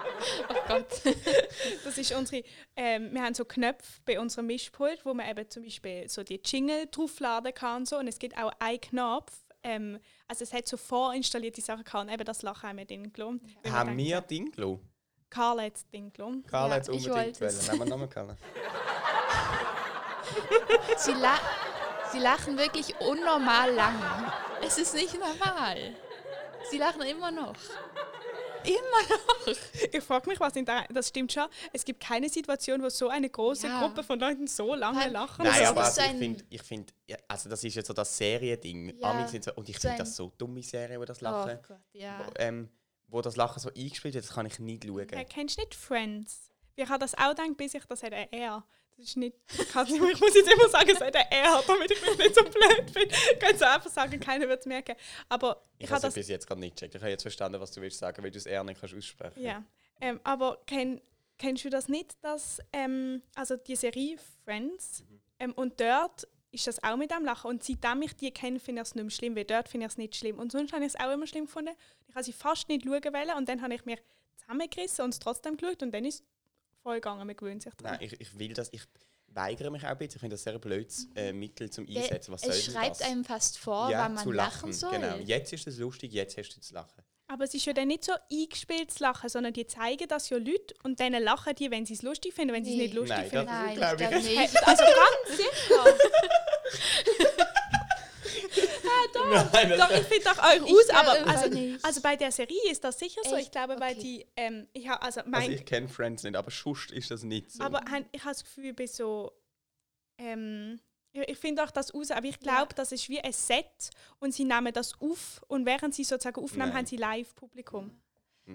oh 0.48 0.54
Gott. 0.68 0.86
das 1.84 1.98
ist 1.98 2.12
unsere, 2.12 2.42
ähm, 2.76 3.12
wir 3.12 3.22
haben 3.22 3.34
so 3.34 3.44
Knöpfe 3.44 4.00
bei 4.04 4.18
unserem 4.20 4.46
Mischpult, 4.46 5.04
wo 5.04 5.14
man 5.14 5.28
eben 5.28 5.48
zum 5.50 5.62
Beispiel 5.64 6.08
so 6.08 6.22
die 6.22 6.40
Jingle 6.44 6.86
draufladen 6.90 7.52
kann 7.54 7.78
und 7.78 7.88
so. 7.88 7.96
Und 7.98 8.08
es 8.08 8.18
gibt 8.18 8.36
auch 8.38 8.52
einen 8.58 8.80
Knopf, 8.80 9.32
ähm, 9.62 9.98
also 10.26 10.42
es 10.44 10.52
hat 10.52 10.66
so 10.66 10.76
vorinstallierte 10.76 11.60
Sachen 11.60 11.84
gehabt 11.84 12.06
und 12.06 12.12
eben 12.12 12.24
das 12.24 12.42
Lachen 12.42 12.68
haben 12.68 12.78
wir 12.78 12.84
drin 12.84 13.12
gelassen. 13.12 13.40
Weil 13.62 13.72
Haben 13.72 13.96
wir 13.96 14.20
Dinglo? 14.20 14.80
Carla 15.30 15.62
hat 15.62 15.74
das 15.74 15.88
Ding 15.88 16.12
gelassen. 16.12 16.44
Karl 16.46 16.68
Ja, 16.70 16.74
hat 16.76 16.82
es 16.82 16.88
ich 16.88 17.08
unbedingt 17.08 17.40
es. 17.40 17.68
wollen. 17.68 17.78
Nehmen 17.78 17.78
wir 17.78 17.90
nochmal 17.90 18.08
Karl. 18.08 18.36
Sie, 20.96 21.12
la 21.12 21.38
sie 22.12 22.18
lachen 22.18 22.58
wirklich 22.58 22.94
unnormal 23.00 23.72
lang. 23.72 23.94
Es 24.64 24.78
ist 24.78 24.94
nicht 24.94 25.14
normal. 25.18 25.94
Sie 26.70 26.78
lachen 26.78 27.02
immer 27.02 27.30
noch. 27.30 27.54
Immer 28.64 29.02
noch. 29.08 29.56
Ich 29.92 30.02
frage 30.04 30.28
mich, 30.30 30.38
was 30.38 30.54
in 30.56 30.64
der, 30.64 30.86
das 30.92 31.08
stimmt 31.08 31.32
schon, 31.32 31.46
es 31.72 31.84
gibt 31.84 32.00
keine 32.00 32.28
Situation, 32.28 32.80
wo 32.82 32.88
so 32.88 33.08
eine 33.08 33.28
große 33.28 33.66
Ja. 33.66 33.80
Gruppe 33.80 34.02
von 34.02 34.18
Leuten 34.20 34.46
so 34.46 34.74
lange 34.74 34.98
Nein. 35.00 35.12
lachen. 35.12 35.44
Das 35.44 35.54
Nein, 35.54 35.62
ist 35.64 35.68
aber 35.68 35.84
so 35.84 36.00
also 36.00 36.12
ich 36.12 36.18
finde, 36.18 36.44
ich 36.48 36.62
find, 36.62 36.94
ja, 37.06 37.16
also 37.28 37.48
das 37.48 37.64
ist 37.64 37.74
jetzt 37.74 37.86
so 37.88 37.92
das 37.92 38.16
Seriending. 38.16 38.98
Ja, 39.00 39.28
so, 39.28 39.52
und 39.54 39.68
ich 39.68 39.78
finde 39.78 39.98
das 39.98 40.14
so 40.16 40.32
dumme 40.38 40.62
Serien, 40.62 41.00
wo 41.00 41.04
das 41.04 41.20
Oh 41.20 41.24
Lachen, 41.24 41.58
Gott, 41.66 41.78
ja. 41.92 42.20
wo, 42.24 42.30
ähm, 42.36 42.68
wo 43.08 43.20
das 43.20 43.36
Lachen 43.36 43.60
so 43.60 43.68
eingespielt 43.68 44.14
wird, 44.14 44.24
das 44.24 44.32
kann 44.32 44.46
ich 44.46 44.58
nicht 44.58 44.84
schauen. 44.84 45.08
Äh, 45.08 45.24
kennst 45.24 45.56
du 45.58 45.62
nicht 45.62 45.74
Friends? 45.74 46.50
Ich 46.76 46.88
habe 46.88 47.00
das 47.00 47.14
auch 47.16 47.30
gedacht, 47.30 47.56
bis 47.56 47.74
ich 47.74 47.84
das 47.84 48.02
hat 48.02 48.12
ein 48.12 48.32
R. 48.32 48.64
Das 49.02 49.08
ist 49.08 49.16
nicht, 49.16 49.36
ich, 49.48 49.58
nicht 49.74 50.12
ich 50.12 50.20
muss 50.20 50.34
jetzt 50.34 50.52
immer 50.52 50.68
sagen, 50.68 50.90
es 50.90 51.00
hat 51.00 51.16
ein 51.16 51.26
R, 51.28 51.64
damit 51.66 51.90
ich 51.90 52.00
mich 52.00 52.18
nicht 52.18 52.34
so 52.36 52.44
blöd 52.44 53.40
kann 53.40 53.54
es 53.54 53.62
einfach 53.62 53.90
sagen, 53.90 54.20
keiner 54.20 54.48
wird 54.48 54.60
es 54.60 54.66
merken. 54.66 54.94
Aber 55.28 55.64
Ich 55.76 55.86
ich, 55.86 55.90
habe 55.90 56.02
das, 56.02 56.14
bis 56.14 56.28
jetzt 56.28 56.46
gerade 56.46 56.60
nicht 56.60 56.76
gecheckt. 56.76 56.94
Ich 56.94 57.00
habe 57.00 57.10
jetzt 57.10 57.22
verstanden, 57.22 57.60
was 57.60 57.72
du 57.72 57.80
willst 57.80 57.98
sagen, 57.98 58.22
weil 58.22 58.30
du 58.30 58.38
es 58.38 58.46
eher 58.46 58.62
nicht 58.62 58.80
kannst 58.80 58.94
aussprechen 58.94 59.42
ja. 59.42 59.64
Ähm, 60.00 60.20
aber 60.22 60.58
kenn, 60.66 61.00
kennst 61.36 61.64
du 61.64 61.70
das 61.70 61.88
nicht, 61.88 62.14
dass, 62.22 62.60
ähm, 62.72 63.22
also 63.34 63.56
die 63.56 63.74
Serie 63.74 64.18
Friends, 64.44 65.02
ähm, 65.40 65.52
und 65.54 65.80
dort 65.80 66.28
ist 66.52 66.68
das 66.68 66.82
auch 66.84 66.96
mit 66.96 67.10
dem 67.10 67.24
Lachen. 67.24 67.50
Und 67.50 67.64
seitdem 67.64 68.02
ich 68.02 68.14
die 68.14 68.30
kenne, 68.30 68.60
finde 68.60 68.82
ich 68.82 68.88
es 68.88 68.94
nicht 68.94 69.02
mehr 69.02 69.10
schlimm, 69.10 69.34
weil 69.34 69.44
dort 69.44 69.68
finde 69.68 69.86
ich 69.86 69.92
es 69.92 69.98
nicht 69.98 70.14
schlimm. 70.14 70.38
Und 70.38 70.52
sonst 70.52 70.72
habe 70.72 70.84
ich 70.84 70.94
es 70.94 71.00
auch 71.00 71.12
immer 71.12 71.26
schlimm 71.26 71.46
gefunden. 71.46 71.74
Ich 72.06 72.14
habe 72.14 72.22
sie 72.22 72.32
fast 72.32 72.68
nicht 72.68 72.84
schauen 72.84 73.02
wollen 73.02 73.36
und 73.36 73.48
dann 73.48 73.62
habe 73.62 73.74
ich 73.74 73.84
mich 73.84 74.00
zusammengerissen 74.36 75.04
und 75.04 75.10
es 75.10 75.18
trotzdem 75.18 75.56
geschaut 75.56 75.82
und 75.82 75.92
dann 75.92 76.04
ist 76.04 76.22
voll 76.82 76.96
gegangen, 76.96 77.26
man 77.26 77.36
gewöhnt 77.36 77.62
sich 77.62 77.74
dran. 77.74 77.92
Nein, 77.92 78.00
ich, 78.02 78.20
ich 78.20 78.38
will 78.38 78.52
das, 78.54 78.68
ich 78.72 78.82
weigere 79.28 79.70
mich 79.70 79.82
auch 79.84 79.88
ein 79.88 79.98
bisschen. 79.98 80.16
Ich 80.16 80.20
finde 80.20 80.34
das 80.34 80.42
sehr 80.42 80.58
blödes 80.58 81.06
äh, 81.14 81.32
Mittel 81.32 81.70
zum 81.70 81.86
Einsetzen. 81.88 82.32
Was 82.32 82.42
soll 82.42 82.50
es 82.50 82.64
schreibt 82.66 83.00
das? 83.00 83.02
einem 83.02 83.24
fast 83.24 83.58
vor, 83.58 83.90
ja, 83.90 84.00
wann 84.04 84.14
man 84.14 84.24
zu 84.24 84.32
lachen, 84.32 84.72
soll. 84.72 84.90
Genau, 84.92 85.16
jetzt 85.16 85.52
ist 85.52 85.66
es 85.66 85.78
lustig, 85.78 86.12
jetzt 86.12 86.36
hast 86.36 86.50
du 86.56 86.60
zu 86.60 86.74
lachen. 86.74 87.02
Aber 87.28 87.44
es 87.44 87.54
ist 87.54 87.64
ja 87.64 87.72
dann 87.72 87.88
nicht 87.88 88.04
so 88.04 88.12
eingespieltes 88.30 88.98
Lachen, 89.00 89.30
sondern 89.30 89.54
die 89.54 89.66
zeigen 89.66 90.06
das 90.06 90.28
ja 90.28 90.36
Leute 90.36 90.74
und 90.82 91.00
dann 91.00 91.14
lachen 91.14 91.54
die, 91.54 91.70
wenn 91.70 91.86
sie 91.86 91.94
es 91.94 92.02
lustig 92.02 92.34
finden, 92.34 92.52
wenn 92.52 92.62
sie 92.64 92.72
es 92.72 92.76
Nee. 92.76 92.82
nicht 92.82 92.94
lustig 92.94 93.16
Nein, 93.16 93.30
finden. 93.30 93.46
das- 93.46 93.54
Nein, 93.54 93.68
ich 93.68 93.72
ich 93.72 93.96
glaube 93.96 94.16
nicht. 94.16 94.38
nicht. 94.52 94.68
Also 94.68 94.82
ganz 94.84 95.36
sicher. 95.38 95.84
Nein, 99.52 99.68
das- 99.70 99.78
Doch, 99.78 99.90
ich 99.90 100.06
finde 100.06 100.24
doch 100.24 100.38
euch 100.42 100.56
Ich 100.66 100.72
aus, 100.72 100.88
aber 100.90 101.26
also, 101.30 101.58
also 101.82 102.00
bei 102.02 102.16
der 102.16 102.32
Serie 102.32 102.70
ist 102.70 102.82
das 102.84 102.98
sicher 102.98 103.20
so. 103.24 103.36
Ich 103.36 103.42
Echt? 103.42 103.52
glaube, 103.52 103.78
weil 103.80 103.92
Okay. 103.92 104.00
die, 104.02 104.26
ähm, 104.36 104.68
ich 104.72 104.88
habe 104.88 105.02
also 105.02 105.20
Also 105.20 105.30
mein, 105.30 105.50
ich 105.52 105.64
kenne 105.64 105.88
Friends 105.88 106.22
nicht, 106.22 106.36
aber 106.36 106.50
Schust 106.50 106.90
ist 106.90 107.10
das 107.10 107.22
nicht 107.22 107.50
so. 107.52 107.62
aber 107.62 107.80
ich 108.12 108.20
habe 108.24 108.32
das 108.34 108.44
Gefühl, 108.44 108.72
bei 108.72 108.86
so, 108.86 109.32
ähm, 110.18 110.80
ich, 111.12 111.28
ich 111.28 111.38
finde 111.38 111.62
auch 111.64 111.70
das 111.70 111.90
aus, 111.92 112.10
aber 112.10 112.26
ich 112.26 112.38
glaube, 112.40 112.74
das 112.74 112.92
ist 112.92 113.08
wie 113.08 113.20
ein 113.20 113.32
Set 113.32 113.90
und 114.18 114.32
sie 114.32 114.44
nehmen 114.44 114.72
das 114.72 114.98
auf 115.00 115.42
und 115.48 115.66
während 115.66 115.94
sie 115.94 116.04
sozusagen 116.04 116.42
aufnehmen, 116.42 116.68
Nein. 116.70 116.78
haben 116.78 116.86
sie 116.86 116.96
Live-Publikum. 116.96 117.90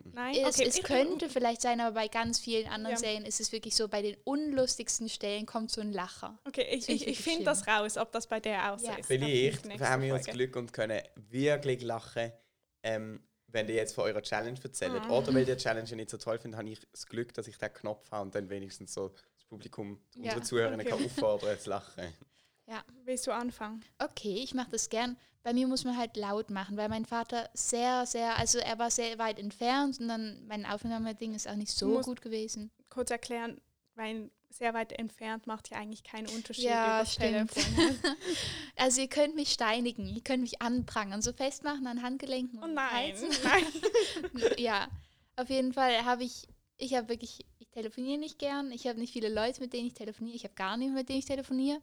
Mhm. 0.05 0.11
Nein, 0.13 0.35
Es, 0.45 0.55
okay. 0.59 0.67
es 0.67 0.81
könnte 0.83 1.29
vielleicht 1.29 1.61
sein, 1.61 1.79
aber 1.81 1.93
bei 1.93 2.07
ganz 2.07 2.39
vielen 2.39 2.67
anderen 2.67 2.95
Ja. 2.95 2.99
Serien 2.99 3.25
ist 3.25 3.39
es 3.39 3.51
wirklich 3.51 3.75
so, 3.75 3.87
bei 3.87 4.01
den 4.01 4.15
unlustigsten 4.23 5.09
Stellen 5.09 5.45
kommt 5.45 5.71
so 5.71 5.81
ein 5.81 5.91
Lacher. 5.91 6.37
Okay, 6.45 6.65
ich, 6.71 6.85
Finde 6.85 7.03
ich, 7.03 7.07
ich 7.11 7.19
finde 7.19 7.43
das 7.45 7.67
raus, 7.67 7.97
ob 7.97 8.11
das 8.11 8.27
bei 8.27 8.39
der 8.39 8.73
auch 8.73 8.79
so 8.79 8.87
Ja. 8.87 8.95
ist. 8.95 9.05
Vielleicht 9.07 9.63
haben 9.81 10.01
wir 10.03 10.13
uns. 10.15 10.25
Glück 10.25 10.55
und 10.55 10.73
können 10.73 11.01
wirklich 11.15 11.81
lachen, 11.81 12.31
ähm, 12.83 13.21
wenn 13.47 13.67
ihr 13.69 13.75
jetzt 13.75 13.93
von 13.95 14.03
eurer 14.03 14.21
Challenge 14.21 14.59
erzählt. 14.63 14.91
Ah. 14.93 15.09
Oder 15.09 15.33
weil 15.33 15.47
ihr 15.47 15.55
die 15.55 15.61
Challenge 15.61 15.95
nicht 15.95 16.09
so 16.09 16.17
toll 16.17 16.37
findet, 16.37 16.57
habe 16.59 16.69
ich 16.69 16.79
das 16.91 17.05
Glück, 17.07 17.33
dass 17.33 17.47
ich 17.47 17.57
den 17.57 17.73
Knopf 17.73 18.11
habe 18.11 18.23
und 18.23 18.35
dann 18.35 18.49
wenigstens 18.49 18.93
so 18.93 19.09
das 19.35 19.45
Publikum, 19.45 19.99
Ja. 20.15 20.23
unsere 20.33 20.41
Zuhörerinnen 20.41 20.85
Okay. 20.85 20.95
kann 20.97 21.05
auffordern 21.05 21.59
zu 21.59 21.69
lachen. 21.69 22.13
Willst 23.05 23.25
du 23.25 23.31
anfangen? 23.31 23.83
Okay, 23.99 24.35
ich 24.43 24.53
mache 24.53 24.71
das 24.71 24.89
gern. 24.89 25.15
Bei 25.43 25.53
mir 25.53 25.65
muss 25.67 25.85
man 25.85 25.95
halt 25.95 26.17
laut 26.17 26.49
machen, 26.49 26.75
weil 26.75 26.89
mein 26.89 27.05
Vater 27.05 27.49
sehr, 27.53 28.05
sehr, 28.05 28.37
also 28.37 28.59
er 28.59 28.77
war 28.79 28.91
sehr 28.91 29.17
weit 29.17 29.39
entfernt 29.39 29.99
und 30.01 30.09
dann 30.09 30.45
mein 30.45 30.65
Aufnahmeding 30.65 31.33
ist 31.33 31.47
auch 31.47 31.55
nicht 31.55 31.71
so 31.71 32.01
gut 32.01 32.21
gewesen. 32.21 32.69
Kurz 32.89 33.09
erklären, 33.11 33.61
weil 33.95 34.29
sehr 34.49 34.73
weit 34.73 34.91
entfernt 34.91 35.47
macht 35.47 35.69
ja 35.69 35.77
eigentlich 35.77 36.03
keinen 36.03 36.27
Unterschied 36.27 36.65
Ja. 36.65 37.03
Telefon. 37.05 37.63
Also 38.75 39.01
ihr 39.01 39.07
könnt 39.07 39.35
mich 39.35 39.53
steinigen, 39.53 40.05
ihr 40.05 40.21
könnt 40.21 40.41
mich 40.43 40.61
anprangern, 40.61 41.21
so 41.21 41.33
festmachen 41.33 41.87
an 41.87 42.01
Handgelenken 42.03 42.59
Oh 42.59 42.65
und 42.65 42.73
nein, 42.75 43.13
Hals. 43.15 43.43
nein. 43.43 43.63
ja, 44.57 44.87
auf 45.35 45.49
jeden 45.49 45.73
Fall 45.73 46.03
habe 46.05 46.23
ich, 46.25 46.47
ich 46.77 46.93
habe 46.93 47.09
wirklich, 47.09 47.45
ich 47.57 47.69
telefoniere 47.69 48.19
nicht 48.19 48.37
gern, 48.37 48.71
ich 48.71 48.85
habe 48.85 48.99
nicht 48.99 49.13
viele 49.13 49.33
Leute, 49.33 49.61
mit 49.61 49.73
denen 49.73 49.87
ich 49.87 49.93
telefoniere, 49.93 50.35
ich 50.35 50.43
habe 50.43 50.53
gar 50.53 50.77
niemanden, 50.77 50.99
mit 50.99 51.09
denen 51.09 51.19
ich 51.19 51.25
telefoniere. 51.25 51.81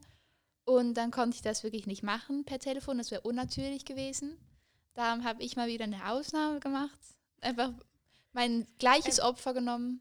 Und 0.65 0.95
dann 0.95 1.11
konnte 1.11 1.37
ich 1.37 1.43
das 1.43 1.63
wirklich 1.63 1.87
nicht 1.87 2.03
machen 2.03 2.45
per 2.45 2.59
Telefon, 2.59 2.99
das 2.99 3.11
wäre 3.11 3.21
unnatürlich 3.23 3.85
gewesen. 3.85 4.39
Da 4.95 5.23
habe 5.23 5.43
ich 5.43 5.57
mal 5.57 5.69
wieder 5.69 5.85
eine 5.85 6.11
Ausnahme 6.11 6.61
gemacht, 6.61 6.99
einfach 7.41 7.73
mein 8.33 8.67
gleiches 8.79 9.21
Opfer 9.21 9.53
genommen 9.53 10.01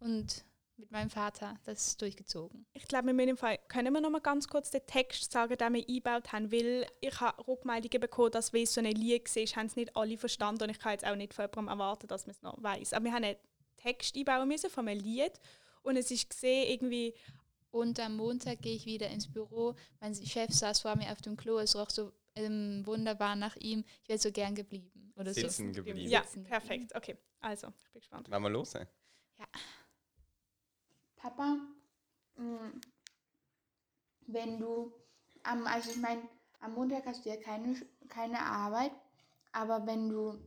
und 0.00 0.44
mit 0.76 0.90
meinem 0.90 1.10
Vater 1.10 1.58
das 1.64 1.96
durchgezogen. 1.96 2.66
Ich 2.74 2.86
glaube, 2.86 3.10
in 3.10 3.16
meinem 3.16 3.36
Fall 3.36 3.58
können 3.68 3.92
wir 3.92 4.00
noch 4.00 4.10
mal 4.10 4.20
ganz 4.20 4.48
kurz 4.48 4.70
den 4.70 4.84
Text 4.86 5.30
sagen, 5.30 5.56
den 5.56 5.74
wir 5.74 5.88
eingebaut 5.88 6.32
haben, 6.32 6.50
weil 6.50 6.86
ich 7.00 7.20
habe 7.20 7.46
Rückmeldungen 7.46 8.00
bekommen, 8.00 8.32
dass 8.32 8.52
wenn 8.52 8.64
es 8.64 8.74
so 8.74 8.80
ein 8.80 8.86
Lied 8.86 9.34
war, 9.34 9.42
haben 9.56 9.66
es 9.66 9.76
nicht 9.76 9.96
alle 9.96 10.18
verstanden 10.18 10.64
und 10.64 10.70
ich 10.70 10.78
kann 10.78 10.92
jetzt 10.92 11.06
auch 11.06 11.16
nicht 11.16 11.34
von 11.34 11.44
jemandem 11.44 11.68
erwarten, 11.68 12.08
dass 12.08 12.26
man 12.26 12.34
es 12.34 12.42
noch 12.42 12.60
weiß. 12.62 12.92
Aber 12.92 13.04
wir 13.04 13.12
haben 13.12 13.24
einen 13.24 13.36
Text 13.76 14.16
einbauen 14.16 14.48
müssen 14.48 14.70
von 14.70 14.88
einem 14.88 15.00
Lied 15.00 15.32
und 15.82 15.96
es 15.96 16.10
ist 16.10 16.28
gesehen 16.28 16.68
irgendwie, 16.68 17.14
Und 17.74 17.98
am 17.98 18.16
Montag 18.16 18.62
gehe 18.62 18.76
ich 18.76 18.86
wieder 18.86 19.10
ins 19.10 19.26
Büro. 19.26 19.74
Mein 20.00 20.14
Chef 20.14 20.52
saß 20.52 20.78
vor 20.78 20.94
mir 20.94 21.10
auf 21.10 21.20
dem 21.20 21.36
Klo, 21.36 21.58
es 21.58 21.74
roch 21.74 21.90
so 21.90 22.12
ähm, 22.36 22.86
wunderbar 22.86 23.34
nach 23.34 23.56
ihm. 23.56 23.82
Ich 24.04 24.08
wäre 24.08 24.18
so 24.20 24.30
gern 24.30 24.54
geblieben. 24.54 25.12
Oder 25.16 25.34
so. 25.34 25.40
Sitzen 25.40 25.72
geblieben. 25.72 25.98
ja, 26.08 26.22
Sitzen 26.22 26.44
geblieben. 26.44 26.50
perfekt, 26.50 26.94
okay. 26.94 27.18
Also, 27.40 27.72
ich 27.80 27.90
bin 27.90 28.00
gespannt. 28.00 28.30
Wollen 28.30 28.42
wir 28.44 28.50
los? 28.50 28.74
Papa, 31.16 31.56
mm, 32.36 32.80
wenn 34.28 34.60
du 34.60 34.92
am, 35.42 35.66
also 35.66 35.90
ich 35.90 35.96
meine, 35.96 36.22
am 36.60 36.74
Montag 36.74 37.04
hast 37.06 37.24
du 37.24 37.28
ja 37.28 37.36
keine, 37.38 37.74
keine 38.08 38.38
Arbeit, 38.38 38.92
aber 39.50 39.84
wenn 39.84 40.08
du 40.08 40.38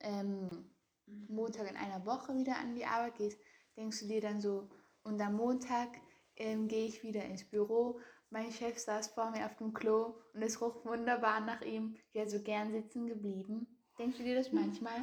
ähm, 0.00 0.70
Montag 1.28 1.68
in 1.68 1.76
einer 1.76 2.06
Woche 2.06 2.34
wieder 2.34 2.56
an 2.56 2.74
die 2.74 2.86
Arbeit 2.86 3.16
gehst, 3.16 3.38
denkst 3.76 4.00
du 4.00 4.08
dir 4.08 4.22
dann 4.22 4.40
so, 4.40 4.70
und 5.02 5.20
am 5.20 5.34
Montag 5.34 6.00
ähm, 6.36 6.68
gehe 6.68 6.86
ich 6.86 7.02
wieder 7.02 7.24
ins 7.24 7.44
Büro. 7.44 8.00
Mein 8.30 8.50
Chef 8.50 8.78
saß 8.78 9.08
vor 9.08 9.30
mir 9.30 9.44
auf 9.44 9.56
dem 9.56 9.74
Klo 9.74 10.14
und 10.32 10.42
es 10.42 10.60
roch 10.60 10.84
wunderbar 10.84 11.40
nach 11.40 11.60
ihm. 11.62 11.96
Ich 12.08 12.14
wäre 12.14 12.28
so 12.28 12.42
gern 12.42 12.72
sitzen 12.72 13.06
geblieben. 13.06 13.66
Denkst 13.98 14.16
du 14.16 14.24
dir 14.24 14.36
das 14.36 14.52
manchmal? 14.52 15.02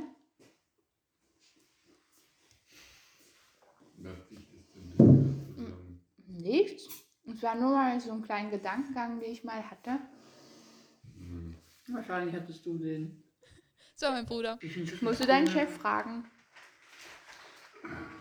Was 3.98 4.18
das 4.30 4.40
denn? 4.74 6.02
Nichts. 6.28 6.88
Es 7.26 7.44
war 7.44 7.56
nur 7.56 7.72
mal 7.72 8.00
so 8.00 8.12
ein 8.14 8.24
kleiner 8.24 8.50
Gedankengang, 8.50 9.20
den 9.20 9.32
ich 9.32 9.44
mal 9.44 9.70
hatte. 9.70 10.00
Wahrscheinlich 11.88 12.36
hattest 12.36 12.66
du 12.66 12.78
den. 12.78 13.24
So, 13.96 14.10
mein 14.10 14.26
Bruder. 14.26 14.58
Ich 14.62 15.02
Musst 15.02 15.22
du 15.22 15.28
deinen 15.28 15.48
Chef 15.48 15.70
fragen? 15.78 16.26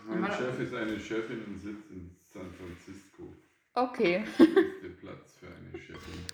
Mein 0.05 0.31
Chef 0.31 0.59
ist 0.59 0.73
eine 0.73 0.99
Chefin 0.99 1.45
und 1.45 1.59
sitzt 1.59 1.89
in 1.91 2.18
San 2.31 2.53
Francisco. 2.53 3.35
Okay. 3.73 4.23
Das 4.37 4.47
ist 4.47 4.83
der 4.83 4.89
Platz 4.89 5.33
für 5.39 5.47
eine 5.47 5.79
Chefin. 5.79 6.25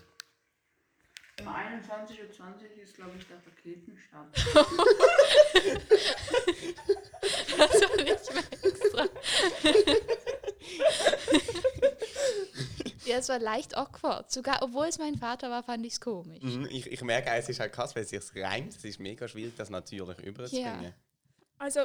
Um 1.40 1.48
21.20 1.48 2.20
Uhr 2.20 2.82
ist, 2.82 2.94
glaube 2.94 3.12
ich, 3.18 3.26
der 3.26 3.36
Raketenstart. 3.46 4.36
Das 7.58 7.80
war 7.82 7.96
nicht 7.96 8.34
mehr 8.34 8.44
extra. 8.62 9.08
ja, 13.04 13.18
es 13.18 13.28
war 13.28 13.38
leicht 13.38 13.76
awkward. 13.76 14.30
Sogar, 14.30 14.62
obwohl 14.62 14.86
es 14.86 14.98
mein 14.98 15.16
Vater 15.16 15.50
war, 15.50 15.62
fand 15.62 15.84
ich 15.86 15.94
es 15.94 16.00
komisch. 16.00 16.42
Mhm, 16.42 16.68
ich, 16.70 16.90
ich 16.90 17.02
merke, 17.02 17.30
es 17.30 17.48
ist 17.48 17.60
halt 17.60 17.72
krass, 17.72 17.94
weil 17.94 18.02
es 18.02 18.10
sich 18.10 18.22
reimt. 18.36 18.74
Es 18.74 18.84
ist 18.84 18.98
mega 18.98 19.28
schwierig, 19.28 19.54
das 19.56 19.70
natürlich 19.70 20.18
überzubringen. 20.20 20.94
Also, 21.58 21.80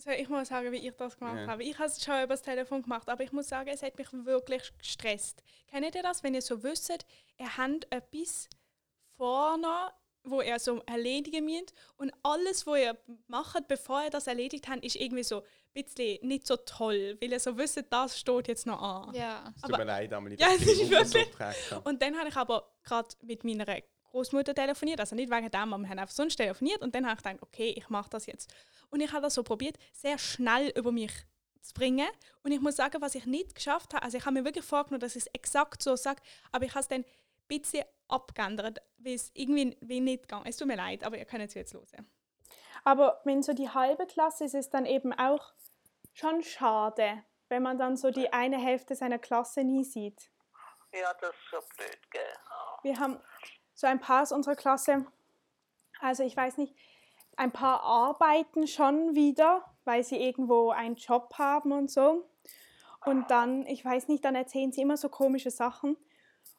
soll 0.00 0.14
ich 0.14 0.28
mal 0.28 0.44
sagen, 0.44 0.72
wie 0.72 0.86
ich 0.88 0.96
das 0.96 1.18
gemacht 1.18 1.36
Ja. 1.40 1.46
habe? 1.46 1.62
Ich 1.64 1.78
habe 1.78 1.88
es 1.88 2.02
schon 2.02 2.16
über 2.16 2.28
das 2.34 2.42
Telefon 2.42 2.82
gemacht, 2.82 3.08
aber 3.08 3.22
ich 3.22 3.32
muss 3.32 3.48
sagen, 3.48 3.68
es 3.70 3.82
hat 3.82 3.96
mich 3.98 4.08
wirklich 4.12 4.72
gestresst. 4.78 5.42
Kennt 5.68 5.94
ihr 5.94 6.02
das, 6.02 6.22
wenn 6.22 6.34
ihr 6.34 6.42
so 6.42 6.62
wisst, 6.62 7.04
ihr 7.38 7.56
habt 7.56 7.86
etwas 7.92 8.48
vorne, 9.16 9.92
wo 10.24 10.42
ihr 10.42 10.58
so 10.58 10.82
erledigen 10.86 11.44
müsst 11.46 11.72
und 11.96 12.12
alles, 12.22 12.66
was 12.66 12.78
ihr 12.78 12.98
macht, 13.26 13.68
bevor 13.68 14.02
ihr 14.04 14.10
das 14.10 14.26
erledigt 14.26 14.68
habt, 14.68 14.84
ist 14.84 14.96
irgendwie 14.96 15.22
so 15.22 15.40
ein 15.74 15.84
bisschen 15.84 16.26
nicht 16.26 16.46
so 16.46 16.56
toll, 16.56 17.16
weil 17.20 17.32
ihr 17.32 17.40
so 17.40 17.56
wisst, 17.56 17.82
das 17.90 18.18
steht 18.18 18.48
jetzt 18.48 18.66
noch 18.66 18.80
an. 18.82 19.14
Ja. 19.14 19.52
Es 19.56 19.62
tut 19.62 19.78
mir 19.78 19.84
leid, 19.84 20.12
Amelie, 20.12 20.36
Ja, 20.38 20.48
ich 20.54 20.62
ist 20.62 20.78
so 20.78 20.90
wirklich- 20.90 21.30
geprägt 21.30 21.70
habe. 21.70 21.88
Und 21.88 22.02
dann 22.02 22.18
habe 22.18 22.28
ich 22.28 22.36
aber 22.36 22.70
gerade 22.82 23.08
mit 23.22 23.44
meiner 23.44 23.66
Großmutter 24.10 24.54
telefoniert, 24.54 25.00
also 25.00 25.16
nicht 25.16 25.30
wegen 25.30 25.50
dem, 25.50 25.72
aber 25.72 25.78
wir 25.82 25.88
haben 25.88 25.98
einfach 25.98 26.14
sonst 26.14 26.36
telefoniert 26.36 26.82
und 26.82 26.94
dann 26.94 27.06
habe 27.06 27.16
ich 27.16 27.22
gedacht, 27.22 27.42
okay, 27.42 27.74
ich 27.76 27.88
mache 27.88 28.10
das 28.10 28.26
jetzt. 28.26 28.52
Und 28.90 29.00
ich 29.00 29.12
habe 29.12 29.22
das 29.22 29.34
so 29.34 29.42
probiert, 29.42 29.76
sehr 29.92 30.18
schnell 30.18 30.68
über 30.76 30.92
mich 30.92 31.12
zu 31.60 31.74
bringen. 31.74 32.08
Und 32.42 32.52
ich 32.52 32.60
muss 32.60 32.76
sagen, 32.76 33.00
was 33.00 33.14
ich 33.14 33.26
nicht 33.26 33.54
geschafft 33.54 33.94
habe, 33.94 34.02
also 34.02 34.16
ich 34.16 34.24
habe 34.24 34.34
mir 34.34 34.44
wirklich 34.44 34.64
vorgenommen, 34.64 35.00
dass 35.00 35.16
ich 35.16 35.26
es 35.26 35.30
exakt 35.32 35.82
so 35.82 35.96
sage, 35.96 36.22
aber 36.52 36.64
ich 36.64 36.72
habe 36.72 36.80
es 36.80 36.88
dann 36.88 37.02
ein 37.02 37.06
bisschen 37.48 37.84
abgeändert, 38.08 38.78
weil 38.98 39.14
es 39.14 39.30
irgendwie 39.34 39.76
wie 39.80 40.00
nicht 40.00 40.22
gegangen 40.22 40.46
Es 40.46 40.56
tut 40.56 40.68
mir 40.68 40.76
leid, 40.76 41.04
aber 41.04 41.16
ihr 41.16 41.24
könnt 41.24 41.44
es 41.44 41.54
jetzt 41.54 41.74
hören. 41.74 42.10
Aber 42.84 43.20
wenn 43.24 43.42
so 43.42 43.52
die 43.52 43.68
halbe 43.68 44.06
Klasse 44.06 44.44
ist, 44.44 44.54
ist 44.54 44.66
es 44.66 44.70
dann 44.70 44.86
eben 44.86 45.12
auch 45.12 45.52
schon 46.12 46.42
schade, 46.42 47.22
wenn 47.48 47.62
man 47.62 47.78
dann 47.78 47.96
so 47.96 48.10
die 48.10 48.32
eine 48.32 48.58
Hälfte 48.58 48.94
seiner 48.94 49.18
Klasse 49.18 49.64
nie 49.64 49.84
sieht. 49.84 50.30
Ja, 50.92 51.12
das 51.20 51.30
ist 51.30 51.50
so 51.50 51.58
blöd, 51.76 52.10
gell? 52.10 52.22
Wir 52.82 52.98
haben 52.98 53.20
so 53.80 53.86
ein 53.86 53.98
paar 53.98 54.22
aus 54.22 54.30
unserer 54.30 54.56
Klasse, 54.56 55.06
also 56.02 56.22
ich 56.22 56.36
weiß 56.36 56.58
nicht, 56.58 56.74
ein 57.36 57.50
paar 57.50 57.82
arbeiten 57.82 58.66
schon 58.66 59.14
wieder, 59.14 59.64
weil 59.86 60.04
sie 60.04 60.16
irgendwo 60.16 60.68
einen 60.68 60.96
Job 60.96 61.32
haben 61.38 61.72
und 61.72 61.90
so. 61.90 62.26
Und 63.06 63.30
dann, 63.30 63.64
ich 63.66 63.82
weiß 63.82 64.08
nicht, 64.08 64.22
dann 64.26 64.34
erzählen 64.34 64.70
sie 64.70 64.82
immer 64.82 64.98
so 64.98 65.08
komische 65.08 65.50
Sachen. 65.50 65.96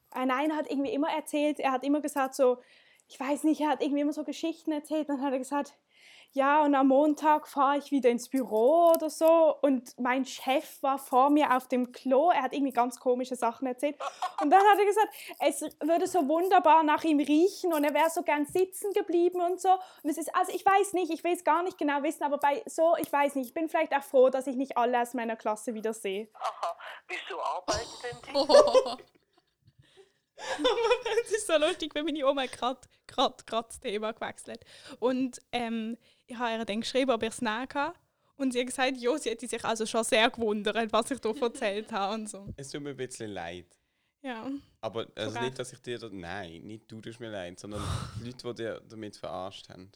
Ein 0.10 0.32
einer 0.32 0.56
hat 0.56 0.72
irgendwie 0.72 0.92
immer 0.92 1.12
erzählt, 1.12 1.60
er 1.60 1.72
hat 1.72 1.84
immer 1.84 2.02
gesagt 2.02 2.34
so, 2.34 2.58
ich 3.08 3.20
weiß 3.20 3.44
nicht, 3.44 3.62
er 3.62 3.70
hat 3.70 3.84
irgendwie 3.84 4.02
immer 4.02 4.14
so 4.14 4.24
Geschichten 4.24 4.72
erzählt. 4.72 5.08
Dann 5.08 5.22
hat 5.22 5.32
er 5.32 5.38
gesagt, 5.38 5.76
ja, 6.34 6.64
und 6.64 6.76
am 6.76 6.88
Montag 6.88 7.48
fahre 7.48 7.78
ich 7.78 7.92
wieder 7.92 8.10
ins 8.10 8.30
Büro 8.30 8.92
oder 8.96 9.10
so. 9.10 9.56
Und 9.62 10.00
mein 10.00 10.26
Chef 10.26 10.82
war 10.82 10.98
vor 10.98 11.30
mir 11.30 11.56
auf 11.56 11.68
dem 11.68 11.92
Klo. 11.92 12.30
Er 12.32 12.44
hat 12.44 12.54
irgendwie 12.54 12.72
ganz 12.72 13.00
komische 13.00 13.36
Sachen 13.36 13.68
erzählt. 13.68 13.98
Und 14.42 14.50
dann 14.50 14.62
hat 14.62 14.80
er 14.80 14.86
gesagt, 14.86 15.10
es 15.40 15.62
würde 15.86 16.08
so 16.08 16.28
wunderbar 16.28 16.84
nach 16.84 17.04
ihm 17.04 17.20
riechen 17.20 17.74
und 17.74 17.84
er 17.84 17.94
wäre 17.94 18.10
so 18.10 18.24
gern 18.24 18.46
sitzen 18.46 18.94
geblieben 18.94 19.42
und 19.42 19.60
so. 19.60 19.72
Und 20.04 20.10
es 20.10 20.18
ist, 20.18 20.34
also 20.34 20.54
ich 20.54 20.66
weiß 20.66 20.94
nicht, 20.94 21.12
ich 21.12 21.24
will 21.24 21.34
es 21.34 21.44
gar 21.44 21.64
nicht 21.64 21.78
genau 21.78 22.02
wissen, 22.02 22.24
aber 22.24 22.38
bei 22.38 22.64
so, 22.66 22.96
ich 22.98 23.12
weiß 23.12 23.36
nicht, 23.36 23.48
ich 23.48 23.54
bin 23.54 23.68
vielleicht 23.68 23.94
auch 23.94 24.04
froh, 24.04 24.30
dass 24.30 24.48
ich 24.48 24.56
nicht 24.56 24.78
alle 24.78 25.02
aus 25.02 25.14
meiner 25.14 25.36
Klasse 25.36 25.74
wieder 25.74 25.94
sehe. 25.94 26.30
Aha, 26.34 26.78
wieso 27.08 27.42
arbeiten 27.42 27.90
denn 28.04 28.98
die? 28.98 29.21
Es 31.26 31.32
ist 31.32 31.48
so 31.48 31.58
lustig, 31.58 31.94
weil 31.94 32.04
meine 32.04 32.26
Oma 32.26 32.46
gerade 32.46 32.80
grad, 33.08 33.46
grad 33.46 33.70
das 33.70 33.80
Thema 33.80 34.12
gewechselt 34.12 34.64
Und 35.00 35.40
ähm, 35.52 35.98
ich 36.26 36.38
habe 36.38 36.58
ihr 36.58 36.66
dann 36.66 36.82
geschrieben, 36.82 37.12
ob 37.12 37.24
ich 37.24 37.30
es 37.30 37.42
nehmen 37.42 37.68
kann. 37.68 37.94
Und 38.38 38.54
sie 38.54 38.60
hat 38.60 38.68
gesagt, 38.68 38.98
ja, 38.98 39.18
sie 39.18 39.30
hätte 39.30 39.48
sich 39.48 39.64
also 39.64 39.86
schon 39.86 40.04
sehr 40.04 40.30
gewundert, 40.30 40.92
was 40.92 41.12
ich 41.12 41.20
da 41.20 41.30
erzählt 41.30 41.92
habe 41.92 42.16
und 42.16 42.30
so. 42.30 42.48
Es 42.58 42.70
tut 42.70 42.82
mir 42.82 42.92
ein 42.92 42.98
bisschen 42.98 43.32
leid. 43.32 43.68
Ja. 44.24 44.50
Aber 44.82 45.08
also 45.16 45.40
nicht, 45.40 45.58
dass 45.60 45.74
ich 45.74 45.80
dir 45.80 46.00
da, 46.00 46.10
nein, 46.12 46.62
nicht 46.64 46.92
du 46.92 47.02
tust 47.02 47.20
mir 47.20 47.30
leid, 47.30 47.60
sondern 47.60 47.82
Leute, 48.24 48.48
die 48.48 48.56
dir 48.56 48.82
damit 48.88 49.18
verarscht 49.18 49.70
haben. 49.70 49.92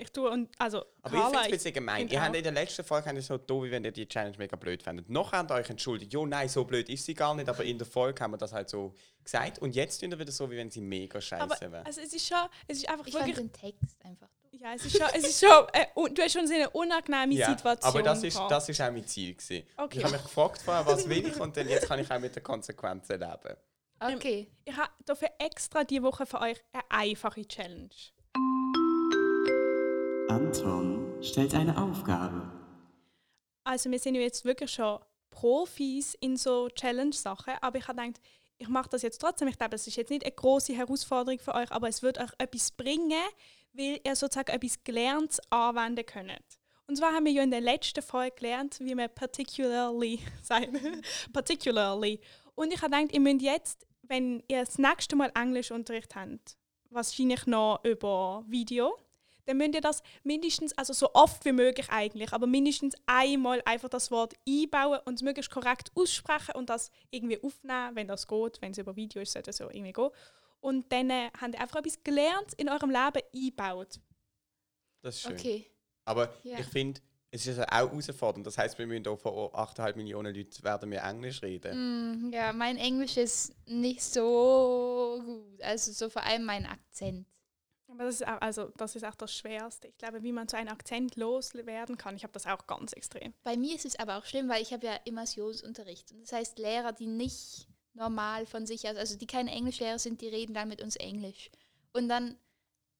Ich 0.00 0.10
tue 0.12 0.30
und 0.30 0.50
also 0.58 0.84
Aber 1.02 1.16
ich 1.16 1.22
finde 1.22 1.22
Carla, 1.22 1.38
es 1.40 1.44
ein 1.46 1.50
bisschen 1.52 1.72
gemein. 1.72 2.08
Ihr 2.08 2.22
habt 2.22 2.36
in 2.36 2.42
der 2.42 2.52
letzten 2.52 2.84
Folge 2.84 3.08
habt 3.08 3.22
so 3.22 3.38
doof, 3.38 3.64
wie 3.64 3.70
wenn 3.70 3.84
ihr 3.84 3.92
die 3.92 4.06
Challenge 4.06 4.36
mega 4.38 4.56
blöd 4.56 4.82
findet. 4.82 5.08
Noch 5.08 5.32
habt 5.32 5.50
ihr 5.50 5.54
euch 5.54 5.70
entschuldigt. 5.70 6.12
Jo, 6.12 6.26
nein, 6.26 6.48
so 6.48 6.64
blöd 6.64 6.88
ist 6.88 7.04
sie 7.06 7.14
gar 7.14 7.34
nicht, 7.34 7.48
aber 7.48 7.64
in 7.64 7.78
der 7.78 7.86
Folge 7.86 8.22
haben 8.22 8.32
wir 8.32 8.38
das 8.38 8.52
halt 8.52 8.68
so 8.68 8.92
gesagt. 9.24 9.58
Und 9.60 9.74
jetzt 9.74 10.00
tun 10.00 10.10
wir 10.10 10.18
wieder 10.18 10.32
so, 10.32 10.50
wie 10.50 10.56
wenn 10.56 10.70
sie 10.70 10.80
mega 10.80 11.20
scheiße 11.20 11.42
aber 11.42 11.60
wäre. 11.60 11.86
also 11.86 12.00
es 12.00 12.12
ist 12.12 12.26
schon, 12.26 12.38
es 12.66 12.78
ist 12.78 12.88
einfach 12.88 13.06
Ich 13.06 13.12
fand 13.14 13.26
wirklich, 13.26 13.50
den 13.50 13.52
Text 13.52 13.96
einfach 14.04 14.28
doof. 14.42 14.60
ja, 14.60 14.74
es 14.74 14.84
ist 14.84 14.96
schon, 14.98 15.06
es 15.14 15.24
ist 15.28 15.40
schon, 15.40 15.66
äh, 15.72 15.86
du 16.12 16.22
hast 16.22 16.32
schon 16.32 16.46
so 16.46 16.54
eine 16.54 16.68
unangenehme 16.70 17.34
Ja, 17.34 17.50
Situation. 17.50 17.88
aber 17.90 18.02
das 18.02 18.22
ist, 18.24 18.38
das 18.48 18.68
ist 18.68 18.80
auch 18.80 18.90
mein 18.90 19.06
Ziel. 19.06 19.34
Gewesen. 19.34 19.66
Okay. 19.76 19.98
Ich 19.98 20.04
habe 20.04 20.14
mich 20.14 20.22
gefragt 20.22 20.60
vorher, 20.62 20.84
was 20.86 21.08
will 21.08 21.26
ich 21.26 21.38
und 21.40 21.56
dann 21.56 21.68
jetzt 21.68 21.86
kann 21.88 21.98
ich 22.00 22.10
auch 22.10 22.18
mit 22.18 22.34
den 22.36 22.42
Konsequenzen 22.42 23.18
leben. 23.20 23.56
Okay. 24.00 24.48
Ich 24.64 24.76
habe 24.76 24.90
dafür 25.06 25.30
extra 25.38 25.82
diese 25.84 26.02
Woche 26.02 26.24
für 26.26 26.40
euch 26.40 26.58
eine 26.72 26.82
einfache 26.90 27.46
Challenge. 27.46 27.88
Anton 30.48 31.22
stellt 31.22 31.54
eine 31.54 31.76
Aufgabe. 31.76 32.50
Also 33.64 33.90
wir 33.90 33.98
sind 33.98 34.14
ja 34.14 34.22
jetzt 34.22 34.46
wirklich 34.46 34.70
schon 34.70 34.98
Profis 35.28 36.14
in 36.14 36.38
so 36.38 36.70
Challenge-Sachen, 36.70 37.52
aber 37.60 37.76
ich 37.76 37.86
habe 37.86 38.00
gedacht, 38.00 38.22
ich 38.56 38.68
mache 38.68 38.88
das 38.88 39.02
jetzt 39.02 39.18
trotzdem. 39.18 39.48
Ich 39.48 39.58
glaube, 39.58 39.72
das 39.72 39.86
ist 39.86 39.96
jetzt 39.96 40.08
nicht 40.08 40.24
eine 40.24 40.32
große 40.32 40.72
Herausforderung 40.72 41.38
für 41.38 41.54
euch, 41.54 41.70
aber 41.70 41.86
es 41.88 42.02
wird 42.02 42.16
euch 42.16 42.30
etwas 42.38 42.70
bringen, 42.70 43.20
weil 43.74 44.00
ihr 44.02 44.16
sozusagen 44.16 44.50
etwas 44.50 44.82
Gelerntes 44.84 45.38
anwenden 45.50 46.06
könnt. 46.06 46.58
Und 46.86 46.96
zwar 46.96 47.12
haben 47.12 47.26
wir 47.26 47.32
ja 47.32 47.42
in 47.42 47.50
der 47.50 47.60
letzten 47.60 48.00
Folge 48.00 48.36
gelernt, 48.36 48.78
wie 48.80 48.94
man 48.94 49.10
particularly 49.14 50.20
sagt. 50.42 50.70
particularly. 51.30 52.20
Und 52.54 52.72
ich 52.72 52.80
habe 52.80 52.96
gedacht, 52.96 53.12
ihr 53.12 53.20
müsst 53.20 53.42
jetzt, 53.42 53.86
wenn 54.00 54.42
ihr 54.48 54.64
das 54.64 54.78
nächste 54.78 55.14
Mal 55.14 55.30
Englischunterricht 55.34 56.16
habt, 56.16 56.56
wahrscheinlich 56.88 57.44
noch 57.44 57.84
über 57.84 58.46
Video, 58.48 58.96
dann 59.48 59.56
müsst 59.56 59.74
ihr 59.74 59.80
das 59.80 60.02
mindestens, 60.24 60.76
also 60.76 60.92
so 60.92 61.08
oft 61.14 61.42
wie 61.46 61.52
möglich 61.52 61.88
eigentlich, 61.88 62.34
aber 62.34 62.46
mindestens 62.46 62.94
einmal 63.06 63.62
einfach 63.64 63.88
das 63.88 64.10
Wort 64.10 64.34
einbauen 64.46 65.00
und 65.06 65.14
es 65.14 65.22
möglichst 65.22 65.50
korrekt 65.50 65.90
aussprechen 65.94 66.54
und 66.54 66.68
das 66.68 66.90
irgendwie 67.10 67.42
aufnehmen, 67.42 67.96
wenn 67.96 68.06
das 68.08 68.26
geht, 68.26 68.60
wenn 68.60 68.72
es 68.72 68.78
über 68.78 68.94
Video 68.94 69.22
ist, 69.22 69.32
sollte 69.32 69.50
es 69.50 69.56
so 69.56 69.70
irgendwie 69.70 69.94
gehen. 69.94 70.10
Und 70.60 70.92
dann 70.92 71.08
äh, 71.08 71.30
habt 71.40 71.54
ihr 71.54 71.60
einfach 71.62 71.78
etwas 71.78 72.02
gelernt 72.04 72.52
in 72.58 72.68
eurem 72.68 72.90
Leben 72.90 73.22
eingebaut. 73.34 73.98
Das 75.00 75.14
ist 75.16 75.22
schön. 75.22 75.32
Okay. 75.32 75.66
Aber 76.04 76.34
Ja. 76.42 76.58
ich 76.58 76.66
finde, 76.66 77.00
es 77.30 77.46
ist 77.46 77.58
also 77.58 77.62
auch 77.70 77.90
herausfordernd. 77.90 78.46
Das 78.46 78.58
heißt, 78.58 78.78
wir 78.78 78.86
müssen 78.86 79.06
auch 79.06 79.18
vor 79.18 79.54
8,5 79.58 79.96
Millionen 79.96 80.34
Leuten 80.34 80.62
werden 80.62 80.90
wir 80.90 81.02
Englisch 81.02 81.42
reden. 81.42 82.28
Mm, 82.28 82.32
ja, 82.34 82.52
mein 82.52 82.76
Englisch 82.76 83.16
ist 83.16 83.54
nicht 83.66 84.02
so 84.02 85.22
gut. 85.24 85.62
Also 85.62 85.92
so 85.92 86.10
vor 86.10 86.22
allem 86.22 86.44
mein 86.44 86.66
Akzent. 86.66 87.26
Aber 87.98 88.06
das 88.06 88.20
ist, 88.20 88.28
auch, 88.28 88.40
also, 88.40 88.70
das 88.76 88.94
ist 88.94 89.04
auch 89.04 89.16
das 89.16 89.34
Schwerste. 89.34 89.88
Ich 89.88 89.98
glaube, 89.98 90.22
wie 90.22 90.30
man 90.30 90.46
zu 90.46 90.56
einem 90.56 90.68
Akzent 90.68 91.16
loswerden 91.16 91.98
kann, 91.98 92.14
ich 92.14 92.22
habe 92.22 92.32
das 92.32 92.46
auch 92.46 92.68
ganz 92.68 92.92
extrem. 92.92 93.34
Bei 93.42 93.56
mir 93.56 93.74
ist 93.74 93.84
es 93.84 93.98
aber 93.98 94.18
auch 94.18 94.24
schlimm, 94.24 94.48
weil 94.48 94.62
ich 94.62 94.72
habe 94.72 94.86
ja 94.86 94.94
Immersionsunterricht. 95.04 96.12
Und 96.12 96.22
das 96.22 96.30
heißt, 96.30 96.58
Lehrer, 96.60 96.92
die 96.92 97.08
nicht 97.08 97.66
normal 97.94 98.46
von 98.46 98.66
sich 98.66 98.88
aus, 98.88 98.96
also 98.96 99.18
die 99.18 99.26
keine 99.26 99.50
Englischlehrer 99.50 99.98
sind, 99.98 100.20
die 100.20 100.28
reden 100.28 100.54
dann 100.54 100.68
mit 100.68 100.80
uns 100.80 100.94
Englisch. 100.94 101.50
Und 101.92 102.08
dann 102.08 102.36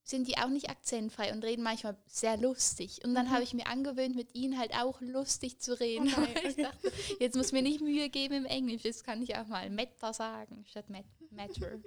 sind 0.02 0.26
die 0.26 0.36
auch 0.38 0.48
nicht 0.48 0.68
akzentfrei 0.68 1.32
und 1.32 1.44
reden 1.44 1.62
manchmal 1.62 1.96
sehr 2.08 2.36
lustig. 2.36 3.04
Und 3.04 3.14
dann 3.14 3.30
habe 3.30 3.44
ich 3.44 3.54
mir 3.54 3.68
angewöhnt, 3.68 4.16
mit 4.16 4.34
ihnen 4.34 4.58
halt 4.58 4.74
auch 4.74 5.00
lustig 5.00 5.60
zu 5.60 5.78
reden. 5.78 6.12
Oh 6.16 6.20
nein, 6.20 6.34
Weil 6.34 6.46
ich 6.50 6.56
dachte, 6.56 6.92
jetzt 7.20 7.36
muss 7.36 7.52
mir 7.52 7.62
nicht 7.62 7.80
Mühe 7.80 8.08
geben 8.08 8.34
im 8.34 8.46
Englisch. 8.46 8.82
Jetzt 8.82 9.04
kann 9.04 9.22
ich 9.22 9.36
auch 9.36 9.46
mal 9.46 9.70
Meta 9.70 10.12
sagen 10.12 10.64
statt 10.66 10.90
Met 10.90 11.04
Matter. 11.30 11.78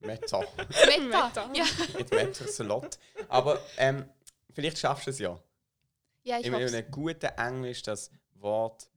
Meta. 0.00 0.40
Meta. 0.40 1.06
Meta. 1.08 1.50
Ja, 1.54 1.64
It 1.98 2.10
matters 2.10 2.60
a 2.60 2.64
lot. 2.64 2.98
Aber 3.28 3.60
ähm, 3.76 4.08
vielleicht 4.52 4.78
schaffst 4.78 5.06
du 5.06 5.10
es 5.10 5.18
ja. 5.18 5.38
ja 6.24 6.38
ich 6.38 6.46
In 6.46 6.54
einem 6.54 6.90
guten 6.90 7.26
Englisch 7.36 7.82
das 7.82 8.10
Wort 8.34 8.88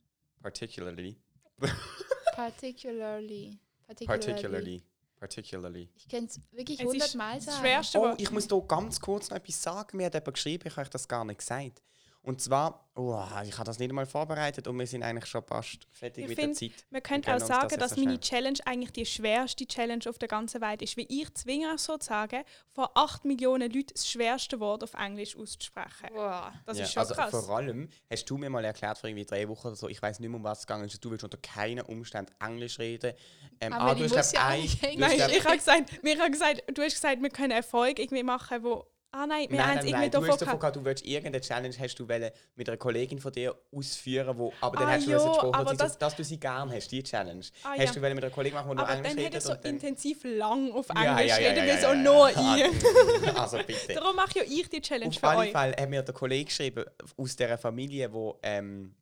particularly. 0.41 1.17
Particularly. 2.35 3.59
Particularly. 3.85 4.27
Particularly. 4.27 4.83
Particularly. 5.19 5.89
Ich 5.95 6.09
könnte 6.09 6.31
es 6.31 6.41
wirklich 6.51 6.79
Es 6.79 6.85
ist 6.85 6.91
hundertmal 6.91 7.35
das 7.35 7.45
sagen. 7.45 7.59
Schwerste 7.59 7.99
Oh, 7.99 8.01
Wort. 8.01 8.21
ich 8.21 8.31
muss 8.31 8.47
hier 8.47 8.61
ganz 8.67 8.99
kurz 8.99 9.29
noch 9.29 9.37
etwas 9.37 9.61
sagen. 9.61 9.97
Mir 9.97 10.07
hat 10.07 10.13
jemand 10.15 10.33
geschrieben, 10.33 10.63
ich 10.67 10.73
habe 10.73 10.81
euch 10.81 10.89
das 10.89 11.07
gar 11.07 11.23
nicht 11.23 11.37
gesagt. 11.37 11.81
Und 12.26 12.39
zwar, 12.39 12.89
oh, 12.95 13.21
ich 13.45 13.53
habe 13.57 13.65
das 13.65 13.80
nicht 13.80 13.89
einmal 13.89 14.05
vorbereitet 14.05 14.65
und 14.69 14.80
wir 14.80 14.88
sind 14.88 15.03
eigentlich 15.03 15.26
schon 15.26 15.43
fast 15.43 15.86
fertig 15.91 16.24
Ich 16.24 16.30
mit 16.30 16.38
der 16.38 16.45
find, 16.45 16.57
Zeit. 16.57 16.86
Man 16.89 17.03
könnte 17.03 17.32
auch 17.34 17.38
das 17.39 17.47
sagen, 17.49 17.67
jetzt 17.69 17.82
dass 17.82 17.97
meine. 17.97 18.17
Challenge 18.17 18.59
eigentlich 18.63 18.91
die 18.93 19.05
schwerste 19.05 19.67
Challenge 19.67 20.05
auf 20.07 20.17
der 20.19 20.30
ganzen 20.30 20.61
Welt 20.61 20.82
ist. 20.82 20.95
Weil 20.95 21.05
ich 21.09 21.34
zwinge 21.34 21.74
euch 21.74 21.82
sozusagen, 21.82 22.45
vor 22.71 22.91
8 22.95 23.26
Millionen 23.26 23.69
Leuten 23.69 23.93
das 23.93 24.07
schwerste 24.07 24.61
Wort 24.61 24.86
auf 24.86 24.93
Englisch 24.93 25.36
auszusprechen. 25.36 26.07
Boah. 26.13 26.53
Das 26.65 26.78
ja, 26.78 26.86
ist 26.86 26.93
schon 26.93 27.01
also 27.01 27.13
krass. 27.13 27.30
vor 27.32 27.57
allem 27.57 27.89
hast 28.09 28.24
du 28.30 28.38
mir 28.38 28.49
mal 28.49 28.63
erklärt, 28.63 28.97
vor 28.97 29.09
irgendwie 29.09 29.26
drei 29.26 29.49
Wochen 29.49 29.67
oder 29.67 29.76
so, 29.76 29.89
ich 29.89 30.01
weiß 30.01 30.21
nicht 30.21 30.30
mehr, 30.30 30.38
um 30.38 30.43
was 30.45 30.59
es 30.59 30.65
gegangen 30.67 30.86
ist, 30.86 31.03
du 31.03 31.11
willst 31.11 31.26
unter 31.26 31.38
keinen 31.39 31.82
Umständen 31.86 32.32
Englisch 32.39 32.80
reden. 32.80 33.13
Ähm, 33.59 33.74
Aber 33.74 33.91
ah, 33.91 33.95
du 33.95 34.03
hast, 34.05 34.15
muss 34.15 34.32
glaub, 34.32 34.43
ja 34.43 34.47
ein- 34.47 34.61
nicht 34.61 34.82
du 34.82 34.88
hast, 34.88 35.17
Nein, 35.17 35.30
ich 35.30 35.43
habe 35.43 35.57
gesagt, 35.57 36.03
mir 36.03 36.17
hat 36.17 36.32
gesagt, 36.32 36.63
du 36.74 36.82
hast 36.82 36.93
gesagt, 36.93 37.21
wir 37.21 37.30
können 37.30 37.51
Erfolg 37.51 37.99
irgendwie 37.99 38.24
machen, 38.24 38.63
wo... 38.63 38.86
Ah 39.16 39.28
nein, 39.28 39.45
wir 39.47 39.59
haben 39.61 39.76
Nein, 39.76 39.78
es 39.78 39.84
nein, 39.91 40.03
irgendwie 40.05 40.09
du 40.09 40.28
hast 40.28 40.39
gehabt. 40.39 40.76
du 40.76 40.84
willst 40.86 41.05
irgendeine 41.05 41.39
Challenge 41.39 41.76
hast 41.78 41.95
du 41.99 42.09
wollen 42.09 42.32
mit 42.55 42.68
einer 42.68 42.78
Kollegin 42.78 43.20
von 43.20 43.32
dir 43.32 43.55
ausführen, 43.72 44.36
wo, 44.36 44.51
aber 44.59 44.78
dann 44.78 44.88
Ah, 44.88 44.91
hast 44.93 45.05
du 45.05 45.11
jo, 45.11 45.20
so 45.20 45.28
gesprochen, 45.30 45.53
aber 45.53 45.74
das- 45.76 45.93
so, 45.93 45.99
dass 45.99 46.16
du 46.16 46.24
sie 46.24 46.39
gern 46.39 46.72
hast, 46.72 46.88
die 46.91 47.03
Challenge. 47.03 47.45
Ah, 47.61 47.74
hast 47.78 47.78
ja. 47.78 47.91
du 47.91 48.01
wollen 48.01 48.16
mit 48.16 48.24
einer 48.24 48.34
Kollegin 48.34 48.57
machen, 48.57 48.72
die 48.72 48.76
nur 48.76 48.84
Aber 48.89 48.93
Englisch 48.95 49.11
dann 49.14 49.18
hätte 49.24 49.36
redet 49.36 49.36
er 49.36 49.41
so 49.41 49.53
dann... 49.53 49.74
intensiv 49.76 50.24
lang 50.24 50.72
auf 50.72 50.89
Englisch 50.89 51.05
ja, 51.05 51.20
ja, 51.22 51.36
reden, 51.51 51.68
ja, 51.68 51.78
so 51.78 51.88
ja, 51.89 51.93
ja. 51.93 52.01
nur 52.01 52.30
ich. 52.32 53.36
Also 53.39 53.57
bitte. 53.59 53.93
Darum 53.93 54.16
mache 54.16 54.39
ja 54.39 54.45
ich 54.47 54.68
die 54.68 54.82
Challenge 54.82 55.09
Auf 55.09 55.20
für 55.20 55.38
euch. 55.38 55.51
Fälle 55.51 55.76
hat 55.80 55.89
mir 55.91 56.01
der 56.01 56.14
Kollege 56.16 56.45
geschrieben, 56.45 56.84
aus 57.16 57.36
dieser 57.36 57.57
Familie, 57.59 58.11
wo, 58.11 58.39
ähm, 58.41 58.95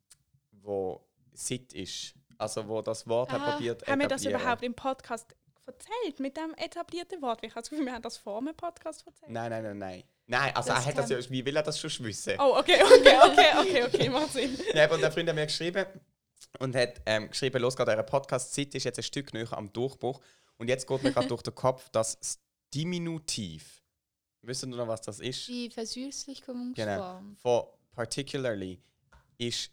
wo 0.60 1.00
Sit 1.32 1.72
ist. 1.72 2.12
Also 2.36 2.68
wo 2.68 2.82
das 2.82 3.06
Wort 3.06 3.30
hat 3.32 3.40
Ah, 3.40 3.52
probiert 3.52 3.86
Haben 3.86 4.00
wir 4.00 4.08
das 4.08 4.24
überhaupt 4.26 4.62
im 4.62 4.74
Podcast 4.74 5.26
erzählt, 5.66 6.20
mit 6.20 6.36
dem 6.36 6.54
etablierten 6.56 7.20
Wort? 7.22 7.40
Ich 7.42 7.50
habe 7.50 7.62
das 7.62 7.70
Gefühl, 7.70 7.86
wir 7.86 7.92
haben 7.92 8.02
das 8.02 8.16
vor 8.16 8.40
dem 8.40 8.54
Podcast 8.54 9.06
erzählt. 9.06 9.30
Nein, 9.30 9.50
nein, 9.50 9.62
nein, 9.62 9.78
nein. 9.78 10.04
Nein, 10.26 10.56
also 10.56 10.68
Das 10.70 10.84
er 10.84 10.86
hat 10.86 10.98
das 10.98 11.10
ja, 11.10 11.30
wie 11.30 11.44
will 11.44 11.56
er 11.56 11.62
das 11.62 11.78
schon 11.78 12.06
wissen? 12.06 12.34
Oh, 12.38 12.56
okay, 12.58 12.82
okay, 12.82 13.18
okay, 13.22 13.52
okay, 13.58 13.84
okay, 13.84 14.08
macht 14.08 14.32
Sinn. 14.32 14.58
Ja, 14.74 14.84
aber 14.84 14.98
der 14.98 15.12
Freund 15.12 15.28
hat 15.28 15.34
mir 15.34 15.46
geschrieben 15.46 15.84
und 16.58 16.74
hat 16.74 17.00
ähm, 17.06 17.28
geschrieben, 17.28 17.60
los 17.60 17.76
gerade 17.76 17.92
euer 17.92 18.02
Podcast 18.02 18.54
Sit 18.54 18.74
ist 18.74 18.84
jetzt 18.84 18.98
ein 18.98 19.02
Stück 19.02 19.32
näher 19.34 19.52
am 19.52 19.72
Durchbruch 19.72 20.20
und 20.58 20.68
jetzt 20.68 20.86
geht 20.86 21.02
mir 21.02 21.12
gerade 21.12 21.28
durch 21.28 21.42
den 21.42 21.54
Kopf 21.54 21.88
das 21.90 22.38
Diminutiv. 22.74 23.82
Wisst 24.42 24.64
ihr 24.64 24.68
noch, 24.68 24.88
was 24.88 25.02
das 25.02 25.20
ist? 25.20 25.46
Die 25.48 25.70
Versüßlichungsform. 25.70 26.74
Genau. 26.74 27.20
Von 27.40 27.64
particularly 27.94 28.80
ist 29.38 29.70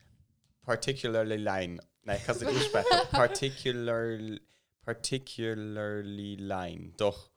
particularly 0.62 1.38
line. 1.38 1.82
Nein, 2.04 2.18
ich 2.18 2.26
kann 2.26 2.36
es 2.36 2.42
nicht 2.42 2.56
aussprechen. 2.56 2.98
Particular, 3.12 4.18
particularly 4.82 6.36
line. 6.36 6.94
Doch. 6.98 7.32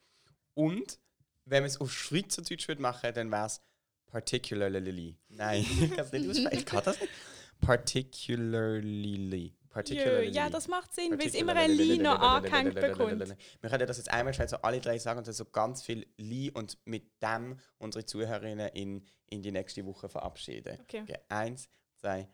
Und 0.54 0.98
wenn 1.44 1.62
man 1.62 1.68
es 1.68 1.80
auf 1.80 1.92
Schweizerdeutsch 1.92 2.68
würde 2.68 2.82
machen, 2.82 3.12
dann 3.14 3.30
wäre 3.30 3.46
es 3.46 3.60
particularly. 4.06 5.16
Nein, 5.28 5.62
ich 5.80 5.90
kann 5.90 6.04
es 6.04 6.12
nicht 6.12 6.28
aussprechen. 6.30 6.58
Ich 6.58 6.66
kann 6.66 6.84
das 6.84 7.00
nicht. 7.00 7.12
Particularly. 7.60 9.54
Particularly. 9.72 10.28
ja, 10.28 10.50
das 10.50 10.68
macht 10.68 10.94
Sinn, 10.94 11.18
weil 11.18 11.28
es 11.28 11.34
immer 11.34 11.56
ein 11.56 11.70
Li 11.70 11.96
noch 11.96 12.20
angehängt 12.20 12.74
bekommt. 12.74 13.34
Wir 13.60 13.70
können 13.70 13.86
das 13.86 13.96
jetzt 13.96 14.10
einmal 14.10 14.34
schnell 14.34 14.48
so 14.48 14.56
alle 14.58 14.80
drei 14.80 14.98
sagen 14.98 15.18
und 15.18 15.26
dann 15.26 15.32
so 15.32 15.46
ganz 15.46 15.82
viel 15.82 16.06
Li 16.18 16.50
und 16.50 16.76
mit 16.84 17.22
dem 17.22 17.58
unsere 17.78 18.04
Zuhörerinnen 18.04 18.68
in, 18.74 19.06
in 19.30 19.40
die 19.42 19.50
nächste 19.50 19.86
Woche 19.86 20.10
verabschieden. 20.10 20.78
Okay. 20.82 21.02
okay. 21.02 21.18
Eins, 21.30 21.70
zwei, 21.96 22.24
drei. 22.24 22.28